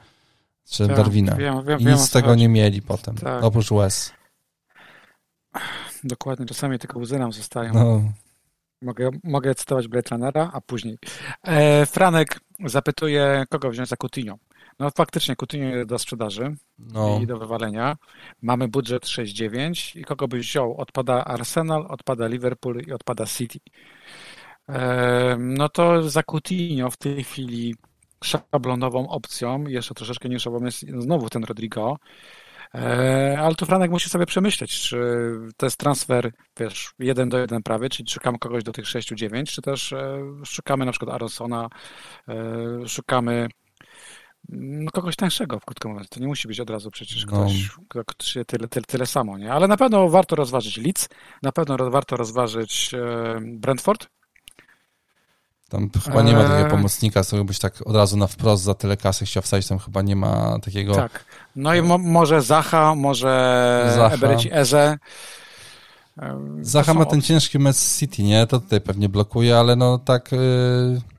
czy 0.70 0.88
tak, 0.88 0.98
Darwina. 0.98 1.36
Wiem, 1.36 1.66
wiem, 1.66 1.80
I 1.80 1.86
nic 1.86 2.00
z 2.00 2.12
tego 2.12 2.28
chodzi. 2.28 2.42
nie 2.42 2.50
mieli 2.50 2.82
potem, 2.82 3.16
tak. 3.16 3.44
oprócz 3.44 3.72
łez. 3.72 4.14
Dokładnie, 6.04 6.46
czasami 6.46 6.80
tylko 6.80 7.00
łzy 7.00 7.20
nam 7.20 7.34
zostają. 7.34 7.74
No. 7.74 8.02
Mogę, 8.82 9.10
mogę 9.24 9.56
cytować 9.56 9.88
Blade 9.88 10.10
Runnera, 10.12 10.52
a 10.54 10.62
później. 10.62 10.98
E, 11.44 11.86
Franek 11.86 12.40
zapytuje, 12.66 13.44
kogo 13.50 13.70
wziąć 13.70 13.90
za 13.90 13.96
Coutinho. 13.96 14.36
No 14.80 14.90
faktycznie 14.92 15.36
Coutinho 15.36 15.86
do 15.86 16.00
sprzedaży 16.00 16.56
no. 16.80 17.20
i 17.24 17.28
do 17.28 17.38
wywalenia. 17.38 17.98
Mamy 18.42 18.68
budżet 18.68 19.04
6,9 19.04 20.00
i 20.00 20.04
kogo 20.04 20.28
byś 20.28 20.48
wziął? 20.48 20.78
Odpada 20.78 21.26
Arsenal, 21.26 21.86
odpada 21.90 22.28
Liverpool 22.28 22.82
i 22.88 22.92
odpada 22.92 23.26
City. 23.26 23.60
E, 24.70 25.38
no 25.40 25.70
to 25.70 26.10
za 26.10 26.24
Coutinho 26.24 26.92
w 26.92 26.98
tej 26.98 27.24
chwili 27.24 27.76
szablonową 28.24 29.10
opcją, 29.10 29.64
jeszcze 29.68 29.94
troszeczkę 29.94 30.30
niższą 30.30 30.66
jest 30.66 30.80
znowu 30.80 31.30
ten 31.30 31.44
Rodrigo, 31.44 31.98
e, 32.76 33.38
ale 33.42 33.56
tu 33.56 33.66
Franek 33.66 33.92
musi 33.92 34.10
sobie 34.10 34.26
przemyśleć, 34.26 34.82
czy 34.82 34.98
to 35.58 35.66
jest 35.66 35.78
transfer, 35.78 36.32
wiesz, 36.60 36.94
jeden 37.00 37.30
do 37.30 37.38
jeden 37.38 37.64
prawie, 37.64 37.90
czyli 37.90 38.10
szukamy 38.10 38.40
kogoś 38.40 38.64
do 38.64 38.72
tych 38.72 38.86
6-9, 38.86 39.44
czy 39.44 39.62
też 39.62 39.94
e, 39.94 40.22
szukamy 40.46 40.86
na 40.86 40.92
przykład 40.92 41.16
Aronsona, 41.16 41.68
szukamy 42.88 43.48
no, 44.50 44.92
kogoś 44.92 45.16
tańszego 45.16 45.60
w 45.60 45.66
krótkim 45.66 45.92
mówiąc. 45.92 46.10
To 46.10 46.20
nie 46.20 46.28
musi 46.28 46.48
być 46.48 46.60
od 46.60 46.70
razu 46.70 46.92
przecież 46.92 47.26
no. 47.26 47.46
ktoś, 47.90 48.36
no. 48.36 48.44
tyle, 48.46 48.68
tyle, 48.68 48.86
tyle 48.88 49.06
samo, 49.06 49.38
nie? 49.38 49.54
Ale 49.54 49.68
na 49.68 49.78
pewno 49.78 50.10
warto 50.10 50.36
rozważyć 50.36 50.78
Leeds, 50.78 51.10
na 51.44 51.52
pewno 51.52 51.92
warto 51.92 52.18
rozważyć 52.18 52.94
e, 52.94 53.40
Brentford. 53.42 54.08
Tam 55.72 55.90
chyba 56.06 56.22
nie 56.22 56.34
ma 56.34 56.44
takiego 56.44 56.64
eee. 56.64 56.70
pomocnika, 56.70 57.24
z 57.24 57.34
byś 57.44 57.60
tak 57.60 57.74
od 57.86 57.96
razu 57.96 58.18
na 58.18 58.28
wprost 58.28 58.64
za 58.64 58.74
tyle 58.74 58.98
kasy 58.98 59.26
chciał 59.26 59.44
wstać, 59.44 59.68
tam 59.68 59.80
chyba 59.80 60.02
nie 60.02 60.16
ma 60.16 60.60
takiego... 60.60 60.96
Tak. 60.96 61.26
No 61.56 61.76
i 61.76 61.82
mo 61.82 61.98
może 61.98 62.42
Zacha, 62.42 62.96
może 62.96 63.92
Zacha. 63.96 64.16
Ebereci 64.16 64.50
Eze. 64.54 64.98
Zacha 66.62 66.94
ma 66.94 67.06
ten 67.06 67.22
ciężki 67.22 67.60
mecz 67.60 67.78
City, 67.78 68.24
nie? 68.24 68.48
To 68.48 68.60
tutaj 68.60 68.82
pewnie 68.82 69.10
blokuje, 69.10 69.58
ale 69.58 69.76
no 69.76 69.98
tak... 69.98 70.32
Yy 70.32 71.11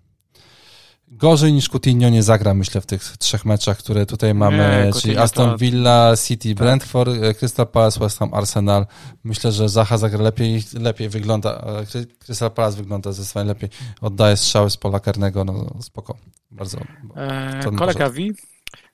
gorzej 1.13 1.53
niż 1.53 1.69
Coutinho 1.69 2.09
nie 2.09 2.23
zagra, 2.23 2.55
myślę, 2.55 2.81
w 2.81 2.87
tych 2.87 3.03
trzech 3.03 3.45
meczach, 3.45 3.79
które 3.79 4.07
tutaj 4.07 4.35
mamy, 4.35 4.85
nie, 4.87 5.01
czyli 5.01 5.19
Aston 5.19 5.57
Villa, 5.57 6.15
City, 6.27 6.49
tak. 6.49 6.59
Brentford, 6.59 7.11
e, 7.23 7.35
Crystal 7.35 7.67
Palace, 7.67 8.01
West 8.01 8.19
Ham, 8.19 8.35
Arsenal. 8.35 8.87
Myślę, 9.25 9.53
że 9.53 9.69
Zaha 9.69 9.99
zagra 9.99 10.23
lepiej, 10.23 10.63
lepiej 10.75 11.09
wygląda, 11.09 11.65
e, 11.95 12.07
Crystal 12.19 12.51
Palace 12.51 12.77
wygląda 12.77 13.13
zdecydowanie 13.13 13.49
lepiej, 13.49 13.71
oddaje 14.01 14.37
strzały 14.37 14.71
z 14.71 14.77
pola 14.77 15.01
karnego, 15.01 15.45
no 15.45 15.67
spoko, 15.81 16.17
bardzo. 16.51 16.79
Eee, 17.17 17.77
kolega 17.77 18.11
V, 18.11 18.17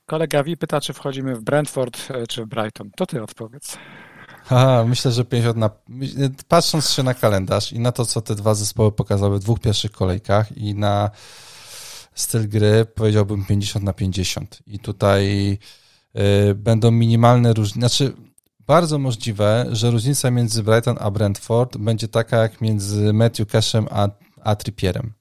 kolega 0.06 0.42
V 0.42 0.56
pyta, 0.56 0.80
czy 0.80 0.92
wchodzimy 0.92 1.36
w 1.36 1.42
Brentford, 1.42 2.10
e, 2.10 2.26
czy 2.26 2.44
w 2.44 2.48
Brighton. 2.48 2.90
To 2.96 3.06
ty 3.06 3.22
odpowiedz. 3.22 3.78
Aha, 4.50 4.84
myślę, 4.88 5.12
że 5.12 5.24
50 5.24 5.56
na... 5.56 5.70
Patrząc 6.48 6.90
się 6.90 7.02
na 7.02 7.14
kalendarz 7.14 7.72
i 7.72 7.80
na 7.80 7.92
to, 7.92 8.06
co 8.06 8.20
te 8.20 8.34
dwa 8.34 8.54
zespoły 8.54 8.92
pokazały 8.92 9.38
w 9.38 9.42
dwóch 9.42 9.60
pierwszych 9.60 9.90
kolejkach 9.90 10.56
i 10.56 10.74
na 10.74 11.10
styl 12.20 12.48
gry 12.48 12.86
powiedziałbym 12.94 13.44
50 13.44 13.84
na 13.84 13.92
50. 13.92 14.62
I 14.66 14.78
tutaj 14.78 15.52
y, 16.50 16.54
będą 16.54 16.90
minimalne 16.90 17.52
różnice. 17.52 17.78
Znaczy, 17.78 18.12
bardzo 18.66 18.98
możliwe, 18.98 19.66
że 19.72 19.90
różnica 19.90 20.30
między 20.30 20.62
Brighton 20.62 20.96
a 21.00 21.10
Brentford 21.10 21.76
będzie 21.76 22.08
taka 22.08 22.36
jak 22.36 22.60
między 22.60 23.12
Matthew 23.12 23.48
Cashem 23.48 23.86
a, 23.90 24.08
a 24.42 24.56
Trippierem. 24.56 25.12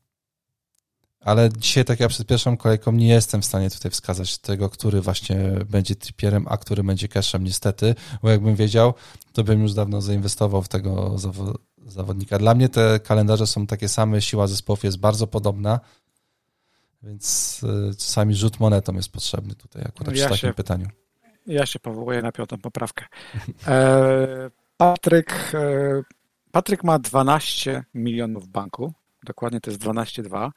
Ale 1.20 1.50
dzisiaj, 1.58 1.86
tak 1.86 2.00
jak 2.00 2.10
przed 2.10 2.28
pierwszą 2.28 2.58
kolejką, 2.58 2.92
nie 2.92 3.08
jestem 3.08 3.42
w 3.42 3.46
stanie 3.46 3.70
tutaj 3.70 3.92
wskazać 3.92 4.38
tego, 4.38 4.70
który 4.70 5.02
właśnie 5.02 5.38
będzie 5.70 5.96
Trippierem, 5.96 6.46
a 6.50 6.58
który 6.58 6.84
będzie 6.84 7.08
Cashem, 7.08 7.44
niestety, 7.44 7.96
bo 8.22 8.30
jakbym 8.30 8.56
wiedział, 8.56 8.94
to 9.34 9.44
bym 9.44 9.62
już 9.62 9.74
dawno 9.74 10.02
zainwestował 10.02 10.62
w 10.62 10.68
tego 10.68 11.16
zawodnika. 11.86 12.40
Dla 12.40 12.56
mnie 12.56 12.70
te 12.70 13.00
kalendarze 13.00 13.48
są 13.48 13.68
takie 13.68 13.90
same, 13.90 14.22
siła 14.22 14.48
zespołów 14.48 14.84
jest 14.84 14.98
bardzo 14.98 15.28
podobna. 15.28 15.80
Więc 17.08 17.62
e, 17.64 17.96
czasami 17.96 18.36
rzut 18.36 18.60
monetą 18.60 18.94
jest 18.94 19.12
potrzebny 19.12 19.56
tutaj 19.56 19.84
akurat 19.86 20.16
ja 20.16 20.28
w 20.28 20.32
takim 20.32 20.50
się, 20.50 20.54
pytaniu. 20.54 20.88
Ja 21.48 21.66
się 21.66 21.80
powołuję 21.80 22.22
na 22.22 22.32
piątą 22.32 22.58
poprawkę. 22.58 23.06
E, 23.68 24.50
Patryk, 24.78 25.52
e, 25.54 26.02
Patryk 26.52 26.84
ma 26.84 27.00
12 27.00 27.84
milionów 27.94 28.46
w 28.46 28.48
banku. 28.48 28.94
Dokładnie 29.24 29.62
to 29.62 29.72
jest 29.72 29.82
12,2. 29.82 30.52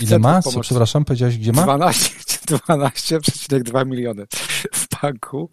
Ile 0.00 0.18
ma? 0.18 0.42
Co, 0.42 0.60
przepraszam, 0.60 1.04
powiedziałeś, 1.04 1.38
gdzie 1.38 1.52
ma? 1.52 1.64
12,2 1.64 3.62
12, 3.62 3.84
miliony 3.84 4.26
w 4.72 5.02
banku. 5.02 5.50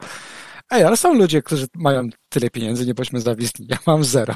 Ej, 0.72 0.84
ale 0.84 0.98
są 0.98 1.14
ludzie, 1.14 1.42
którzy 1.42 1.68
mają 1.76 2.10
tyle 2.30 2.50
pieniędzy, 2.50 2.86
nie 2.86 2.94
bądźmy 2.94 3.22
zawisni. 3.22 3.68
Ja 3.70 3.78
mam 3.88 4.04
zero. 4.04 4.34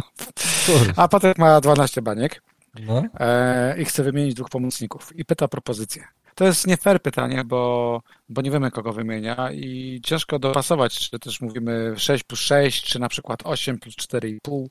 A 0.95 1.07
Patryk 1.07 1.37
ma 1.37 1.61
12 1.61 2.01
baniek. 2.01 2.41
No. 2.79 3.03
E, 3.19 3.81
i 3.81 3.85
chce 3.85 4.03
wymienić 4.03 4.33
dwóch 4.33 4.49
pomocników 4.49 5.15
i 5.15 5.25
pyta 5.25 5.47
propozycję. 5.47 6.03
To 6.35 6.45
jest 6.45 6.67
nie 6.67 6.77
fair 6.77 7.01
pytanie, 7.01 7.43
bo, 7.45 8.01
bo 8.29 8.41
nie 8.41 8.51
wiemy, 8.51 8.71
kogo 8.71 8.93
wymienia 8.93 9.51
i 9.51 10.01
ciężko 10.03 10.39
dopasować, 10.39 11.09
czy 11.09 11.19
też 11.19 11.41
mówimy 11.41 11.93
6 11.97 12.23
plus 12.23 12.39
6, 12.39 12.83
czy 12.83 12.99
na 12.99 13.09
przykład 13.09 13.39
8 13.43 13.79
plus 13.79 13.95
4,5. 13.95 14.65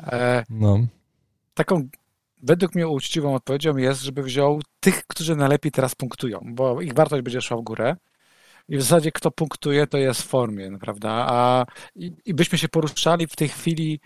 E, 0.00 0.44
no. 0.50 0.78
Taką 1.54 1.88
według 2.42 2.74
mnie 2.74 2.88
uczciwą 2.88 3.34
odpowiedzią 3.34 3.76
jest, 3.76 4.02
żeby 4.02 4.22
wziął 4.22 4.60
tych, 4.80 5.06
którzy 5.06 5.36
najlepiej 5.36 5.72
teraz 5.72 5.94
punktują, 5.94 6.40
bo 6.44 6.80
ich 6.80 6.94
wartość 6.94 7.22
będzie 7.22 7.40
szła 7.40 7.56
w 7.56 7.62
górę. 7.62 7.96
I 8.68 8.76
w 8.76 8.82
zasadzie 8.82 9.12
kto 9.12 9.30
punktuje, 9.30 9.86
to 9.86 9.98
jest 9.98 10.22
w 10.22 10.26
formie, 10.26 10.78
prawda? 10.78 11.10
A 11.10 11.66
i, 11.96 12.12
i 12.24 12.34
byśmy 12.34 12.58
się 12.58 12.68
poruszali 12.68 13.26
w 13.26 13.36
tej 13.36 13.48
chwili 13.48 14.00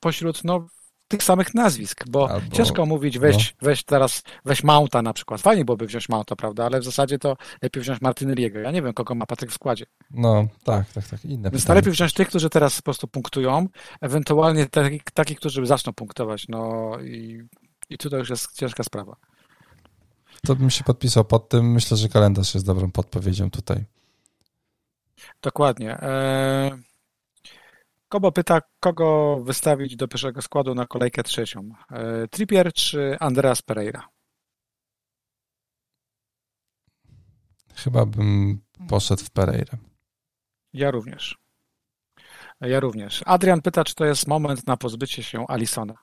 pośród 0.00 0.44
no, 0.44 0.66
tych 1.08 1.22
samych 1.22 1.54
nazwisk, 1.54 2.04
bo 2.08 2.30
Albo, 2.30 2.56
ciężko 2.56 2.86
mówić, 2.86 3.18
weź, 3.18 3.36
no. 3.36 3.66
weź 3.66 3.84
teraz, 3.84 4.22
weź 4.44 4.64
Mounta 4.64 5.02
na 5.02 5.12
przykład. 5.12 5.40
Fajnie 5.40 5.64
byłoby 5.64 5.86
wziąć 5.86 6.08
Mounta, 6.08 6.36
prawda, 6.36 6.66
ale 6.66 6.80
w 6.80 6.84
zasadzie 6.84 7.18
to 7.18 7.36
lepiej 7.62 7.82
wziąć 7.82 8.00
Martinelliego. 8.00 8.58
Ja 8.58 8.70
nie 8.70 8.82
wiem, 8.82 8.92
kogo 8.92 9.14
ma 9.14 9.26
Patryk 9.26 9.50
w 9.50 9.54
składzie. 9.54 9.86
No, 10.10 10.48
tak, 10.64 10.92
tak, 10.92 11.08
tak. 11.08 11.24
Inne 11.24 11.50
Więc 11.50 11.68
lepiej 11.68 11.92
wziąć 11.92 12.12
tych, 12.12 12.28
którzy 12.28 12.50
teraz 12.50 12.76
po 12.76 12.82
prostu 12.82 13.08
punktują, 13.08 13.68
ewentualnie 14.00 14.66
takich, 14.66 15.02
taki, 15.14 15.36
którzy 15.36 15.66
zaczną 15.66 15.92
punktować, 15.92 16.48
no 16.48 16.92
i, 17.00 17.42
i 17.90 17.98
tutaj 17.98 18.20
już 18.20 18.30
jest 18.30 18.52
ciężka 18.52 18.82
sprawa. 18.82 19.16
To 20.46 20.56
bym 20.56 20.70
się 20.70 20.84
podpisał 20.84 21.24
pod 21.24 21.48
tym. 21.48 21.72
Myślę, 21.72 21.96
że 21.96 22.08
kalendarz 22.08 22.54
jest 22.54 22.66
dobrą 22.66 22.90
podpowiedzią 22.90 23.50
tutaj. 23.50 23.84
Dokładnie. 25.42 25.98
Eee... 26.02 26.87
Kobo 28.08 28.32
pyta, 28.32 28.60
kogo 28.80 29.40
wystawić 29.44 29.96
do 29.96 30.08
pierwszego 30.08 30.42
składu 30.42 30.74
na 30.74 30.86
kolejkę 30.86 31.22
trzecią. 31.22 31.68
E, 31.90 32.28
Trippier 32.28 32.72
czy 32.72 33.16
Andreas 33.20 33.62
Pereira? 33.62 34.08
Chyba 37.74 38.06
bym 38.06 38.60
poszedł 38.88 39.24
w 39.24 39.30
Pereira. 39.30 39.78
Ja 40.72 40.90
również. 40.90 41.38
Ja 42.60 42.80
również. 42.80 43.22
Adrian 43.26 43.62
pyta, 43.62 43.84
czy 43.84 43.94
to 43.94 44.04
jest 44.04 44.26
moment 44.26 44.66
na 44.66 44.76
pozbycie 44.76 45.22
się 45.22 45.46
Alisona. 45.48 45.94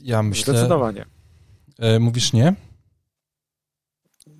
Ja 0.00 0.22
myślę. 0.22 0.54
Zdecydowanie. 0.54 1.06
E, 1.78 1.98
mówisz 1.98 2.32
nie? 2.32 2.54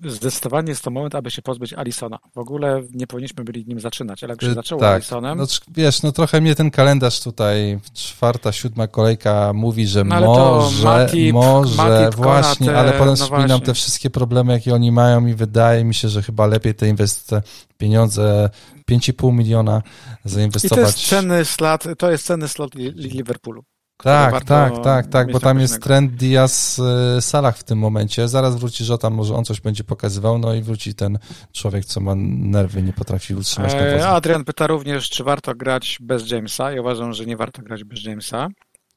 Zdecydowanie 0.05 0.69
jest 0.69 0.83
to 0.83 0.91
moment, 0.91 1.15
aby 1.15 1.31
się 1.31 1.41
pozbyć 1.41 1.73
Alisona. 1.73 2.19
W 2.35 2.37
ogóle 2.37 2.81
nie 2.93 3.07
powinniśmy 3.07 3.43
byli 3.43 3.65
nim 3.65 3.79
zaczynać, 3.79 4.23
ale 4.23 4.33
jak 4.33 4.41
się 4.41 4.47
y, 4.47 4.53
zaczęło 4.53 4.81
tak. 4.81 4.93
Alisonem... 4.93 5.37
No, 5.37 5.45
wiesz, 5.75 6.03
no 6.03 6.11
trochę 6.11 6.41
mnie 6.41 6.55
ten 6.55 6.71
kalendarz 6.71 7.19
tutaj, 7.19 7.79
czwarta, 7.93 8.51
siódma 8.51 8.87
kolejka 8.87 9.51
mówi, 9.53 9.87
że 9.87 10.03
no, 10.03 10.19
może, 10.19 10.85
Matip, 10.85 11.33
może, 11.33 11.75
Matip, 11.75 12.15
właśnie, 12.15 12.65
Konate, 12.65 12.79
ale 12.79 12.91
potem 12.91 13.07
no 13.07 13.15
wspominam 13.15 13.61
te 13.61 13.73
wszystkie 13.73 14.09
problemy, 14.09 14.53
jakie 14.53 14.75
oni 14.75 14.91
mają 14.91 15.27
i 15.27 15.33
wydaje 15.33 15.83
mi 15.83 15.93
się, 15.93 16.09
że 16.09 16.21
chyba 16.21 16.47
lepiej 16.47 16.75
te 16.75 16.87
inwestycje, 16.87 17.41
pieniądze 17.77 18.49
5,5 18.91 19.33
miliona 19.33 19.81
zainwestować. 20.25 20.79
I 20.79 20.81
to 20.81 20.87
jest 20.87 21.07
cenny 21.07 21.45
slot, 21.45 21.83
to 21.97 22.11
jest 22.11 22.25
cenny 22.25 22.47
slot 22.47 22.75
Liverpoolu. 22.95 23.63
Tak, 23.97 24.43
tak, 24.43 24.83
tak, 24.83 25.07
tak, 25.07 25.31
bo 25.31 25.39
tam 25.39 25.59
jest 25.59 25.81
trend 25.81 26.11
Diaz 26.11 26.79
y, 27.17 27.21
Salah 27.21 27.57
w 27.57 27.63
tym 27.63 27.79
momencie. 27.79 28.27
Zaraz 28.27 28.55
wróci 28.55 28.85
Żota, 28.85 29.09
może 29.09 29.35
on 29.35 29.45
coś 29.45 29.61
będzie 29.61 29.83
pokazywał, 29.83 30.37
no 30.37 30.53
i 30.53 30.61
wróci 30.61 30.95
ten 30.95 31.19
człowiek, 31.51 31.85
co 31.85 32.01
ma 32.01 32.15
nerwy, 32.15 32.81
nie 32.83 32.93
potrafi 32.93 33.35
utrzymać 33.35 33.73
e, 33.73 34.07
Adrian 34.07 34.43
pyta 34.43 34.67
również, 34.67 35.09
czy 35.09 35.23
warto 35.23 35.55
grać 35.55 35.97
bez 36.01 36.31
Jamesa. 36.31 36.71
Ja 36.71 36.81
uważam, 36.81 37.13
że 37.13 37.25
nie 37.25 37.37
warto 37.37 37.61
grać 37.61 37.83
bez 37.83 38.03
Jamesa. 38.03 38.47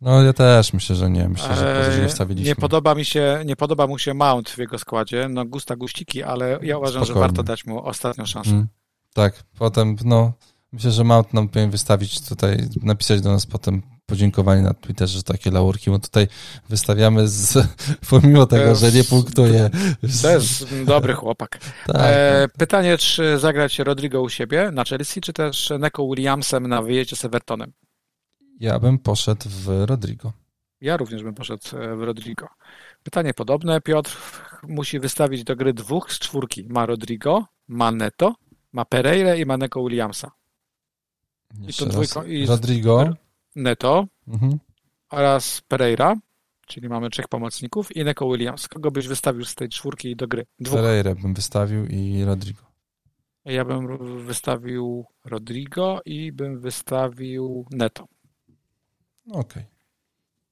No 0.00 0.22
ja 0.22 0.32
też 0.32 0.72
myślę, 0.72 0.96
że 0.96 1.10
nie. 1.10 1.28
Myślę, 1.28 1.56
że 1.56 1.98
nie 2.02 2.08
wstawiliśmy. 2.08 2.48
Nie 2.48 2.56
podoba 2.56 2.94
mi 2.94 3.04
się, 3.04 3.42
nie 3.46 3.56
podoba 3.56 3.86
mu 3.86 3.98
się 3.98 4.14
Mount 4.14 4.50
w 4.50 4.58
jego 4.58 4.78
składzie. 4.78 5.28
No 5.28 5.44
gusta 5.44 5.76
guściki, 5.76 6.22
ale 6.22 6.58
ja 6.62 6.78
uważam, 6.78 7.04
Spokojnie. 7.04 7.14
że 7.14 7.28
warto 7.28 7.42
dać 7.42 7.66
mu 7.66 7.84
ostatnią 7.84 8.26
szansę. 8.26 8.50
Mm, 8.50 8.66
tak, 9.14 9.42
potem 9.58 9.96
no 10.04 10.32
myślę, 10.72 10.90
że 10.90 11.04
Mount 11.04 11.34
nam 11.34 11.48
powinien 11.48 11.70
wystawić 11.70 12.28
tutaj, 12.28 12.68
napisać 12.82 13.20
do 13.20 13.32
nas 13.32 13.46
potem 13.46 13.82
podziękowanie 14.06 14.62
na 14.62 14.74
Twitterze, 14.74 15.18
że 15.18 15.22
takie 15.22 15.50
laurki 15.50 15.90
mu 15.90 15.98
tutaj 15.98 16.28
wystawiamy, 16.68 17.28
z, 17.28 17.68
pomimo 18.10 18.46
tego, 18.46 18.74
że 18.74 18.92
nie 18.92 19.04
punktuje. 19.04 19.70
To 20.22 20.30
jest 20.30 20.84
dobry 20.84 21.14
chłopak. 21.22 21.58
Tak. 21.86 21.96
E, 21.98 22.48
pytanie, 22.58 22.98
czy 22.98 23.38
zagrać 23.38 23.78
Rodrigo 23.78 24.22
u 24.22 24.28
siebie 24.28 24.70
na 24.72 24.84
Chelsea, 24.84 25.20
czy 25.20 25.32
też 25.32 25.72
Neko 25.78 26.06
Williamsem 26.06 26.66
na 26.66 26.82
wyjeździe 26.82 27.16
z 27.16 27.24
Evertonem? 27.24 27.72
Ja 28.60 28.78
bym 28.78 28.98
poszedł 28.98 29.48
w 29.48 29.84
Rodrigo. 29.86 30.32
Ja 30.80 30.96
również 30.96 31.22
bym 31.22 31.34
poszedł 31.34 31.62
w 31.96 32.02
Rodrigo. 32.02 32.48
Pytanie 33.02 33.34
podobne. 33.34 33.80
Piotr 33.80 34.16
musi 34.68 35.00
wystawić 35.00 35.44
do 35.44 35.56
gry 35.56 35.74
dwóch 35.74 36.12
z 36.12 36.18
czwórki. 36.18 36.66
Ma 36.68 36.86
Rodrigo, 36.86 37.46
ma 37.68 37.92
Neto, 37.92 38.34
ma 38.72 38.84
Pereira 38.84 39.34
i 39.34 39.46
ma 39.46 39.56
Neko 39.56 39.82
Williamsa. 39.82 40.30
I 41.68 41.74
to 41.74 41.86
dwójko, 41.86 42.24
i 42.24 42.46
Rodrigo, 42.46 43.14
Neto 43.56 44.06
mhm. 44.28 44.58
oraz 45.10 45.60
Pereira, 45.68 46.16
czyli 46.66 46.88
mamy 46.88 47.10
trzech 47.10 47.28
pomocników 47.28 47.96
i 47.96 48.04
Neko 48.04 48.30
Williams. 48.30 48.68
Kogo 48.68 48.90
byś 48.90 49.08
wystawił 49.08 49.44
z 49.44 49.54
tej 49.54 49.68
czwórki 49.68 50.16
do 50.16 50.28
gry? 50.28 50.46
Dwóch. 50.60 50.80
Pereira 50.80 51.14
bym 51.14 51.34
wystawił 51.34 51.86
i 51.86 52.24
Rodrigo. 52.24 52.62
Ja 53.44 53.64
bym 53.64 53.98
wystawił 54.26 55.04
Rodrigo 55.24 56.00
i 56.04 56.32
bym 56.32 56.60
wystawił 56.60 57.66
Neto. 57.70 58.06
Okej. 59.30 59.40
Okay. 59.40 59.64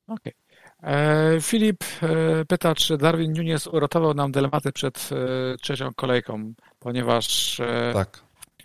Okej. 0.07 0.33
Okay. 0.33 0.45
E, 0.93 1.41
Filip 1.41 1.85
e, 2.03 2.45
pyta, 2.45 2.75
czy 2.75 2.99
Darwin 2.99 3.33
Nunes 3.33 3.67
uratował 3.67 4.15
nam 4.15 4.33
dylematy 4.33 4.73
przed 4.73 5.11
e, 5.13 5.57
trzecią 5.57 5.95
kolejką, 5.95 6.55
ponieważ 6.79 7.61
tak. 7.93 8.24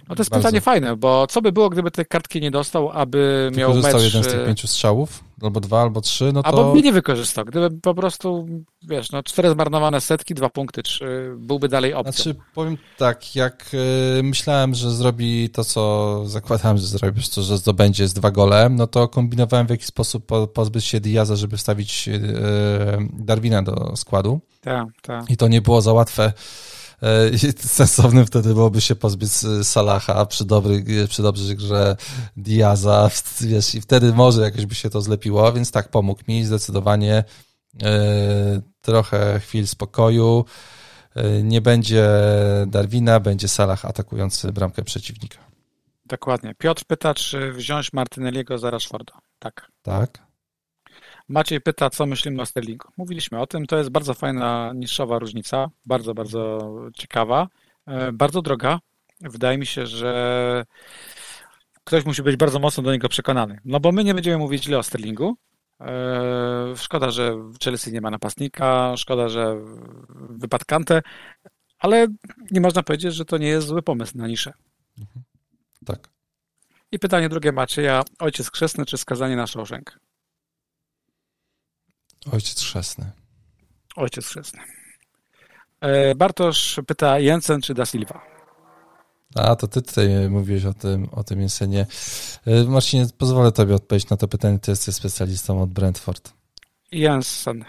No 0.09 0.15
to 0.15 0.21
jest 0.21 0.31
Bardzo. 0.31 0.47
pytanie 0.47 0.61
fajne, 0.61 0.95
bo 0.95 1.27
co 1.27 1.41
by 1.41 1.51
było, 1.51 1.69
gdyby 1.69 1.91
te 1.91 2.05
kartki 2.05 2.41
nie 2.41 2.51
dostał, 2.51 2.91
aby 2.91 3.51
miał 3.55 3.73
mecz... 3.73 4.03
Jeden 4.03 4.23
z 4.23 4.27
tych 4.27 4.45
pięciu 4.45 4.67
strzałów, 4.67 5.23
albo 5.41 5.59
dwa, 5.59 5.81
albo 5.81 6.01
trzy, 6.01 6.31
no 6.33 6.43
to... 6.43 6.47
Albo 6.47 6.73
by 6.73 6.81
nie 6.81 6.93
wykorzystał. 6.93 7.45
Gdyby 7.45 7.81
po 7.81 7.93
prostu, 7.93 8.47
wiesz, 8.83 9.11
no 9.11 9.23
cztery 9.23 9.49
zmarnowane 9.49 10.01
setki, 10.01 10.33
dwa 10.33 10.49
punkty, 10.49 10.83
trzy, 10.83 11.35
byłby 11.37 11.69
dalej 11.69 11.93
opcją. 11.93 12.23
Znaczy, 12.23 12.39
powiem 12.53 12.77
tak, 12.97 13.35
jak 13.35 13.71
y, 14.19 14.23
myślałem, 14.23 14.75
że 14.75 14.91
zrobi 14.91 15.49
to, 15.49 15.63
co 15.63 16.21
zakładałem, 16.25 16.77
że 16.77 16.87
zrobi, 16.87 17.21
to, 17.35 17.41
że 17.41 17.57
zdobędzie 17.57 18.07
z 18.07 18.13
dwa 18.13 18.31
gole, 18.31 18.69
no 18.69 18.87
to 18.87 19.07
kombinowałem 19.07 19.67
w 19.67 19.69
jaki 19.69 19.85
sposób 19.85 20.25
po, 20.25 20.47
pozbyć 20.47 20.85
się 20.85 20.99
Diaza, 20.99 21.35
żeby 21.35 21.57
wstawić 21.57 22.07
y, 22.07 22.21
Darwina 23.13 23.63
do 23.63 23.95
składu. 23.95 24.39
Tak, 24.61 24.87
tak. 25.01 25.29
I 25.29 25.37
to 25.37 25.47
nie 25.47 25.61
było 25.61 25.81
za 25.81 25.93
łatwe 25.93 26.19
E, 26.23 26.33
sensownym 27.59 28.25
wtedy 28.25 28.53
byłoby 28.53 28.81
się 28.81 28.95
pozbyć 28.95 29.31
Salaha 29.63 30.25
przy, 30.25 30.45
dobry, 30.45 30.83
przy 31.09 31.21
dobrej 31.21 31.55
grze 31.55 31.95
Diaza, 32.37 33.09
wiesz, 33.41 33.75
i 33.75 33.81
wtedy 33.81 34.13
może 34.13 34.41
jakoś 34.41 34.65
by 34.65 34.75
się 34.75 34.89
to 34.89 35.01
zlepiło, 35.01 35.53
więc 35.53 35.71
tak, 35.71 35.89
pomógł 35.89 36.21
mi 36.27 36.45
zdecydowanie 36.45 37.23
e, 37.83 38.61
trochę 38.81 39.39
chwil 39.39 39.67
spokoju. 39.67 40.45
E, 41.15 41.43
nie 41.43 41.61
będzie 41.61 42.09
Darwina, 42.67 43.19
będzie 43.19 43.47
Salah 43.47 43.85
atakujący 43.85 44.51
bramkę 44.51 44.83
przeciwnika. 44.83 45.37
Dokładnie. 46.05 46.55
Piotr 46.55 46.83
pyta, 46.85 47.13
czy 47.13 47.53
wziąć 47.53 47.93
Martinelliego 47.93 48.57
za 48.57 48.69
Rashforda. 48.71 49.13
Tak. 49.39 49.71
Tak. 49.81 50.28
Maciej 51.29 51.61
pyta, 51.61 51.89
co 51.89 52.05
myślimy 52.05 52.41
o 52.41 52.45
Sterlingu. 52.45 52.87
Mówiliśmy 52.97 53.39
o 53.39 53.47
tym, 53.47 53.65
to 53.65 53.77
jest 53.77 53.89
bardzo 53.89 54.13
fajna, 54.13 54.71
niszowa 54.75 55.19
różnica, 55.19 55.69
bardzo, 55.85 56.13
bardzo 56.13 56.71
ciekawa, 56.93 57.47
e, 57.87 58.11
bardzo 58.11 58.41
droga. 58.41 58.79
Wydaje 59.21 59.57
mi 59.57 59.65
się, 59.65 59.85
że 59.85 60.65
ktoś 61.83 62.05
musi 62.05 62.23
być 62.23 62.35
bardzo 62.35 62.59
mocno 62.59 62.83
do 62.83 62.91
niego 62.91 63.09
przekonany. 63.09 63.59
No 63.65 63.79
bo 63.79 63.91
my 63.91 64.03
nie 64.03 64.13
będziemy 64.13 64.37
mówić 64.37 64.63
źle 64.63 64.77
o 64.77 64.83
Sterlingu. 64.83 65.35
E, 65.81 66.73
szkoda, 66.75 67.11
że 67.11 67.35
w 67.35 67.59
Chelsea 67.63 67.91
nie 67.91 68.01
ma 68.01 68.09
napastnika, 68.09 68.97
szkoda, 68.97 69.29
że 69.29 69.55
wypadł 70.29 70.63
Kante, 70.67 71.01
ale 71.79 72.07
nie 72.51 72.61
można 72.61 72.83
powiedzieć, 72.83 73.15
że 73.15 73.25
to 73.25 73.37
nie 73.37 73.47
jest 73.47 73.67
zły 73.67 73.81
pomysł 73.81 74.17
na 74.17 74.27
niszę. 74.27 74.53
Mhm. 74.99 75.25
Tak. 75.85 76.09
I 76.91 76.99
pytanie 76.99 77.29
drugie 77.29 77.51
Macieja, 77.51 78.03
ojciec 78.19 78.51
chrzestny 78.51 78.85
czy 78.85 78.97
skazanie 78.97 79.35
na 79.35 79.47
Shawshank? 79.47 79.99
Ojciec 82.31 82.61
chrzestny. 82.61 83.11
Ojciec 83.95 84.25
chrzestny. 84.25 84.59
E, 85.81 86.15
Bartosz 86.15 86.79
pyta 86.87 87.19
Jensen 87.19 87.61
czy 87.61 87.73
Da 87.73 87.85
Silva? 87.85 88.21
A, 89.35 89.55
to 89.55 89.67
ty 89.67 89.81
tutaj 89.81 90.29
mówiłeś 90.29 90.65
o 90.65 90.73
tym, 90.73 91.09
o 91.11 91.23
tym 91.23 91.39
Jensenie. 91.39 91.85
E, 92.45 92.63
Marcinie, 92.63 93.05
pozwolę 93.17 93.51
tobie 93.51 93.75
odpowiedzieć 93.75 94.09
na 94.09 94.17
to 94.17 94.27
pytanie. 94.27 94.59
Ty 94.59 94.71
jesteś 94.71 94.95
specjalistą 94.95 95.61
od 95.61 95.69
Brentford. 95.69 96.33
Jensen. 96.91 97.65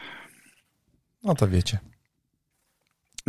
No 1.22 1.34
to 1.34 1.48
wiecie. 1.48 1.78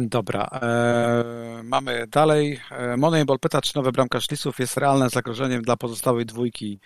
Dobra. 0.09 0.49
E, 0.61 1.23
mamy 1.63 2.07
dalej. 2.07 2.59
E, 2.71 2.97
Moneyball 2.97 3.39
pyta, 3.39 3.61
czy 3.61 3.75
nowy 3.75 3.91
bramkarz 3.91 4.31
Lisów 4.31 4.59
jest 4.59 4.77
realnym 4.77 5.09
zagrożeniem 5.09 5.61
dla 5.61 5.77
pozostałej 5.77 6.25
dwójki 6.25 6.79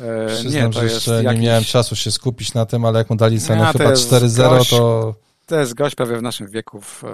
E, 0.00 0.26
Przyznam, 0.26 0.52
nie, 0.52 0.70
to 0.70 0.80
że 0.80 0.84
jeszcze 0.84 1.22
jakiś... 1.22 1.40
nie 1.40 1.46
miałem 1.46 1.64
czasu 1.64 1.96
się 1.96 2.10
skupić 2.10 2.54
na 2.54 2.66
tym, 2.66 2.84
ale 2.84 2.98
jak 2.98 3.10
mu 3.10 3.16
dali 3.16 3.40
cenę 3.40 3.66
chyba 3.72 3.92
4-0, 3.92 4.70
to... 4.70 5.14
To 5.46 5.60
jest 5.60 5.74
gość 5.74 5.94
prawie 5.94 6.16
w 6.16 6.22
naszym 6.22 6.46
wieku. 6.46 6.80
E, 7.02 7.08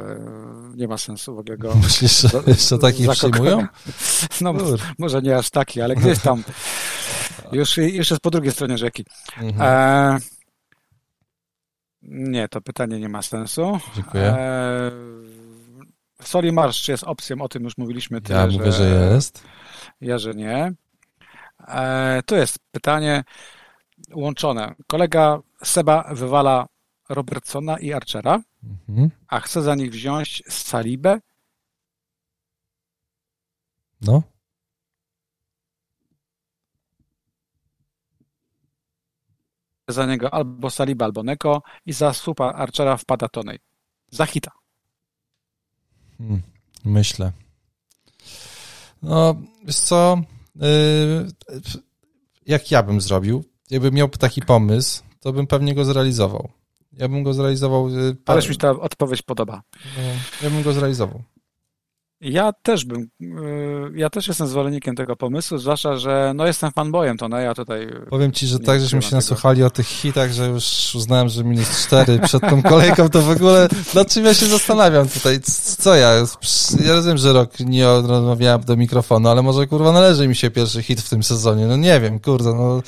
nie 0.76 0.88
ma 0.88 0.98
sensu 0.98 1.34
w 1.34 1.38
ogóle 1.38 1.58
go... 1.58 1.74
Myślisz, 1.84 2.20
że 2.20 2.42
jeszcze 2.46 2.78
takich 2.78 3.10
przyjmują? 3.10 3.66
No, 4.40 4.54
może 4.98 5.22
nie 5.22 5.36
aż 5.36 5.50
taki, 5.50 5.80
ale 5.80 5.96
gdzieś 5.96 6.18
tam. 6.18 6.44
Już, 7.52 7.76
już 7.76 8.10
jest 8.10 8.22
po 8.22 8.30
drugiej 8.30 8.52
stronie 8.52 8.78
rzeki. 8.78 9.04
Mhm. 9.40 9.62
E... 9.62 10.18
Nie, 12.02 12.48
to 12.48 12.60
pytanie 12.60 13.00
nie 13.00 13.08
ma 13.08 13.22
sensu. 13.22 13.78
Dziękuję. 13.96 14.24
E... 14.24 15.17
Soli 16.22 16.52
Marsz, 16.52 16.88
jest 16.88 17.04
opcją? 17.04 17.40
O 17.40 17.48
tym 17.48 17.64
już 17.64 17.78
mówiliśmy. 17.78 18.20
Tyle, 18.20 18.38
ja 18.38 18.46
mówię, 18.46 18.72
że, 18.72 18.72
że 18.72 19.14
jest. 19.14 19.44
Ja, 20.00 20.18
że 20.18 20.34
nie. 20.34 20.72
E, 21.68 22.22
tu 22.26 22.36
jest 22.36 22.58
pytanie 22.70 23.24
łączone. 24.14 24.74
Kolega 24.86 25.40
Seba 25.64 26.14
wywala 26.14 26.66
Robertsona 27.08 27.78
i 27.78 27.92
Archera, 27.92 28.42
mhm. 28.64 29.10
a 29.28 29.40
chce 29.40 29.62
za 29.62 29.74
nich 29.74 29.90
wziąć 29.90 30.42
Salibę. 30.48 31.20
No. 34.00 34.22
Za 39.88 40.06
niego 40.06 40.34
albo 40.34 40.70
Saliba, 40.70 41.04
albo 41.04 41.22
Neko 41.22 41.62
i 41.86 41.92
za 41.92 42.12
słupa 42.12 42.52
Archera 42.52 42.96
wpada 42.96 43.28
Tonej. 43.28 43.58
Za 44.10 44.26
hita. 44.26 44.50
Hmm, 46.18 46.42
myślę. 46.84 47.32
No, 49.02 49.36
wiesz 49.64 49.76
co, 49.76 50.22
Yy, 50.60 51.28
jak 52.46 52.70
ja 52.70 52.82
bym 52.82 53.00
zrobił, 53.00 53.44
jakbym 53.70 53.94
miał 53.94 54.08
taki 54.08 54.42
pomysł, 54.42 55.02
to 55.20 55.32
bym 55.32 55.46
pewnie 55.46 55.74
go 55.74 55.84
zrealizował. 55.84 56.48
Ja 56.92 57.08
bym 57.08 57.22
go 57.22 57.34
zrealizował. 57.34 57.88
Yy, 57.88 58.16
mi 58.48 58.56
ta 58.56 58.70
odpowiedź 58.70 59.22
podoba. 59.22 59.62
No, 59.96 60.02
ja 60.42 60.50
bym 60.50 60.62
go 60.62 60.72
zrealizował. 60.72 61.22
Ja 62.20 62.52
też 62.52 62.84
bym, 62.84 63.08
yy, 63.20 63.92
ja 63.94 64.10
też 64.10 64.28
jestem 64.28 64.46
zwolennikiem 64.46 64.96
tego 64.96 65.16
pomysłu, 65.16 65.58
zwłaszcza, 65.58 65.96
że 65.96 66.32
no 66.34 66.46
jestem 66.46 66.72
fanboyem, 66.72 67.16
to 67.16 67.28
no 67.28 67.38
ja 67.38 67.54
tutaj... 67.54 67.88
Powiem 68.10 68.32
ci, 68.32 68.46
że 68.46 68.58
tak, 68.58 68.80
żeśmy 68.80 69.02
się 69.02 69.08
tego. 69.08 69.16
nasłuchali 69.16 69.62
o 69.62 69.70
tych 69.70 69.86
hitach, 69.86 70.32
że 70.32 70.46
już 70.48 70.94
uznałem, 70.94 71.28
że 71.28 71.44
minus 71.44 71.86
cztery 71.86 72.18
przed 72.18 72.42
tą 72.42 72.62
kolejką, 72.62 73.08
to 73.08 73.22
w 73.22 73.30
ogóle 73.30 73.68
nad 73.94 74.12
czym 74.12 74.24
ja 74.24 74.34
się 74.34 74.46
zastanawiam 74.46 75.08
tutaj, 75.08 75.40
co 75.78 75.94
ja, 75.94 76.12
ja 76.84 76.92
rozumiem, 76.92 77.18
że 77.18 77.32
rok 77.32 77.60
nie 77.60 77.84
rozmawiałem 77.84 78.60
do 78.60 78.76
mikrofonu, 78.76 79.28
ale 79.28 79.42
może 79.42 79.66
kurwa 79.66 79.92
należy 79.92 80.28
mi 80.28 80.36
się 80.36 80.50
pierwszy 80.50 80.82
hit 80.82 81.00
w 81.00 81.10
tym 81.10 81.22
sezonie, 81.22 81.66
no 81.66 81.76
nie 81.76 82.00
wiem, 82.00 82.20
kurde, 82.20 82.54
no... 82.54 82.82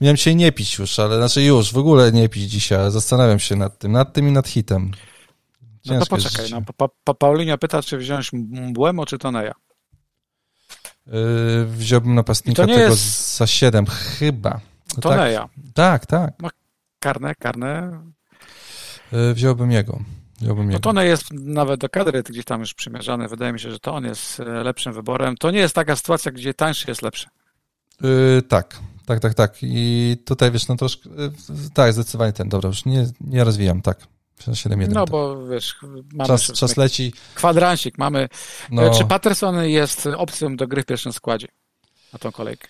Miałem 0.00 0.16
się 0.16 0.34
nie 0.34 0.52
pić 0.52 0.78
już, 0.78 0.98
ale 0.98 1.16
znaczy 1.16 1.42
już, 1.42 1.72
w 1.72 1.78
ogóle 1.78 2.12
nie 2.12 2.28
pić 2.28 2.50
dzisiaj, 2.50 2.90
zastanawiam 2.90 3.38
się 3.38 3.56
nad 3.56 3.78
tym, 3.78 3.92
nad 3.92 4.12
tym 4.12 4.28
i 4.28 4.32
nad 4.32 4.48
hitem. 4.48 4.90
No 5.86 6.00
to 6.00 6.06
poczekaj, 6.06 6.46
no, 6.50 6.62
pa, 6.76 6.88
pa, 7.04 7.14
Paulinia 7.14 7.58
pyta, 7.58 7.82
czy 7.82 7.98
wziąć 7.98 8.32
Mbłemo 8.32 9.06
czy 9.06 9.18
Toneja? 9.18 9.54
Yy, 11.06 11.66
wziąłbym 11.66 12.14
napastnika 12.14 12.66
tego 12.66 12.78
jest... 12.78 13.36
za 13.36 13.46
7, 13.46 13.86
chyba. 13.86 14.60
No 14.96 15.02
Toneja. 15.02 15.48
Tak, 15.74 16.06
tak. 16.06 16.30
tak. 16.30 16.40
Ma 16.42 16.50
karne, 16.98 17.34
karne. 17.34 18.00
Yy, 19.12 19.34
wziąłbym 19.34 19.70
jego. 19.70 20.00
Wziąłbym 20.40 20.66
no 20.66 20.72
jego. 20.72 20.80
Tone 20.80 21.06
jest 21.06 21.32
nawet 21.32 21.80
do 21.80 21.88
kadry 21.88 22.22
gdzieś 22.22 22.44
tam 22.44 22.60
już 22.60 22.74
przymierzany. 22.74 23.28
Wydaje 23.28 23.52
mi 23.52 23.60
się, 23.60 23.70
że 23.70 23.78
to 23.78 23.94
on 23.94 24.04
jest 24.04 24.40
e, 24.40 24.44
lepszym 24.44 24.92
wyborem. 24.92 25.36
To 25.36 25.50
nie 25.50 25.58
jest 25.58 25.74
taka 25.74 25.96
sytuacja, 25.96 26.32
gdzie 26.32 26.54
tańszy 26.54 26.90
jest 26.90 27.02
lepszy. 27.02 27.26
Yy, 28.00 28.42
tak, 28.48 28.78
tak, 29.06 29.20
tak, 29.20 29.34
tak. 29.34 29.56
I 29.62 30.16
tutaj 30.24 30.50
wiesz, 30.50 30.68
no 30.68 30.76
troszkę, 30.76 31.10
yy, 31.10 31.32
tak, 31.74 31.92
zdecydowanie 31.92 32.32
ten, 32.32 32.48
dobra, 32.48 32.68
już 32.68 32.84
nie, 32.84 33.06
nie 33.20 33.44
rozwijam, 33.44 33.82
tak. 33.82 33.98
7-1. 34.40 34.88
No 34.88 35.04
bo 35.04 35.46
wiesz, 35.46 35.76
mamy 36.12 36.26
czas, 36.26 36.52
czas 36.52 36.76
leci. 36.76 37.12
Kwadransik 37.34 37.98
mamy. 37.98 38.28
No. 38.70 38.90
Czy 38.90 39.04
Patterson 39.04 39.64
jest 39.64 40.08
opcją 40.16 40.56
do 40.56 40.66
gry 40.66 40.82
w 40.82 40.86
pierwszym 40.86 41.12
składzie 41.12 41.48
na 42.12 42.18
tą 42.18 42.32
kolejkę? 42.32 42.68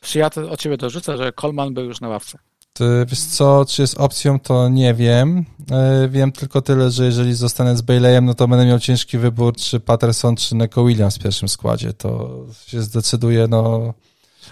Czy 0.00 0.18
ja 0.18 0.30
to 0.30 0.50
od 0.50 0.60
ciebie 0.60 0.76
dorzucę, 0.76 1.16
że 1.16 1.32
Coleman 1.32 1.74
był 1.74 1.84
już 1.84 2.00
na 2.00 2.08
ławce? 2.08 2.38
Ty, 2.72 3.06
wiesz 3.08 3.20
co, 3.20 3.64
czy 3.68 3.82
jest 3.82 3.98
opcją, 3.98 4.40
to 4.40 4.68
nie 4.68 4.94
wiem. 4.94 5.44
E, 5.70 6.08
wiem 6.08 6.32
tylko 6.32 6.62
tyle, 6.62 6.90
że 6.90 7.04
jeżeli 7.04 7.34
zostanę 7.34 7.76
z 7.76 7.82
Baileyem, 7.82 8.24
no 8.24 8.34
to 8.34 8.48
będę 8.48 8.66
miał 8.66 8.78
ciężki 8.78 9.18
wybór, 9.18 9.56
czy 9.56 9.80
Patterson, 9.80 10.36
czy 10.36 10.54
Neko 10.54 10.84
Williams 10.84 11.18
w 11.18 11.22
pierwszym 11.22 11.48
składzie. 11.48 11.92
To 11.92 12.30
się 12.66 12.82
zdecyduje, 12.82 13.46
no 13.48 13.94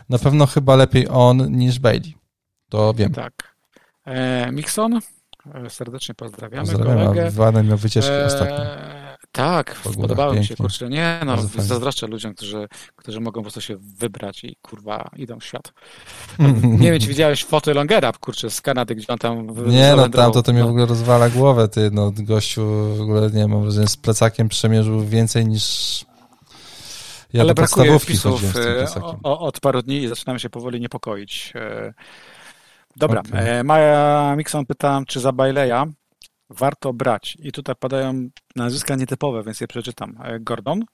na 0.09 0.18
pewno 0.18 0.46
chyba 0.46 0.76
lepiej 0.76 1.09
on 1.11 1.57
niż 1.57 1.78
Bailey. 1.78 2.14
To 2.68 2.94
wiem. 2.94 3.12
Tak. 3.12 3.57
E, 4.05 4.52
Mixon? 4.52 5.00
E, 5.55 5.70
serdecznie 5.70 6.14
pozdrawiamy 6.14 6.72
Pozdrawiam, 6.72 7.09
kolegę. 7.09 7.30
Wanem 7.30 7.68
miał 7.68 7.78
wycieczki 7.78 8.12
e, 8.12 8.26
ostatnio. 8.26 8.57
Tak, 9.32 9.74
podobało 9.74 10.34
mi 10.34 10.47
się, 10.47 10.57
kurczę, 10.57 10.88
nie, 10.88 11.20
no, 11.26 11.36
zazdroszczę 11.59 12.07
ludziom, 12.07 12.34
którzy, 12.34 12.68
którzy 12.97 13.20
mogą 13.20 13.40
po 13.40 13.42
prostu 13.42 13.61
się 13.61 13.76
wybrać 13.99 14.45
i 14.45 14.57
kurwa 14.62 15.11
idą 15.16 15.40
w 15.40 15.45
świat. 15.45 15.72
nie 16.80 16.92
wiem, 16.92 17.01
czy 17.01 17.07
widziałeś 17.07 17.45
foty 17.45 17.74
Longera, 17.74 18.12
kurczę, 18.12 18.51
z 18.51 18.61
Kanady, 18.61 18.95
gdzie 18.95 19.07
on 19.09 19.18
tam 19.18 19.47
Nie, 19.66 19.95
no 19.97 20.09
tam 20.09 20.32
to, 20.32 20.42
to 20.42 20.53
mnie 20.53 20.61
no. 20.61 20.66
w 20.66 20.70
ogóle 20.70 20.86
rozwala 20.86 21.30
głowę, 21.30 21.68
ty, 21.68 21.90
no 21.92 22.12
gościu 22.16 22.62
w 22.97 23.01
ogóle, 23.01 23.30
nie 23.30 23.47
mam 23.47 23.62
wrażenia, 23.62 23.86
z 23.86 23.97
plecakiem 23.97 24.49
przemierzył 24.49 25.05
więcej 25.05 25.47
niż 25.47 26.05
ja 27.32 27.40
Ale 27.40 27.55
brakuje 27.55 27.99
wpisów 27.99 28.57
e, 28.57 28.86
od 29.22 29.61
paru 29.61 29.82
dni 29.82 30.03
i 30.03 30.09
zaczynamy 30.09 30.40
się 30.40 30.51
powoli 30.51 30.80
niepokoić. 30.80 31.53
Dobra, 32.97 33.20
okay. 33.20 33.51
E, 33.51 33.64
Maja 33.64 34.34
Mixon 34.36 34.66
pyta, 34.66 35.01
czy 35.07 35.20
za 35.20 35.32
Baileya 35.32 35.86
warto 36.51 36.92
brać. 36.92 37.36
I 37.40 37.53
tutaj 37.53 37.74
padają 37.76 38.28
nazwiska 38.57 38.97
nietypowe, 38.97 39.42
więc 39.42 39.61
je 39.61 39.66
przeczytam. 39.66 40.16
E, 40.24 40.40
Gordon, 40.40 40.84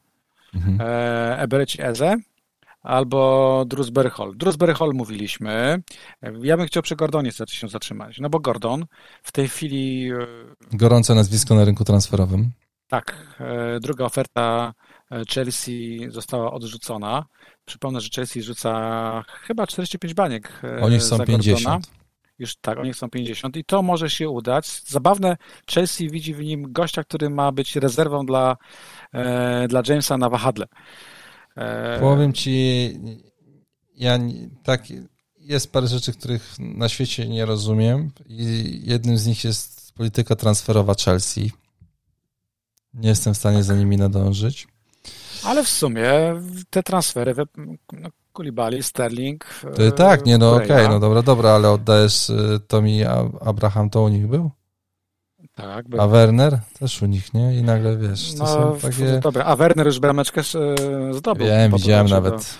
mhm. 0.54 0.78
Ebereci 1.40 1.82
Eze 1.82 2.16
albo 2.82 3.64
Drewsbury 3.66 4.10
Hall. 4.10 4.36
Drewsbury 4.36 4.74
Hall 4.74 4.90
mówiliśmy. 4.94 5.82
Ja 6.42 6.56
bym 6.56 6.66
chciał 6.66 6.82
przy 6.82 6.96
Gordonie 6.96 7.32
się 7.48 7.68
zatrzymać, 7.68 8.18
no 8.18 8.30
bo 8.30 8.40
Gordon 8.40 8.86
w 9.22 9.32
tej 9.32 9.48
chwili... 9.48 10.10
Gorące 10.72 11.14
nazwisko 11.14 11.54
na 11.54 11.64
rynku 11.64 11.84
transferowym. 11.84 12.50
Tak. 12.88 13.36
Druga 13.80 14.04
oferta 14.04 14.74
Chelsea 15.34 16.00
została 16.08 16.52
odrzucona. 16.52 17.24
Przypomnę, 17.64 18.00
że 18.00 18.08
Chelsea 18.16 18.42
rzuca 18.42 19.24
chyba 19.42 19.66
45 19.66 20.14
baniek. 20.14 20.62
Oni 20.82 21.00
są 21.00 21.18
50. 21.18 21.90
Już 22.40 22.56
tak, 22.56 22.78
oni 22.78 22.92
chcą 22.92 23.10
50 23.10 23.56
i 23.56 23.64
to 23.64 23.82
może 23.82 24.10
się 24.10 24.28
udać. 24.28 24.82
Zabawne, 24.86 25.36
Chelsea 25.74 26.10
widzi 26.10 26.34
w 26.34 26.40
nim 26.40 26.72
gościa, 26.72 27.04
który 27.04 27.30
ma 27.30 27.52
być 27.52 27.76
rezerwą 27.76 28.26
dla, 28.26 28.56
e, 29.12 29.68
dla 29.68 29.82
Jamesa 29.88 30.18
na 30.18 30.30
wahadle. 30.30 30.66
E... 31.56 32.00
Powiem 32.00 32.32
ci, 32.32 32.90
ja 33.94 34.18
tak, 34.62 34.82
jest 35.38 35.72
parę 35.72 35.86
rzeczy, 35.86 36.12
których 36.12 36.54
na 36.58 36.88
świecie 36.88 37.28
nie 37.28 37.46
rozumiem 37.46 38.10
i 38.26 38.80
jednym 38.84 39.18
z 39.18 39.26
nich 39.26 39.44
jest 39.44 39.92
polityka 39.92 40.36
transferowa 40.36 40.94
Chelsea. 40.94 41.52
Nie 42.94 43.08
jestem 43.08 43.34
w 43.34 43.36
stanie 43.36 43.62
za 43.62 43.76
nimi 43.76 43.96
nadążyć. 43.96 44.68
Ale 45.44 45.64
w 45.64 45.68
sumie 45.68 46.10
te 46.70 46.82
transfery, 46.82 47.34
no, 47.92 48.08
Kulibali, 48.32 48.82
Sterling. 48.82 49.44
To 49.76 49.92
tak, 49.92 50.26
nie, 50.26 50.38
no 50.38 50.54
okej, 50.54 50.66
okay, 50.70 50.88
no 50.88 51.00
dobra, 51.00 51.22
dobra, 51.22 51.50
ale 51.50 51.70
oddajesz 51.70 52.30
y, 52.30 52.60
to 52.66 52.82
mi 52.82 53.04
Abraham, 53.40 53.90
to 53.90 54.02
u 54.02 54.08
nich 54.08 54.26
był? 54.26 54.50
Tak. 55.54 55.88
Był. 55.88 56.00
A 56.00 56.06
Werner 56.06 56.58
też 56.78 57.02
u 57.02 57.06
nich, 57.06 57.34
nie? 57.34 57.56
I 57.56 57.62
nagle 57.62 57.96
wiesz, 57.96 58.34
to 58.34 58.38
no, 58.38 58.46
są 58.46 58.78
takie... 58.90 59.20
Dobra, 59.20 59.44
a 59.44 59.56
Werner 59.56 59.86
już 59.86 60.00
brameczkę 60.00 60.42
zdobył. 61.12 61.46
Wiem, 61.46 61.72
widziałem 61.72 62.06
nawet. 62.06 62.58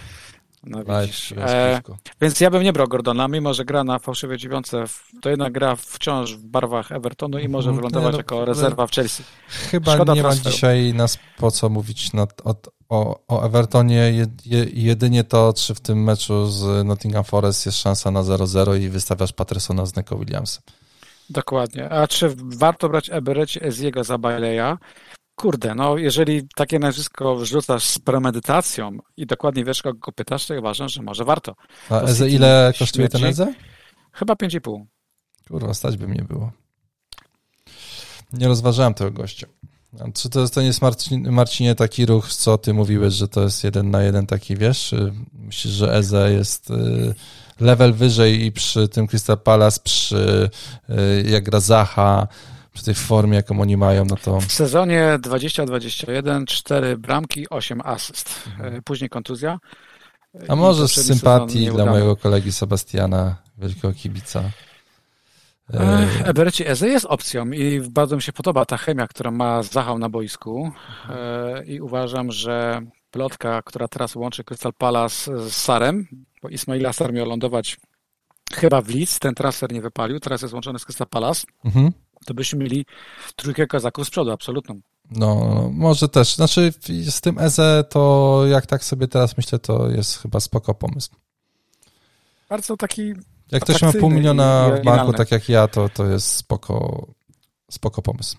No, 0.64 0.84
widzisz. 0.84 1.32
E, 1.32 1.80
więc 2.20 2.40
ja 2.40 2.50
bym 2.50 2.62
nie 2.62 2.72
brał 2.72 2.88
Gordona, 2.88 3.28
mimo 3.28 3.54
że 3.54 3.64
gra 3.64 3.84
na 3.84 3.98
fałszywej 3.98 4.38
dziewiątce, 4.38 4.84
to 5.20 5.30
jednak 5.30 5.52
gra 5.52 5.76
wciąż 5.76 6.34
w 6.34 6.44
barwach 6.44 6.92
Evertonu 6.92 7.38
i 7.38 7.48
może 7.48 7.70
mhm. 7.70 7.76
wylądować 7.76 8.12
no, 8.12 8.18
jako 8.18 8.44
rezerwa 8.44 8.86
w 8.86 8.90
Chelsea. 8.90 9.22
Chyba 9.48 9.94
Szkoda 9.94 10.14
nie 10.14 10.20
transferu. 10.20 10.48
ma 10.48 10.52
dzisiaj 10.52 10.94
nas 10.94 11.18
po 11.38 11.50
co 11.50 11.68
mówić 11.68 12.12
na, 12.12 12.26
o, 12.44 12.54
o, 12.88 13.20
o 13.28 13.42
Evertonie. 13.46 14.26
Je, 14.46 14.66
jedynie 14.72 15.24
to, 15.24 15.52
czy 15.52 15.74
w 15.74 15.80
tym 15.80 16.04
meczu 16.04 16.46
z 16.46 16.86
Nottingham 16.86 17.24
Forest 17.24 17.66
jest 17.66 17.78
szansa 17.78 18.10
na 18.10 18.22
0-0 18.22 18.80
i 18.80 18.88
wystawiasz 18.88 19.32
Pattersona 19.32 19.86
z 19.86 19.96
Neko 19.96 20.16
Williamsem. 20.16 20.62
Dokładnie. 21.30 21.90
A 21.90 22.08
czy 22.08 22.34
warto 22.36 22.88
brać 22.88 23.10
Eberecie 23.12 23.72
z 23.72 23.78
jego 23.78 24.04
za 24.04 24.18
Baileya? 24.18 24.76
Kurde, 25.40 25.74
no 25.74 25.98
jeżeli 25.98 26.48
takie 26.54 26.78
nazwisko 26.78 27.36
wrzucasz 27.36 27.84
z 27.84 27.98
premedytacją 27.98 28.98
i 29.16 29.26
dokładnie 29.26 29.64
wiesz, 29.64 29.82
kogo 29.82 29.98
go 29.98 30.12
pytasz, 30.12 30.46
to 30.46 30.54
uważam, 30.54 30.88
że 30.88 31.02
może 31.02 31.24
warto. 31.24 31.54
A 31.90 32.00
Eze, 32.00 32.28
ile 32.28 32.72
kosztuje 32.78 33.08
ten 33.08 33.24
Eze? 33.24 33.54
Chyba 34.12 34.34
5,5. 34.34 34.84
Kurwa, 35.48 35.74
stać 35.74 35.96
by 35.96 36.08
mnie 36.08 36.22
było. 36.22 36.52
Nie 38.32 38.48
rozważałem 38.48 38.94
tego 38.94 39.10
gościa. 39.10 39.46
Czy 40.14 40.30
to, 40.30 40.48
to 40.48 40.60
nie 40.60 40.66
jest 40.66 40.82
Marcin, 40.82 41.30
Marcinie 41.30 41.74
taki 41.74 42.06
ruch, 42.06 42.28
co 42.28 42.58
ty 42.58 42.74
mówiłeś, 42.74 43.14
że 43.14 43.28
to 43.28 43.42
jest 43.42 43.64
jeden 43.64 43.90
na 43.90 44.02
jeden 44.02 44.26
taki, 44.26 44.56
wiesz? 44.56 44.94
Myślisz, 45.32 45.74
że 45.74 45.94
Eze 45.94 46.32
jest 46.32 46.70
y, 46.70 47.14
level 47.60 47.92
wyżej 47.92 48.44
i 48.44 48.52
przy 48.52 48.88
tym 48.88 49.06
Crystal 49.06 49.38
Palace, 49.38 49.80
przy 49.84 50.50
y, 50.90 51.30
jak 51.30 51.44
gra 51.44 51.60
Zaha, 51.60 52.28
przy 52.72 52.84
tej 52.84 52.94
formie, 52.94 53.36
jaką 53.36 53.60
oni 53.60 53.76
mają, 53.76 54.04
no 54.04 54.16
to... 54.16 54.40
W 54.40 54.52
sezonie 54.52 55.18
20-21, 55.20 56.44
4 56.44 56.96
bramki, 56.96 57.48
8 57.48 57.80
asyst. 57.84 58.42
Mhm. 58.46 58.74
E, 58.74 58.82
później 58.82 59.10
kontuzja. 59.10 59.58
A 60.48 60.56
może 60.56 60.88
z 60.88 61.06
sympatii 61.06 61.70
dla 61.70 61.86
mojego 61.86 62.16
kolegi 62.16 62.52
Sebastiana, 62.52 63.36
wielkiego 63.58 63.92
kibica. 63.92 64.42
E, 65.74 66.08
Eberci 66.24 66.68
Eze 66.68 66.88
jest 66.88 67.06
opcją 67.06 67.50
i 67.50 67.80
bardzo 67.80 68.16
mi 68.16 68.22
się 68.22 68.32
podoba 68.32 68.64
ta 68.64 68.76
chemia, 68.76 69.06
która 69.08 69.30
ma 69.30 69.62
Zachał 69.62 69.98
na 69.98 70.08
boisku 70.08 70.72
e, 71.08 71.64
i 71.64 71.80
uważam, 71.80 72.32
że 72.32 72.82
plotka, 73.10 73.62
która 73.62 73.88
teraz 73.88 74.16
łączy 74.16 74.44
Crystal 74.44 74.72
Palace 74.72 75.38
z 75.48 75.52
Sarem, 75.52 76.06
bo 76.42 76.48
Ismaila 76.48 76.92
Sar 76.92 77.12
miał 77.12 77.26
lądować 77.26 77.76
chyba 78.52 78.82
w 78.82 78.88
Leeds, 78.88 79.18
ten 79.18 79.34
transfer 79.34 79.72
nie 79.72 79.80
wypalił, 79.80 80.20
teraz 80.20 80.42
jest 80.42 80.54
łączony 80.54 80.78
z 80.78 80.84
Crystal 80.84 81.06
Palace. 81.06 81.46
Mhm 81.64 81.92
to 82.26 82.34
byśmy 82.34 82.58
mieli 82.58 82.86
trójkę 83.36 83.66
kazaków 83.66 84.06
z 84.06 84.10
przodu, 84.10 84.30
absolutną. 84.30 84.80
No, 85.10 85.70
może 85.72 86.08
też. 86.08 86.34
Znaczy, 86.34 86.72
z 87.10 87.20
tym 87.20 87.38
EZE 87.38 87.84
to 87.90 88.42
jak 88.46 88.66
tak 88.66 88.84
sobie 88.84 89.08
teraz 89.08 89.36
myślę, 89.36 89.58
to 89.58 89.90
jest 89.90 90.18
chyba 90.18 90.40
spoko 90.40 90.74
pomysł. 90.74 91.10
Bardzo 92.48 92.76
taki. 92.76 93.12
Jak 93.50 93.62
ktoś 93.62 93.82
ma 93.82 93.92
pół 93.92 94.10
miliona 94.10 94.70
w 94.70 94.84
banku, 94.84 95.12
tak 95.12 95.30
jak 95.30 95.48
ja, 95.48 95.68
to, 95.68 95.88
to 95.88 96.06
jest 96.06 96.26
spoko, 96.26 97.06
spoko 97.70 98.02
pomysł. 98.02 98.36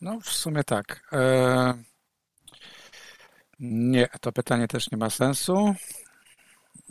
No, 0.00 0.20
w 0.20 0.28
sumie 0.28 0.64
tak. 0.64 1.08
E... 1.12 1.74
Nie, 3.60 4.08
to 4.20 4.32
pytanie 4.32 4.68
też 4.68 4.90
nie 4.90 4.98
ma 4.98 5.10
sensu. 5.10 5.74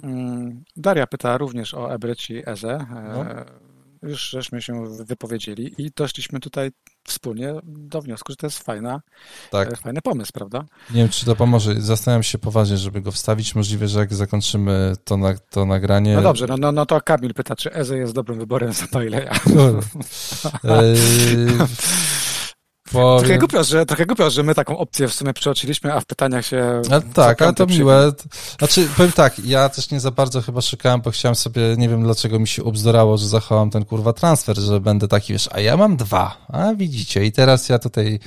Mm, 0.03 0.63
Daria 0.77 1.07
pyta 1.07 1.37
również 1.37 1.73
o 1.73 1.93
Ebreci 1.93 2.49
Eze. 2.49 2.73
E, 2.73 3.13
no 3.13 3.25
już 4.04 4.30
żeśmy 4.30 4.62
się 4.62 4.86
wypowiedzieli 5.06 5.76
i 5.78 5.91
doszliśmy 5.95 6.39
tutaj 6.39 6.72
wspólnie 7.04 7.54
do 7.64 8.02
wniosku, 8.02 8.32
że 8.32 8.36
to 8.36 8.47
jest 8.47 8.64
fajna, 8.64 9.02
tak. 9.52 9.74
E, 9.74 9.76
fajny 9.76 10.02
pomysł, 10.02 10.32
prawda? 10.34 10.66
Nie 10.89 11.02
wiem, 11.02 11.10
czy 11.10 11.26
to 11.26 11.36
pomoże. 11.36 11.82
Zastanawiam 11.82 12.24
się 12.24 12.38
poważnie, 12.38 12.78
żeby 12.78 13.02
go 13.02 13.12
wstawić. 13.12 13.56
Możliwe, 13.56 13.88
że 13.88 13.99
jak 13.99 14.14
zakończymy 14.14 14.93
to, 15.04 15.18
na, 15.18 15.34
to 15.49 15.66
nagranie... 15.66 16.16
No 16.16 16.22
dobrze, 16.22 16.47
no, 16.47 16.58
no, 16.58 16.72
no 16.72 16.86
to 16.86 17.02
Kamil 17.02 17.34
pyta, 17.34 17.56
czy 17.56 17.74
Eze 17.74 17.97
jest 17.97 18.14
dobrym 18.14 18.39
wyborem 18.39 18.74
za 18.74 18.86
Baileya. 18.91 19.30
Powiem... 22.91 23.19
Trochę, 23.19 23.37
głupio, 23.37 23.63
że, 23.63 23.85
trochę 23.85 24.05
głupio, 24.05 24.29
że 24.29 24.43
my 24.43 24.55
taką 24.55 24.77
opcję 24.77 25.07
w 25.07 25.13
sumie 25.13 25.33
przeoczyliśmy, 25.33 25.93
a 25.93 25.99
w 25.99 26.05
pytaniach 26.05 26.45
się... 26.45 26.81
A, 26.91 27.01
tak, 27.13 27.41
ale 27.41 27.53
to 27.53 27.65
miłe. 27.65 28.11
Znaczy, 28.59 28.87
powiem 28.97 29.11
tak, 29.11 29.39
ja 29.39 29.69
też 29.69 29.91
nie 29.91 29.99
za 29.99 30.11
bardzo 30.11 30.41
chyba 30.41 30.61
szukałem, 30.61 31.01
bo 31.01 31.11
chciałem 31.11 31.35
sobie, 31.35 31.61
nie 31.77 31.89
wiem 31.89 32.03
dlaczego 32.03 32.39
mi 32.39 32.47
się 32.47 32.63
ubzdorało, 32.63 33.17
że 33.17 33.27
zachowałem 33.27 33.69
ten 33.69 33.85
kurwa 33.85 34.13
transfer, 34.13 34.57
że 34.57 34.79
będę 34.79 35.07
taki, 35.07 35.33
wiesz, 35.33 35.49
a 35.51 35.59
ja 35.59 35.77
mam 35.77 35.97
dwa, 35.97 36.45
a 36.47 36.73
widzicie, 36.73 37.25
i 37.25 37.31
teraz 37.31 37.69
ja 37.69 37.79
tutaj 37.79 38.19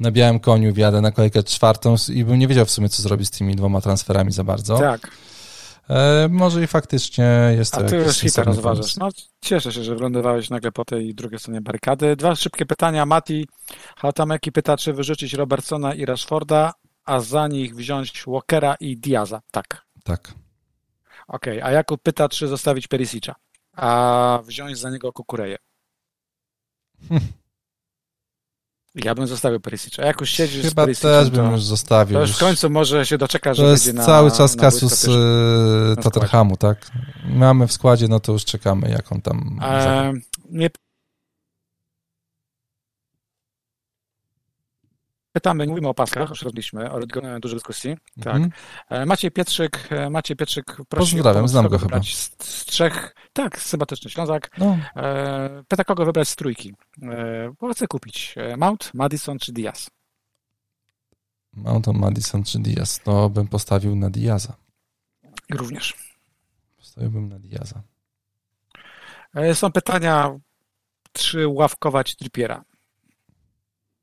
na 0.00 0.10
białym 0.10 0.40
koniu 0.40 0.72
wjadę 0.74 1.00
na 1.00 1.10
kolejkę 1.10 1.42
czwartą 1.42 1.94
i 2.08 2.24
bym 2.24 2.38
nie 2.38 2.48
wiedział 2.48 2.66
w 2.66 2.70
sumie, 2.70 2.88
co 2.88 3.02
zrobić 3.02 3.28
z 3.28 3.30
tymi 3.30 3.56
dwoma 3.56 3.80
transferami 3.80 4.32
za 4.32 4.44
bardzo. 4.44 4.78
Tak. 4.78 5.10
E, 5.88 6.28
może 6.30 6.62
i 6.62 6.66
faktycznie 6.66 7.54
jest 7.56 7.72
to 7.72 7.80
A 7.80 7.84
ty 7.84 7.96
już 7.96 8.16
hita 8.16 8.42
rozważasz. 8.42 8.96
No, 8.96 9.08
cieszę 9.40 9.72
się, 9.72 9.84
że 9.84 9.94
wylądowałeś 9.94 10.50
nagle 10.50 10.72
po 10.72 10.84
tej 10.84 11.14
drugiej 11.14 11.38
stronie 11.38 11.60
barykady. 11.60 12.16
Dwa 12.16 12.36
szybkie 12.36 12.66
pytania. 12.66 13.06
Mati 13.06 13.48
Hatameki 13.96 14.52
pyta, 14.52 14.76
czy 14.76 14.92
wyrzucić 14.92 15.34
Robertsona 15.34 15.94
i 15.94 16.04
Rashforda, 16.04 16.72
a 17.04 17.20
za 17.20 17.48
nich 17.48 17.74
wziąć 17.74 18.24
Walkera 18.26 18.76
i 18.80 18.96
Diaza. 18.96 19.40
Tak. 19.50 19.82
Tak. 20.04 20.34
Okej, 21.28 21.58
okay. 21.58 21.70
a 21.70 21.72
Jakub 21.72 22.02
pyta, 22.02 22.28
czy 22.28 22.48
zostawić 22.48 22.88
Perisicza, 22.88 23.34
a 23.76 24.38
wziąć 24.44 24.78
za 24.78 24.90
niego 24.90 25.12
Kukureję. 25.12 25.56
Ja 28.94 29.14
bym 29.14 29.26
zostawił 29.26 29.60
Perisicza. 29.60 30.02
Jak 30.06 30.20
już 30.20 30.30
siedzisz 30.30 30.62
Chyba 30.62 30.94
z 30.94 31.00
też 31.00 31.30
bym 31.30 31.50
już 31.52 31.62
zostawił. 31.62 32.14
To 32.14 32.20
już 32.20 32.36
w 32.36 32.38
końcu 32.38 32.70
może 32.70 33.06
się 33.06 33.18
doczeka, 33.18 33.54
że 33.54 33.62
to 33.62 33.68
będzie 33.68 33.92
na 33.92 34.06
cały 34.06 34.30
czas 34.30 34.56
na 34.56 34.60
kasus 34.60 35.06
Tottenhamu, 36.02 36.56
tak? 36.56 36.90
Mamy 37.24 37.66
w 37.66 37.72
składzie, 37.72 38.08
no 38.08 38.20
to 38.20 38.32
już 38.32 38.44
czekamy, 38.44 38.90
jak 38.90 39.12
on 39.12 39.22
tam... 39.22 39.60
E, 39.62 40.12
nie 40.50 40.70
Pytamy, 45.38 45.66
mówimy 45.66 45.88
o 45.88 45.94
paskach, 45.94 46.30
już 46.30 46.42
robiliśmy, 46.42 46.92
o 46.92 47.00
dużo 47.40 47.54
dyskusji. 47.54 47.96
Tak. 48.22 48.36
Mm 48.36 48.50
-hmm. 48.90 49.06
Maciej 49.06 49.30
Pietrzyk, 49.30 49.88
e, 49.90 50.10
Maciej 50.10 50.36
Pietrzyk 50.36 50.76
prosi 50.88 51.16
Pozdrawiam, 51.16 51.48
znam 51.48 51.68
go 51.68 51.78
chyba. 51.78 52.02
Z, 52.02 52.36
z 52.42 52.64
trzech, 52.64 53.14
tak, 53.32 53.60
sympatyczny 53.60 54.10
Ślązak. 54.10 54.50
No. 54.58 54.78
Pyta, 55.68 55.84
kogo 55.84 56.04
wybrać 56.04 56.28
z 56.28 56.36
trójki. 56.36 56.74
Bo 57.60 57.72
chcę 57.72 57.86
kupić 57.86 58.34
Mount, 58.56 58.90
Madison 58.94 59.38
czy 59.38 59.52
Diaz? 59.52 59.90
Mount, 61.52 61.86
Madison 61.86 62.44
czy 62.44 62.58
Diaz? 62.58 63.00
No, 63.06 63.30
bym 63.30 63.48
postawił 63.48 63.96
na 63.96 64.10
Diaza. 64.10 64.56
Również. 65.50 65.94
Postawiłbym 66.76 67.28
na 67.28 67.38
Diaza. 67.38 67.82
Są 69.54 69.72
pytania, 69.72 70.38
czy 71.12 71.48
ławkować 71.48 72.16
Trippiera. 72.16 72.64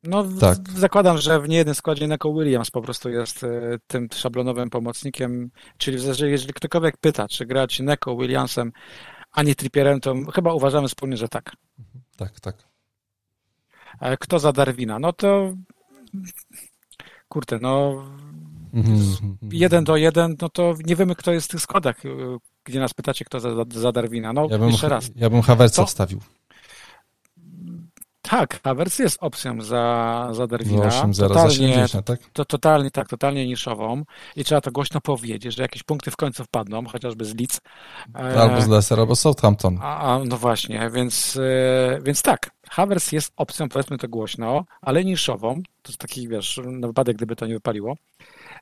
No, 0.08 0.26
tak. 0.39 0.58
zakładam, 0.76 1.18
że 1.18 1.39
w 1.39 1.49
niejednym 1.49 1.76
składzie 1.76 2.08
Neko 2.08 2.34
Williams 2.34 2.72
po 2.72 2.82
prostu 2.82 3.10
jest 3.10 3.43
e, 3.43 3.49
tym 3.88 4.08
szablonowym 4.14 4.70
pomocnikiem, 4.70 5.51
czyli 5.78 5.97
jeżeli 6.06 6.53
ktokolwiek 6.53 6.97
pyta, 6.97 7.28
czy 7.28 7.45
grać 7.45 7.80
Neko 7.80 8.16
Williamsem, 8.18 8.72
a 9.32 9.43
nie 9.43 9.56
Trippierem, 9.56 9.99
to 9.99 10.16
chyba 10.34 10.53
uważamy 10.53 10.88
wspólnie, 10.88 11.18
że 11.18 11.30
tak. 11.30 11.51
Tak, 12.18 12.39
tak. 12.39 12.56
Kto 14.20 14.39
za 14.39 14.51
Darwina? 14.51 14.99
No 14.99 15.14
to 15.14 15.53
kurde, 17.28 17.60
no 17.62 18.03
Mhm. 18.76 19.38
Jeden 19.51 19.84
do 19.84 19.97
jeden, 19.97 20.36
no 20.41 20.49
to 20.49 20.74
nie 20.86 20.95
wiemy, 20.95 21.16
kto 21.16 21.32
jest 21.32 21.47
w 21.47 21.51
tych 21.51 21.62
składach, 21.62 22.01
gdzie 22.64 22.80
nas 22.80 22.93
pytacie, 22.93 23.26
kto 23.26 23.39
za, 23.39 23.49
za 23.76 23.91
Darwina. 23.91 24.34
No, 24.34 24.47
ja 24.51 24.58
bym, 24.58 24.70
jeszcze 24.70 24.89
raz. 24.89 25.12
Ja 25.16 25.30
bym 25.30 25.41
Havertza 25.41 25.86
wstawił. 25.86 26.20
Tak, 28.30 28.62
Havertz 28.64 29.00
jest 29.00 29.18
opcją 29.22 29.62
za, 29.62 30.28
za 30.32 30.48
Darwina. 30.48 30.86
8, 30.86 31.14
0, 31.14 31.36
totalnie, 31.36 31.88
za 31.88 32.02
tak? 32.02 32.20
To, 32.34 32.46
totalnie, 32.46 32.92
tak, 32.92 33.08
totalnie 33.10 33.48
niszową 33.48 34.04
i 34.36 34.44
trzeba 34.44 34.62
to 34.62 34.72
głośno 34.72 35.02
powiedzieć, 35.02 35.56
że 35.56 35.62
jakieś 35.62 35.84
punkty 35.84 36.12
w 36.12 36.16
końcu 36.16 36.44
wpadną, 36.44 36.86
chociażby 36.86 37.26
z 37.26 37.36
Leeds. 37.36 37.62
E, 38.16 38.42
albo 38.42 38.62
z 38.62 38.68
Leicester, 38.68 39.00
albo 39.00 39.16
Southampton. 39.16 39.80
A, 39.82 40.20
no 40.26 40.38
właśnie, 40.38 40.90
więc, 40.94 41.38
e, 41.38 42.00
więc 42.04 42.22
tak, 42.22 42.52
Havertz 42.70 43.12
jest 43.12 43.34
opcją, 43.38 43.70
powiedzmy 43.70 43.98
to 43.98 44.08
głośno, 44.08 44.66
ale 44.82 45.06
niszową. 45.06 45.56
To 45.82 45.90
jest 45.92 46.00
taki, 46.00 46.28
wiesz, 46.28 46.62
na 46.66 46.88
wypadek, 46.88 47.16
gdyby 47.18 47.36
to 47.36 47.46
nie 47.46 47.54
wypaliło. 47.54 47.96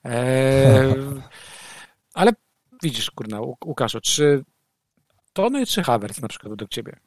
E, 0.06 0.94
ale 2.14 2.32
widzisz, 2.84 3.12
kurna, 3.12 3.40
Łukaszu, 3.66 4.02
czy 4.02 4.44
Tony 5.34 5.66
czy 5.66 5.84
Havertz 5.84 6.22
na 6.22 6.28
przykład 6.28 6.50
według 6.50 6.70
ciebie? 6.70 7.00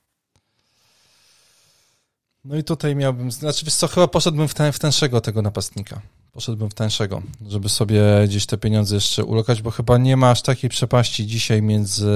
No 2.46 2.56
i 2.56 2.64
tutaj 2.64 2.96
miałbym, 2.96 3.30
znaczy 3.30 3.64
wiesz 3.64 3.74
co, 3.74 3.88
chyba 3.88 4.08
poszedłbym 4.08 4.48
w, 4.48 4.54
ten, 4.54 4.72
w 4.72 4.78
tenszego 4.78 5.20
tego 5.20 5.42
napastnika. 5.42 6.00
Poszedłbym 6.32 6.70
w 6.70 6.74
tenszego, 6.74 7.22
żeby 7.46 7.68
sobie 7.68 8.02
gdzieś 8.24 8.46
te 8.46 8.58
pieniądze 8.58 8.94
jeszcze 8.94 9.24
ulokać, 9.24 9.62
bo 9.62 9.70
chyba 9.70 9.98
nie 9.98 10.16
ma 10.16 10.30
aż 10.30 10.42
takiej 10.42 10.70
przepaści 10.70 11.26
dzisiaj 11.26 11.62
między... 11.62 12.06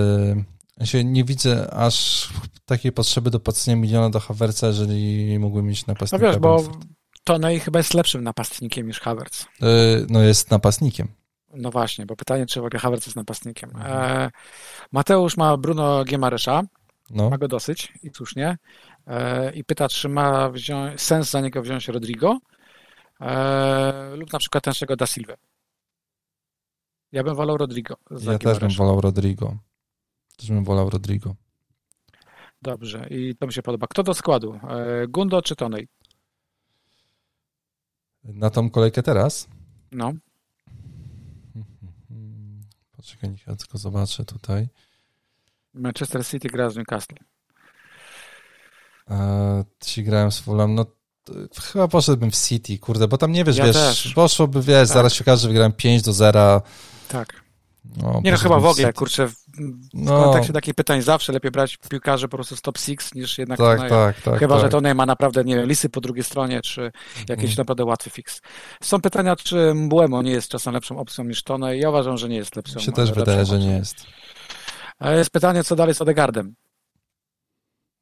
Ja 0.77 0.87
się 0.87 1.05
nie 1.05 1.25
widzę 1.25 1.75
aż 1.75 2.29
takiej 2.67 2.93
potrzeby 2.93 3.31
do 3.31 3.41
płacenia 3.41 3.77
miliona 3.77 4.11
do 4.11 4.21
Havertza, 4.21 4.67
jeżeli 4.67 5.39
mógłbym 5.39 5.67
mieć 5.67 5.87
napastnika. 5.87 6.27
No 6.27 6.33
wiesz, 6.33 6.41
bo 6.41 6.65
Tonej 7.25 7.61
chyba 7.61 7.79
jest 7.79 7.95
lepszym 7.95 8.25
napastnikiem 8.25 8.87
niż 8.87 9.01
Havertz. 9.01 9.47
Yy, 9.61 10.07
no 10.09 10.23
jest 10.23 10.51
napastnikiem. 10.51 11.09
No 11.55 11.71
właśnie, 11.71 12.07
bo 12.07 12.17
pytanie, 12.17 12.47
czy 12.47 12.61
w 12.61 12.65
ogóle 12.65 12.81
Havertz 12.81 13.07
jest 13.07 13.17
napastnikiem. 13.17 13.71
E, 13.85 14.31
Mateusz 14.93 15.37
ma 15.37 15.57
Bruno 15.57 16.05
Giemaresza, 16.05 16.63
no. 17.11 17.31
ma 17.31 17.39
go 17.39 17.49
dosyć 17.49 17.93
i 18.03 18.11
słusznie. 18.15 18.59
E, 19.07 19.53
i 19.53 19.65
pyta, 19.65 19.89
czy 19.89 20.09
ma 20.09 20.51
wziąć, 20.51 21.01
sens 21.01 21.31
za 21.31 21.41
niego 21.41 21.63
wziąć 21.63 21.89
Rodrigo 21.89 22.39
e, 23.21 24.17
lub 24.17 24.33
na 24.33 24.39
przykład 24.39 24.65
tenszego 24.65 24.97
Da 24.97 25.07
Silva. 25.07 25.35
Ja 27.13 27.25
bym 27.25 27.35
wolał 27.35 27.57
Rodrigo. 27.57 27.97
ja 28.11 28.39
też 28.39 28.59
bym 28.59 28.71
wolał 28.71 29.01
Rodrigo. 29.01 29.57
Też 30.37 30.49
bym 30.49 30.65
wolał 30.65 30.91
Rodrigo. 30.91 31.35
Dobrze, 32.63 33.07
i 33.11 33.37
to 33.37 33.47
mi 33.47 33.53
się 33.53 33.63
podoba. 33.63 33.87
Kto 33.87 34.03
do 34.03 34.15
składu? 34.15 34.61
E, 34.69 35.07
Gundo 35.09 35.43
czy 35.43 35.57
Tonej? 35.57 35.89
Na 38.25 38.51
tą 38.51 38.71
kolejkę 38.71 39.03
teraz? 39.03 39.49
No. 39.93 40.13
Poczekaj, 42.97 43.31
niech 43.31 43.47
ja 43.47 43.57
tylko 43.57 43.79
zobaczę 43.79 44.25
tutaj. 44.25 44.69
Manchester 45.75 46.27
City 46.27 46.49
gra 46.49 46.71
z 46.71 46.77
Newcastle. 46.77 47.17
Ci 49.81 50.05
grałem 50.05 50.33
z 50.33 50.39
Fulham, 50.39 50.75
no 50.75 50.87
chyba 51.73 51.89
poszedłbym 51.89 52.31
w 52.31 52.37
City, 52.37 52.79
kurde, 52.79 53.09
bo 53.09 53.19
tam 53.19 53.33
nie 53.33 53.45
wiesz, 53.45 53.57
ja 53.57 53.65
wiesz, 53.65 53.77
też. 53.77 54.13
poszłoby, 54.15 54.63
wiesz, 54.63 54.89
tak. 54.89 54.95
zaraz 54.97 55.13
się 55.13 55.25
okaże, 55.25 55.43
że 55.43 55.49
wygrałem 55.49 55.73
5 55.73 56.03
do 56.03 56.13
0. 56.13 56.63
Tak. 57.09 57.41
No, 57.97 58.21
nie 58.25 58.33
no, 58.33 58.39
chyba 58.39 58.61
w 58.61 58.65
ogóle, 58.65 58.93
kurczę, 58.93 59.29
w, 59.29 59.35
no. 59.95 60.25
kontekście 60.25 60.53
takich 60.53 60.75
pytań 60.75 61.03
zawsze 61.03 61.33
lepiej 61.33 61.51
brać 61.51 61.79
piłkarzy 61.89 62.29
po 62.29 62.37
prostu 62.37 62.57
z 62.57 62.63
top 62.63 62.79
6 62.79 63.15
niż 63.15 63.39
jednak 63.39 63.59
tak, 63.59 63.79
Toneja. 63.79 63.89
tak, 63.91 64.21
tak, 64.21 64.39
Chyba, 64.39 64.55
tak. 64.55 64.65
że 64.65 64.69
Tonej 64.69 64.95
ma 64.95 65.07
naprawdę, 65.07 65.45
nie 65.45 65.57
wiem, 65.57 65.69
lisy 65.69 65.89
po 65.89 66.01
drugiej 66.01 66.25
stronie, 66.25 66.61
czy 66.61 66.93
jakiś 67.29 67.45
mm. 67.45 67.57
naprawdę 67.57 67.85
łatwy 67.85 68.11
fix. 68.11 68.41
Są 68.83 69.01
pytania, 69.01 69.37
czy 69.37 69.75
Mbuemo 69.75 70.23
nie 70.23 70.31
jest 70.31 70.49
czasem 70.49 70.75
lepszą 70.75 70.99
opcją 70.99 71.25
niż 71.25 71.43
Tonej. 71.43 71.81
Ja 71.81 71.89
uważam, 71.89 72.17
że 72.19 72.29
nie 72.29 72.37
jest 72.37 72.57
lepszą. 72.57 72.75
Mi 72.77 72.83
się 72.83 72.93
też 72.93 73.13
wydaje, 73.13 73.41
opcją. 73.41 73.59
że 73.59 73.67
nie 73.67 73.77
jest. 73.77 74.07
Jest 75.01 75.31
pytanie, 75.31 75.65
co 75.65 75.77
dalej 75.77 75.95
z 75.95 76.03
Odegardem. 76.03 76.55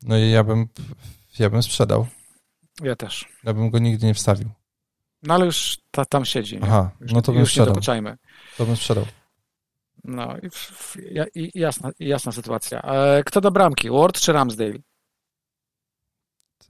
No 0.02 0.18
i 0.18 0.30
ja 0.30 0.44
bym 0.44 0.68
ja 1.38 1.50
bym 1.50 1.62
sprzedał. 1.62 2.06
Ja 2.82 2.96
też. 2.96 3.28
Ja 3.44 3.54
bym 3.54 3.70
go 3.70 3.78
nigdy 3.78 4.06
nie 4.06 4.14
wstawił. 4.14 4.50
No 5.22 5.34
ale 5.34 5.46
już 5.46 5.78
ta, 5.90 6.04
tam 6.04 6.24
siedzi. 6.24 6.56
Nie? 6.56 6.62
Aha, 6.62 6.90
już, 7.00 7.12
no 7.12 7.22
to 7.22 7.32
bym 7.32 7.40
już 7.40 7.50
sprzedał. 7.50 7.74
Nie 8.02 8.16
to 8.56 8.66
bym 8.66 8.76
sprzedał. 8.76 9.06
No 10.04 10.36
i, 10.38 10.48
i, 11.34 11.50
jasna, 11.60 11.90
jasna 11.98 12.32
sytuacja. 12.32 12.82
E, 12.82 13.22
kto 13.24 13.40
do 13.40 13.50
bramki? 13.50 13.90
Ward 13.90 14.20
czy 14.20 14.32
Ramsdale? 14.32 14.78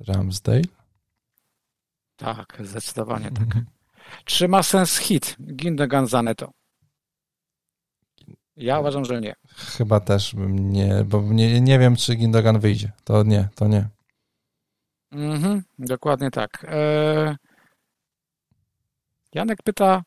Ramsdale? 0.01 0.63
Tak, 2.17 2.59
zdecydowanie 2.65 3.31
tak. 3.31 3.65
Czy 4.25 4.49
ma 4.49 4.63
sens 4.63 4.99
hit 4.99 5.37
Gindogan 5.41 6.07
Zaneto? 6.07 6.53
Ja 8.59 8.81
uważam, 8.81 9.05
że 9.05 9.21
nie. 9.21 9.35
Chyba 9.57 10.01
też 10.01 10.35
bym 10.35 10.73
nie, 10.73 11.05
bo 11.05 11.23
nie, 11.23 11.61
nie 11.61 11.79
wiem, 11.79 11.97
czy 11.97 12.15
Gindogan 12.15 12.61
wyjdzie. 12.61 12.93
To 13.05 13.23
nie, 13.23 13.49
to 13.55 13.69
nie. 13.69 13.89
Mhm, 15.13 15.63
dokładnie 15.79 16.31
tak. 16.31 16.67
E... 16.69 17.37
Janek 19.35 19.63
pyta, 19.63 20.03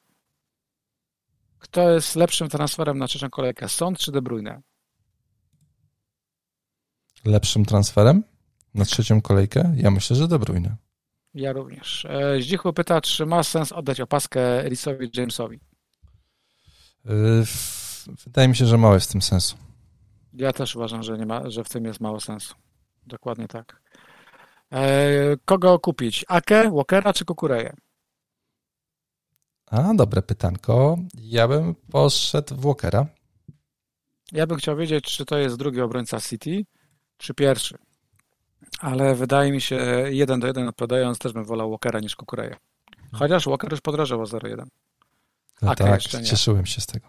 kto 1.60 1.92
jest 1.92 2.16
lepszym 2.16 2.50
transferem 2.50 2.98
na 2.98 3.08
trzecią 3.08 3.30
kolejkę, 3.30 3.70
Sąd 3.70 4.00
czy 4.00 4.12
De 4.12 4.22
Bruyne? 4.22 4.62
Lepszym 7.26 7.66
transferem 7.66 8.24
na 8.74 8.86
trzecią 8.86 9.22
kolejkę? 9.22 9.74
Ja 9.78 9.92
myślę, 9.92 10.16
że 10.16 10.28
De 10.28 10.40
Bruyne. 10.40 10.76
Ja 11.34 11.54
również. 11.54 12.06
E, 12.06 12.42
Zdzichu 12.42 12.74
pyta, 12.74 13.02
czy 13.02 13.26
ma 13.26 13.44
sens 13.44 13.72
oddać 13.72 14.02
opaskę 14.02 14.70
Risowi 14.70 15.10
Jamesowi? 15.14 15.60
Yy, 17.06 17.46
wydaje 18.26 18.48
mi 18.48 18.56
się, 18.56 18.66
że 18.66 18.78
mało 18.78 18.94
jest 18.94 19.10
w 19.10 19.12
tym 19.12 19.22
sensu. 19.22 19.58
Ja 20.34 20.54
też 20.54 20.76
uważam, 20.76 21.04
że, 21.04 21.18
nie 21.18 21.26
ma, 21.26 21.50
że 21.50 21.64
w 21.64 21.70
tym 21.70 21.86
jest 21.86 22.00
mało 22.00 22.20
sensu. 22.20 22.56
Dokładnie 23.08 23.48
tak. 23.48 23.82
E, 24.72 25.38
kogo 25.46 25.80
kupić? 25.80 26.26
Ake, 26.28 26.72
Walkera 26.72 27.14
czy 27.14 27.26
Kukureję? 27.26 27.74
A, 29.66 29.94
dobre 29.94 30.22
pytanko. 30.22 30.98
Ja 31.14 31.48
bym 31.48 31.76
poszedł 31.76 32.56
w 32.56 32.62
Walkera. 32.62 33.06
Ja 34.32 34.48
bym 34.48 34.58
chciał 34.58 34.78
wiedzieć, 34.78 35.06
czy 35.06 35.26
to 35.26 35.38
jest 35.38 35.58
drugi 35.58 35.82
obrońca 35.82 36.20
City, 36.20 36.66
czy 37.18 37.34
pierwszy. 37.34 37.78
Ale 38.80 39.16
wydaje 39.16 39.52
mi 39.52 39.62
się, 39.62 39.76
jeden 40.10 40.40
do 40.40 40.48
jeden 40.48 40.68
odpowiadając, 40.68 41.20
też 41.20 41.34
bym 41.34 41.46
wolał 41.46 41.70
Walkera 41.70 42.00
niż 42.00 42.16
Kukureję. 42.16 42.56
Chociaż 43.14 43.46
Walker 43.46 43.72
już 43.72 43.82
podrażał 43.82 44.22
o 44.22 44.24
0,1. 44.24 44.66
No 45.62 45.76
tak, 45.76 46.02
cieszyłem 46.02 46.66
się 46.66 46.82
z 46.82 46.86
tego. 46.86 47.08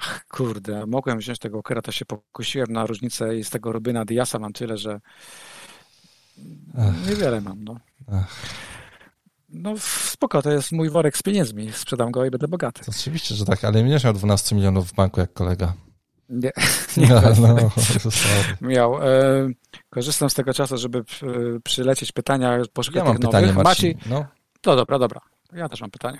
Ach, 0.00 0.26
kurde, 0.28 0.86
mogłem 0.86 1.18
wziąć 1.18 1.38
tego 1.38 1.56
Walkera, 1.56 1.82
to 1.82 1.92
się 1.92 2.04
pokusiłem 2.04 2.72
na 2.72 2.86
różnicę 2.86 3.36
i 3.36 3.44
z 3.44 3.50
tego 3.50 3.72
Rubyna 3.72 4.04
Diasa 4.04 4.38
mam 4.38 4.52
tyle, 4.52 4.78
że 4.78 5.00
Ach. 6.78 7.08
Niewiele 7.08 7.40
mam, 7.40 7.64
no. 7.64 7.76
Ach. 8.12 8.36
No 9.48 9.74
spoko, 9.78 10.42
to 10.42 10.50
jest 10.50 10.72
mój 10.72 10.90
worek 10.90 11.16
z 11.16 11.22
pieniędzmi. 11.22 11.72
Sprzedam 11.72 12.10
go 12.10 12.24
i 12.24 12.30
będę 12.30 12.48
bogaty. 12.48 12.84
To 12.84 12.92
oczywiście, 12.98 13.34
że 13.34 13.44
tak, 13.44 13.64
ale 13.64 13.82
nie 13.82 13.98
miał 14.04 14.12
12 14.12 14.56
milionów 14.56 14.88
w 14.88 14.94
banku 14.94 15.20
jak 15.20 15.32
kolega. 15.32 15.72
Nie, 16.28 16.52
nie 16.96 17.08
no, 17.08 17.22
no, 17.40 17.70
miał. 18.60 19.02
E, 19.02 19.48
korzystam 19.90 20.30
z 20.30 20.34
tego 20.34 20.54
czasu, 20.54 20.78
żeby 20.78 20.98
e, 20.98 21.02
przylecieć 21.64 22.12
pytania, 22.12 22.58
poszukać 22.72 22.98
ja 22.98 23.04
mam 23.04 23.18
pytanie, 23.18 23.46
nowych. 23.46 23.64
Maciej, 23.64 23.96
no. 24.06 24.24
To 24.60 24.76
dobra, 24.76 24.98
dobra. 24.98 25.20
Ja 25.52 25.68
też 25.68 25.80
mam 25.80 25.90
pytanie. 25.90 26.18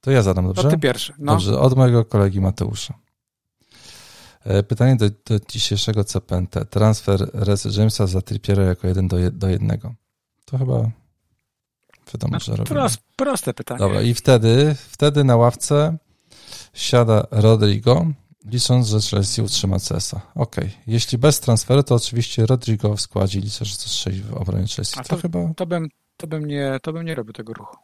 To 0.00 0.10
ja 0.10 0.22
zadam, 0.22 0.46
dobrze? 0.46 0.62
To 0.62 0.68
ty 0.68 0.78
pierwszy. 0.78 1.14
No. 1.18 1.32
Dobrze, 1.32 1.58
od 1.58 1.76
mojego 1.76 2.04
kolegi 2.04 2.40
Mateusza. 2.40 2.94
E, 4.44 4.62
pytanie 4.62 4.96
do, 4.96 5.10
do 5.10 5.40
dzisiejszego 5.48 6.04
CPNT. 6.04 6.64
Transfer 6.70 7.30
Rez 7.34 7.76
Jamesa 7.76 8.06
za 8.06 8.22
Trippiera 8.22 8.62
jako 8.62 8.86
jeden 8.86 9.08
do, 9.08 9.30
do 9.32 9.48
jednego. 9.48 9.94
To 10.44 10.58
chyba 10.58 10.90
wiadomo, 12.12 12.32
no, 12.32 12.40
że 12.40 12.52
robimy. 12.52 12.80
Prost, 12.80 13.00
proste 13.16 13.54
pytanie. 13.54 13.78
Dobra, 13.78 14.02
i 14.02 14.14
wtedy, 14.14 14.76
wtedy 14.88 15.24
na 15.24 15.36
ławce 15.36 15.96
siada 16.74 17.26
Rodrigo, 17.30 18.06
licząc, 18.44 18.88
że 18.88 19.00
Chelsea 19.00 19.42
utrzyma 19.42 19.78
CS-a. 19.78 20.20
Ok, 20.34 20.56
jeśli 20.86 21.18
bez 21.18 21.40
transferu, 21.40 21.82
to 21.82 21.94
oczywiście 21.94 22.46
Rodrigo 22.46 22.96
w 22.96 23.00
składzie, 23.00 23.40
liczę, 23.40 23.64
że 23.64 23.76
to 23.76 23.82
strzeli 23.82 24.22
w 24.22 24.34
obronie 24.34 24.66
Chelsea. 24.66 24.96
To, 24.96 25.04
to, 25.04 25.16
chyba... 25.16 25.54
To 25.56 25.66
bym, 25.66 25.88
to, 26.16 26.26
bym 26.26 26.44
nie, 26.44 26.78
to 26.82 26.92
bym 26.92 27.04
nie 27.06 27.14
robił 27.14 27.32
tego 27.32 27.52
ruchu. 27.52 27.76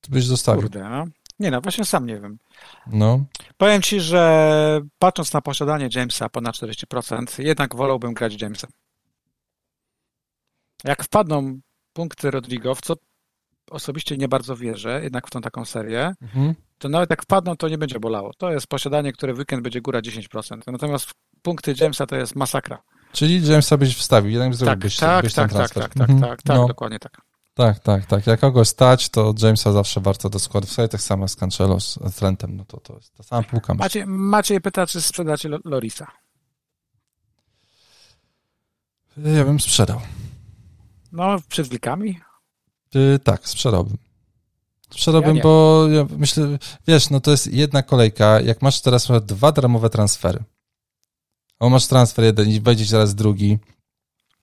To 0.00 0.10
byś 0.10 0.24
zostawił. 0.24 0.62
Kurde, 0.62 0.88
no. 0.88 1.04
Nie 1.42 1.50
no, 1.50 1.60
właśnie 1.60 1.84
sam 1.84 2.06
nie 2.06 2.20
wiem. 2.20 2.38
No. 2.86 3.24
Powiem 3.56 3.82
ci, 3.82 4.00
że 4.00 4.80
patrząc 4.98 5.32
na 5.32 5.40
posiadanie 5.40 5.88
Jamesa 5.94 6.28
ponad 6.28 6.54
40%, 6.54 7.42
jednak 7.42 7.76
wolałbym 7.76 8.14
grać 8.14 8.42
Jamesem. 8.42 8.70
Jak 10.84 11.04
wpadną 11.04 11.60
punkty 11.92 12.30
Rodrigo, 12.30 12.74
w 12.74 12.80
co 12.80 12.94
osobiście 13.70 14.16
nie 14.16 14.28
bardzo 14.28 14.56
wierzę, 14.56 15.00
jednak 15.02 15.26
w 15.26 15.30
tą 15.30 15.40
taką 15.40 15.64
serię, 15.64 16.14
mhm. 16.22 16.54
to 16.78 16.88
nawet 16.88 17.10
jak 17.10 17.22
wpadną, 17.22 17.56
to 17.56 17.68
nie 17.68 17.78
będzie 17.78 18.00
bolało. 18.00 18.30
To 18.38 18.52
jest 18.52 18.66
posiadanie, 18.66 19.12
które 19.12 19.34
w 19.34 19.38
weekend 19.38 19.62
będzie 19.62 19.80
góra 19.80 20.00
10%. 20.00 20.58
Natomiast 20.66 21.10
punkty 21.42 21.74
Jamesa 21.80 22.06
to 22.06 22.16
jest 22.16 22.36
masakra. 22.36 22.82
Czyli 23.12 23.48
Jamesa 23.48 23.76
byś 23.76 23.96
wstawił, 23.96 24.30
jednak 24.30 24.56
tak, 24.56 24.78
byś 24.78 24.96
tak, 24.96 25.22
ten 25.22 25.30
tak, 25.34 25.50
transfer. 25.50 25.82
Tak, 25.82 25.94
tak, 25.94 26.10
mhm. 26.10 26.30
tak, 26.30 26.42
tak, 26.42 26.56
no. 26.56 26.68
dokładnie 26.68 26.98
tak. 26.98 27.31
Tak, 27.54 27.78
tak, 27.78 28.06
tak. 28.06 28.26
Jak 28.26 28.40
kogoś 28.40 28.68
stać, 28.68 29.08
to 29.08 29.34
Jamesa 29.42 29.72
zawsze 29.72 30.00
warto 30.00 30.30
do 30.30 30.38
składu 30.38 30.66
wstawić, 30.66 30.92
tak 30.92 31.00
samo 31.00 31.28
z 31.28 31.36
Cancelo, 31.36 31.80
z 31.80 32.14
Trentem, 32.16 32.56
no 32.56 32.64
to, 32.64 32.80
to 32.80 32.94
jest 32.94 33.14
ta 33.14 33.22
sama 33.22 33.42
półka. 33.42 33.74
Maciej, 33.74 34.06
Maciej 34.06 34.60
pyta, 34.60 34.86
czy 34.86 35.02
sprzedacie 35.02 35.48
Lorisa? 35.64 36.06
Ja 39.16 39.44
bym 39.44 39.60
sprzedał. 39.60 40.00
No, 41.12 41.36
przed 41.48 41.68
wilkami? 41.68 42.20
Yy, 42.94 43.18
tak, 43.18 43.48
sprzedałbym. 43.48 43.96
Sprzedałbym, 44.90 45.36
ja 45.36 45.42
bo 45.42 45.86
ja 45.88 46.06
myślę, 46.18 46.58
wiesz, 46.86 47.10
no 47.10 47.20
to 47.20 47.30
jest 47.30 47.52
jedna 47.52 47.82
kolejka. 47.82 48.40
Jak 48.40 48.62
masz 48.62 48.80
teraz 48.80 49.08
dwa 49.22 49.52
darmowe 49.52 49.90
transfery, 49.90 50.44
o 51.60 51.70
masz 51.70 51.86
transfer 51.86 52.24
jeden 52.24 52.48
i 52.48 52.60
wejdzie 52.60 52.86
teraz 52.86 53.14
drugi, 53.14 53.58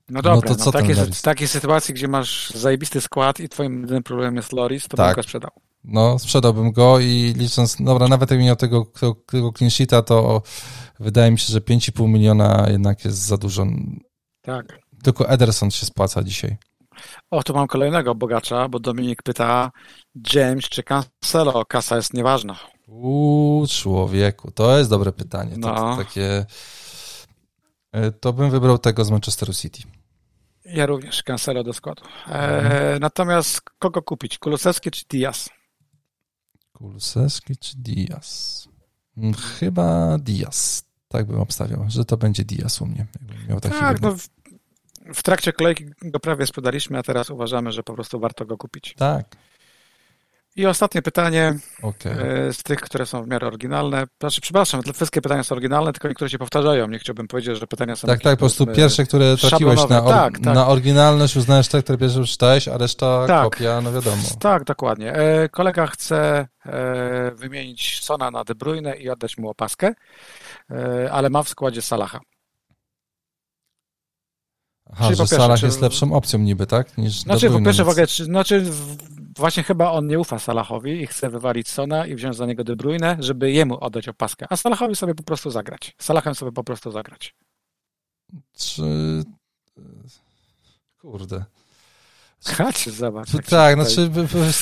no 0.09 0.21
dobra, 0.21 0.35
no 0.35 0.41
to 0.41 0.55
co 0.55 0.65
no, 0.65 0.71
takie, 0.71 0.95
w 0.95 1.21
takiej 1.21 1.47
sytuacji, 1.47 1.93
gdzie 1.93 2.07
masz 2.07 2.49
zajebisty 2.49 3.01
skład 3.01 3.39
i 3.39 3.49
twoim 3.49 3.81
jedynym 3.81 4.03
problemem 4.03 4.35
jest 4.35 4.53
Loris, 4.53 4.87
to 4.87 4.97
tak. 4.97 5.07
bym 5.07 5.15
go 5.15 5.23
sprzedał. 5.23 5.51
No, 5.83 6.19
sprzedałbym 6.19 6.71
go 6.71 6.99
i 6.99 7.33
licząc, 7.37 7.75
dobra, 7.79 8.07
nawet 8.07 8.31
jak 8.31 8.39
miał 8.39 8.55
tego, 8.55 8.85
tego, 8.85 9.15
tego 9.25 9.51
clean 9.53 10.03
to 10.05 10.41
wydaje 10.99 11.31
mi 11.31 11.39
się, 11.39 11.53
że 11.53 11.59
5,5 11.59 12.07
miliona 12.07 12.67
jednak 12.69 13.05
jest 13.05 13.17
za 13.17 13.37
dużo. 13.37 13.65
Tak. 14.41 14.79
Tylko 15.03 15.29
Ederson 15.29 15.71
się 15.71 15.85
spłaca 15.85 16.23
dzisiaj. 16.23 16.57
O, 17.31 17.43
tu 17.43 17.53
mam 17.53 17.67
kolejnego 17.67 18.15
bogacza, 18.15 18.69
bo 18.69 18.79
Dominik 18.79 19.23
pyta, 19.23 19.71
James 20.33 20.65
czy 20.65 20.83
Cancelo? 20.83 21.65
Kasa 21.65 21.95
jest 21.95 22.13
nieważna. 22.13 22.55
Uuu, 22.87 23.67
człowieku, 23.67 24.51
to 24.51 24.77
jest 24.77 24.89
dobre 24.89 25.11
pytanie. 25.11 25.55
No. 25.57 25.75
To, 25.75 25.75
to 25.75 26.03
takie... 26.03 26.45
E, 27.91 28.11
to 28.11 28.33
bym 28.33 28.51
wybrał 28.51 28.77
tego 28.77 29.05
z 29.05 29.11
Manchesteru 29.11 29.53
City. 29.53 29.83
Ja 30.73 30.85
również, 30.85 31.23
Cancelo 31.23 31.63
do 31.63 31.73
składu. 31.73 32.03
E, 32.27 32.31
mhm. 32.31 32.99
natomiast 32.99 33.61
kogo 33.79 34.01
kupić? 34.01 34.37
Kulusewski 34.37 34.91
czy 34.91 35.05
Diaz? 35.09 35.49
Kulusewski 36.73 37.57
czy 37.57 37.77
Diaz? 37.77 38.67
Mm, 39.17 39.33
chyba 39.33 40.17
Diaz. 40.17 40.83
Tak 41.07 41.25
bym 41.25 41.39
obstawiał, 41.39 41.85
że 41.87 42.05
to 42.05 42.17
będzie 42.17 42.45
Diaz 42.45 42.81
u 42.81 42.85
mnie. 42.85 43.07
Miał 43.49 43.59
taki 43.59 43.79
tak, 43.79 44.01
no 44.01 44.15
w, 44.15 44.27
w, 45.13 45.23
trakcie 45.23 45.53
kolejki 45.53 45.85
go 46.01 46.19
prawie 46.19 46.45
sprzedaliśmy, 46.45 46.97
a 46.97 47.03
teraz 47.03 47.29
uważamy, 47.29 47.71
że 47.71 47.83
po 47.83 47.93
prostu 47.93 48.19
warto 48.19 48.45
go 48.45 48.57
kupić. 48.57 48.93
Tak. 48.97 49.35
I 50.55 50.65
ostatnie 50.65 51.01
pytanie 51.01 51.59
okay. 51.81 52.13
E, 52.13 52.53
z 52.53 52.63
tych, 52.63 52.81
które 52.81 53.05
są 53.05 53.23
w 53.23 53.27
miarę 53.27 53.47
oryginalne. 53.47 54.07
Znaczy, 54.19 54.41
przepraszam, 54.41 54.81
wszystkie 54.93 55.21
pytania 55.21 55.43
są 55.43 55.55
oryginalne, 55.55 55.93
tylko 55.93 56.07
niektóre 56.07 56.29
się 56.29 56.37
powtarzają. 56.37 56.87
Nie 56.87 56.99
chciałbym 56.99 57.27
powiedzieć, 57.27 57.59
że 57.59 57.67
pytania 57.67 57.95
są... 57.95 58.07
Tak, 58.07 58.21
tak, 58.21 58.33
po 58.33 58.39
prostu 58.39 58.67
pierwsze, 58.67 59.03
które 59.05 59.37
trafiłeś 59.37 59.89
na, 59.89 60.03
or 60.03 60.13
tak, 60.13 60.39
tak. 60.39 60.55
na 60.55 60.67
oryginalność, 60.67 61.35
uznajesz 61.35 61.67
te, 61.67 61.83
które 61.83 61.97
pierwsze 61.97 62.23
czytałeś, 62.23 62.67
a 62.67 62.77
reszta 62.77 63.27
tak. 63.27 63.43
kopia, 63.43 63.81
no 63.81 63.93
wiadomo. 63.93 64.23
Tak, 64.39 64.63
dokładnie. 64.63 65.13
E, 65.13 65.49
kolega 65.49 65.87
chce 65.87 66.47
e, 66.65 67.31
wymienić 67.35 68.03
Sona 68.03 68.31
na 68.31 68.43
De 68.43 68.55
Bruyne 68.55 68.95
i 68.95 69.09
oddać 69.09 69.37
mu 69.37 69.49
opaskę, 69.49 69.93
ale 71.11 71.29
ma 71.29 71.43
w 71.43 71.49
składzie 71.49 71.81
Salaha. 71.81 72.19
Aha, 74.93 75.05
Czyli 75.05 75.15
że 75.15 75.27
Salah 75.27 75.63
jest 75.63 75.81
lepszą 75.81 76.13
opcją 76.13 76.39
niby, 76.39 76.67
tak? 76.67 76.97
Niż 76.97 77.19
znaczy, 77.19 77.49
po 77.49 77.61
pierwsze, 77.61 77.83
w 77.83 77.89
ogóle, 77.89 78.07
czy, 78.07 78.25
znaczy, 78.25 78.65
właśnie 79.39 79.63
chyba 79.63 79.91
on 79.91 80.07
nie 80.07 80.19
ufa 80.19 80.39
Salahowi 80.39 81.01
i 81.01 81.07
chce 81.07 81.29
wywalić 81.29 81.69
Sona 81.69 82.05
i 82.05 82.15
wziąć 82.15 82.35
za 82.35 82.45
niego 82.45 82.63
De 82.63 82.75
Bruyne, 82.75 83.17
żeby 83.19 83.51
jemu 83.51 83.77
oddać 83.83 84.07
opaskę, 84.07 84.45
a 84.49 84.57
Salahowi 84.57 84.95
sobie 84.95 85.15
po 85.15 85.23
prostu 85.23 85.51
zagrać. 85.51 85.95
Salahem 85.97 86.35
sobie 86.35 86.51
po 86.51 86.63
prostu 86.63 86.91
zagrać. 86.91 87.35
Czy... 88.57 88.83
Kurde. 91.01 91.45
Chodź, 92.57 92.89
zobacz. 92.89 93.29
Tak, 93.49 93.75
znaczy 93.75 94.09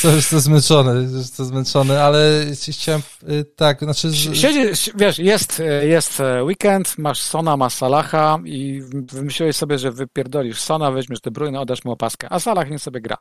to 0.01 0.11
jest 0.11 0.29
to 0.29 0.39
zmęczony, 0.39 1.07
to 1.37 1.45
zmęczony, 1.45 2.01
ale 2.01 2.45
chciałem, 2.71 3.01
y, 3.29 3.45
tak, 3.55 3.79
znaczy... 3.79 4.13
Siedzi, 4.13 4.91
wiesz, 4.95 5.19
jest, 5.19 5.61
jest 5.81 6.21
weekend, 6.43 6.97
masz 6.97 7.21
Sona, 7.21 7.57
masz 7.57 7.73
Salaha 7.73 8.39
i 8.45 8.81
wymyśliłeś 8.91 9.55
sobie, 9.55 9.79
że 9.79 9.91
wypierdolisz 9.91 10.61
Sona, 10.61 10.91
weźmiesz 10.91 11.21
De 11.21 11.31
Bruyne, 11.31 11.59
oddasz 11.59 11.85
mu 11.85 11.91
opaskę, 11.91 12.27
a 12.29 12.39
Salah 12.39 12.69
nie 12.69 12.79
sobie 12.79 13.01
gra. 13.01 13.17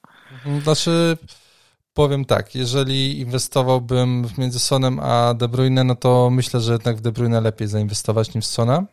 Znaczy, 0.62 1.16
powiem 1.96 2.24
tak, 2.24 2.54
jeżeli 2.54 3.20
inwestowałbym 3.20 4.28
między 4.38 4.58
Sonem 4.58 5.00
a 5.00 5.34
De 5.34 5.48
Bruyne, 5.48 5.84
no 5.84 5.94
to 5.94 6.30
myślę, 6.30 6.60
że 6.60 6.72
jednak 6.72 6.96
w 6.96 7.00
De 7.00 7.12
Bruyne 7.12 7.40
lepiej 7.40 7.68
zainwestować 7.68 8.34
niż 8.34 8.44
w 8.44 8.48
Sona. 8.48 8.84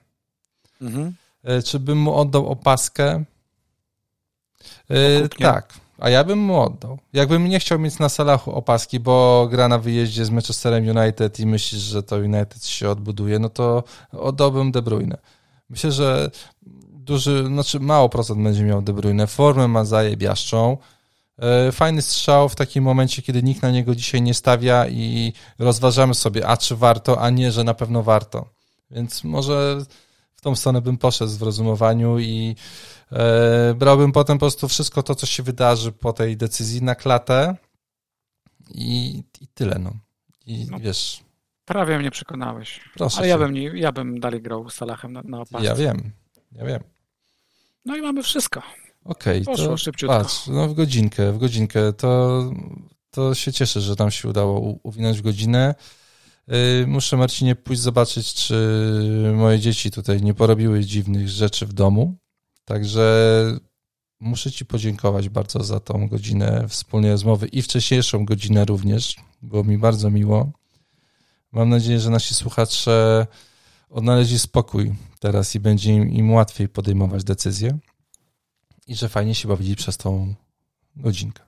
Mhm. 0.81 1.13
Y, 1.49 1.63
czy 1.63 1.79
bym 1.79 1.97
mu 1.97 2.15
oddał 2.15 2.47
opaskę? 2.47 3.23
Yy, 4.89 5.29
tak, 5.39 5.73
a 5.99 6.09
ja 6.09 6.23
bym 6.23 6.39
mu 6.39 6.61
oddał. 6.61 6.99
Jakbym 7.13 7.49
nie 7.49 7.59
chciał 7.59 7.79
mieć 7.79 7.99
na 7.99 8.09
Salachu 8.09 8.51
opaski, 8.51 8.99
bo 8.99 9.47
gra 9.51 9.67
na 9.67 9.79
wyjeździe 9.79 10.25
z 10.25 10.29
Manchesterem 10.29 10.97
United 10.97 11.39
i 11.39 11.45
myślisz, 11.45 11.81
że 11.81 12.03
to 12.03 12.15
United 12.15 12.65
się 12.65 12.89
odbuduje, 12.89 13.39
no 13.39 13.49
to 13.49 13.83
oddałbym 14.11 14.71
De 14.71 14.81
Bruyne. 14.81 15.17
Myślę, 15.69 15.91
że 15.91 16.31
duży, 16.91 17.45
znaczy 17.45 17.79
mało 17.79 18.09
procent 18.09 18.43
będzie 18.43 18.63
miał 18.63 18.81
De 18.81 18.93
Bruyne. 18.93 19.27
Formę 19.27 19.67
ma 19.67 19.85
zajebiaszczą. 19.85 20.77
Yy, 20.77 21.02
fajny 21.71 22.01
strzał 22.01 22.49
w 22.49 22.55
takim 22.55 22.83
momencie, 22.83 23.21
kiedy 23.21 23.43
nikt 23.43 23.61
na 23.61 23.71
niego 23.71 23.95
dzisiaj 23.95 24.21
nie 24.21 24.33
stawia 24.33 24.87
i 24.87 25.33
rozważamy 25.59 26.13
sobie, 26.13 26.47
a 26.47 26.57
czy 26.57 26.75
warto, 26.75 27.21
a 27.21 27.29
nie, 27.29 27.51
że 27.51 27.63
na 27.63 27.73
pewno 27.73 28.03
warto. 28.03 28.49
Więc 28.91 29.23
może 29.23 29.85
w 30.35 30.41
tą 30.41 30.55
stronę 30.55 30.81
bym 30.81 30.97
poszedł 30.97 31.31
w 31.31 31.41
rozumowaniu 31.41 32.19
i 32.19 32.55
E, 33.13 33.73
brałbym 33.73 34.11
potem 34.11 34.37
po 34.37 34.39
prostu 34.39 34.67
wszystko 34.67 35.03
to, 35.03 35.15
co 35.15 35.25
się 35.25 35.43
wydarzy 35.43 35.91
po 35.91 36.13
tej 36.13 36.37
decyzji 36.37 36.83
na 36.83 36.95
klatę 36.95 37.55
i, 38.69 39.23
i 39.41 39.47
tyle, 39.47 39.79
no. 39.79 39.93
I 40.45 40.67
no, 40.71 40.79
wiesz... 40.79 41.23
Prawie 41.65 41.99
mnie 41.99 42.11
przekonałeś. 42.11 42.79
Proszę 42.93 43.17
Ale 43.17 43.27
ja 43.27 43.37
bym, 43.37 43.53
nie, 43.53 43.63
ja 43.63 43.91
bym 43.91 44.19
dalej 44.19 44.41
grał 44.41 44.69
z 44.69 44.73
Salahem 44.73 45.13
na, 45.13 45.21
na 45.21 45.41
opasce. 45.41 45.67
Ja 45.67 45.75
wiem, 45.75 46.11
ja 46.51 46.65
wiem. 46.65 46.83
No 47.85 47.95
i 47.95 48.01
mamy 48.01 48.23
wszystko. 48.23 48.61
Okej, 49.05 49.41
okay, 49.41 49.55
to 49.55 49.77
szybciutko. 49.77 50.17
patrz, 50.17 50.47
no 50.47 50.67
w 50.67 50.73
godzinkę, 50.73 51.31
w 51.31 51.37
godzinkę, 51.37 51.93
to, 51.93 52.43
to 53.11 53.35
się 53.35 53.53
cieszę, 53.53 53.81
że 53.81 53.95
tam 53.95 54.11
się 54.11 54.29
udało 54.29 54.59
uwinąć 54.83 55.17
w 55.17 55.21
godzinę. 55.21 55.75
Y, 56.81 56.87
muszę, 56.87 57.17
Marcinie, 57.17 57.55
pójść 57.55 57.81
zobaczyć, 57.81 58.33
czy 58.33 59.33
moje 59.35 59.59
dzieci 59.59 59.91
tutaj 59.91 60.21
nie 60.21 60.33
porobiły 60.33 60.85
dziwnych 60.85 61.29
rzeczy 61.29 61.65
w 61.65 61.73
domu. 61.73 62.15
Także 62.65 63.59
muszę 64.19 64.51
Ci 64.51 64.65
podziękować 64.65 65.29
bardzo 65.29 65.63
za 65.63 65.79
tą 65.79 66.07
godzinę 66.07 66.65
wspólnej 66.67 67.11
rozmowy 67.11 67.47
i 67.47 67.61
wcześniejszą 67.61 68.25
godzinę 68.25 68.65
również. 68.65 69.15
Było 69.41 69.63
mi 69.63 69.77
bardzo 69.77 70.09
miło. 70.09 70.51
Mam 71.51 71.69
nadzieję, 71.69 71.99
że 71.99 72.09
nasi 72.09 72.35
słuchacze 72.35 73.27
odnaleźli 73.89 74.39
spokój 74.39 74.93
teraz 75.19 75.55
i 75.55 75.59
będzie 75.59 75.93
im, 75.93 76.09
im 76.09 76.31
łatwiej 76.31 76.69
podejmować 76.69 77.23
decyzje 77.23 77.77
i 78.87 78.95
że 78.95 79.09
fajnie 79.09 79.35
się 79.35 79.47
bawili 79.47 79.75
przez 79.75 79.97
tą 79.97 80.35
godzinkę. 80.95 81.43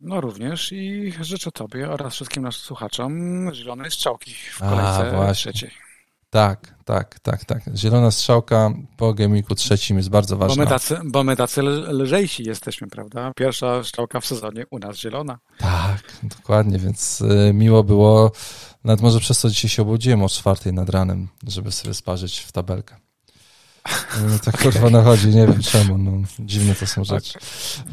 No 0.00 0.20
również 0.20 0.72
i 0.72 1.12
życzę 1.20 1.50
Tobie 1.50 1.90
oraz 1.90 2.14
wszystkim 2.14 2.42
naszym 2.42 2.62
słuchaczom 2.62 3.12
zielonej 3.54 3.90
strzałki 3.90 4.34
w 4.34 4.58
kolejce 4.58 5.28
A, 5.28 5.32
trzeciej. 5.32 5.70
Tak, 6.30 6.74
tak, 6.84 7.20
tak, 7.20 7.44
tak. 7.44 7.62
Zielona 7.76 8.10
strzałka 8.10 8.70
po 8.96 9.14
gamiku 9.14 9.54
trzecim 9.54 9.96
jest 9.96 10.10
bardzo 10.10 10.36
ważna. 10.36 10.56
Bo 10.56 10.62
my 10.62 10.66
tacy, 10.66 10.98
bo 11.04 11.24
my 11.24 11.36
tacy 11.36 11.62
lżejsi 11.62 12.44
jesteśmy, 12.44 12.88
prawda? 12.88 13.32
Pierwsza 13.36 13.84
strzałka 13.84 14.20
w 14.20 14.26
sezonie 14.26 14.64
u 14.70 14.78
nas 14.78 14.96
zielona. 14.96 15.38
Tak, 15.58 16.02
dokładnie, 16.22 16.78
więc 16.78 17.20
y, 17.20 17.52
miło 17.54 17.84
było. 17.84 18.32
Nawet 18.84 19.00
może 19.00 19.20
przez 19.20 19.40
to 19.40 19.48
dzisiaj 19.48 19.68
się 19.68 19.82
obudziłem 19.82 20.22
o 20.22 20.28
czwartej 20.28 20.72
nad 20.72 20.90
ranem, 20.90 21.28
żeby 21.46 21.72
sobie 21.72 21.94
sparzyć 21.94 22.38
w 22.38 22.52
tabelkę. 22.52 22.96
No 24.28 24.34
okay. 24.34 24.62
kurwa 24.62 24.90
nachodzi, 24.90 25.28
nie 25.28 25.46
wiem 25.46 25.62
czemu, 25.62 25.98
no, 25.98 26.12
dziwne 26.40 26.74
to 26.74 26.86
są 26.86 27.04
rzeczy. 27.04 27.32
Tak. 27.32 27.42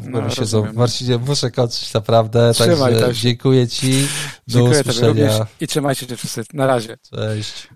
No 0.00 0.30
się 0.30 0.72
Marcinie, 0.74 1.18
muszę 1.18 1.50
kończyć 1.50 1.94
naprawdę, 1.94 2.52
Trzymaj 2.54 3.00
także 3.00 3.20
dziękuję 3.20 3.68
Ci, 3.68 4.08
do 4.48 4.58
dziękuję 4.58 4.80
usłyszenia. 4.80 5.46
I 5.60 5.66
trzymajcie 5.66 6.06
się 6.06 6.16
wszyscy, 6.16 6.44
na 6.54 6.66
razie. 6.66 6.96
Cześć. 7.10 7.68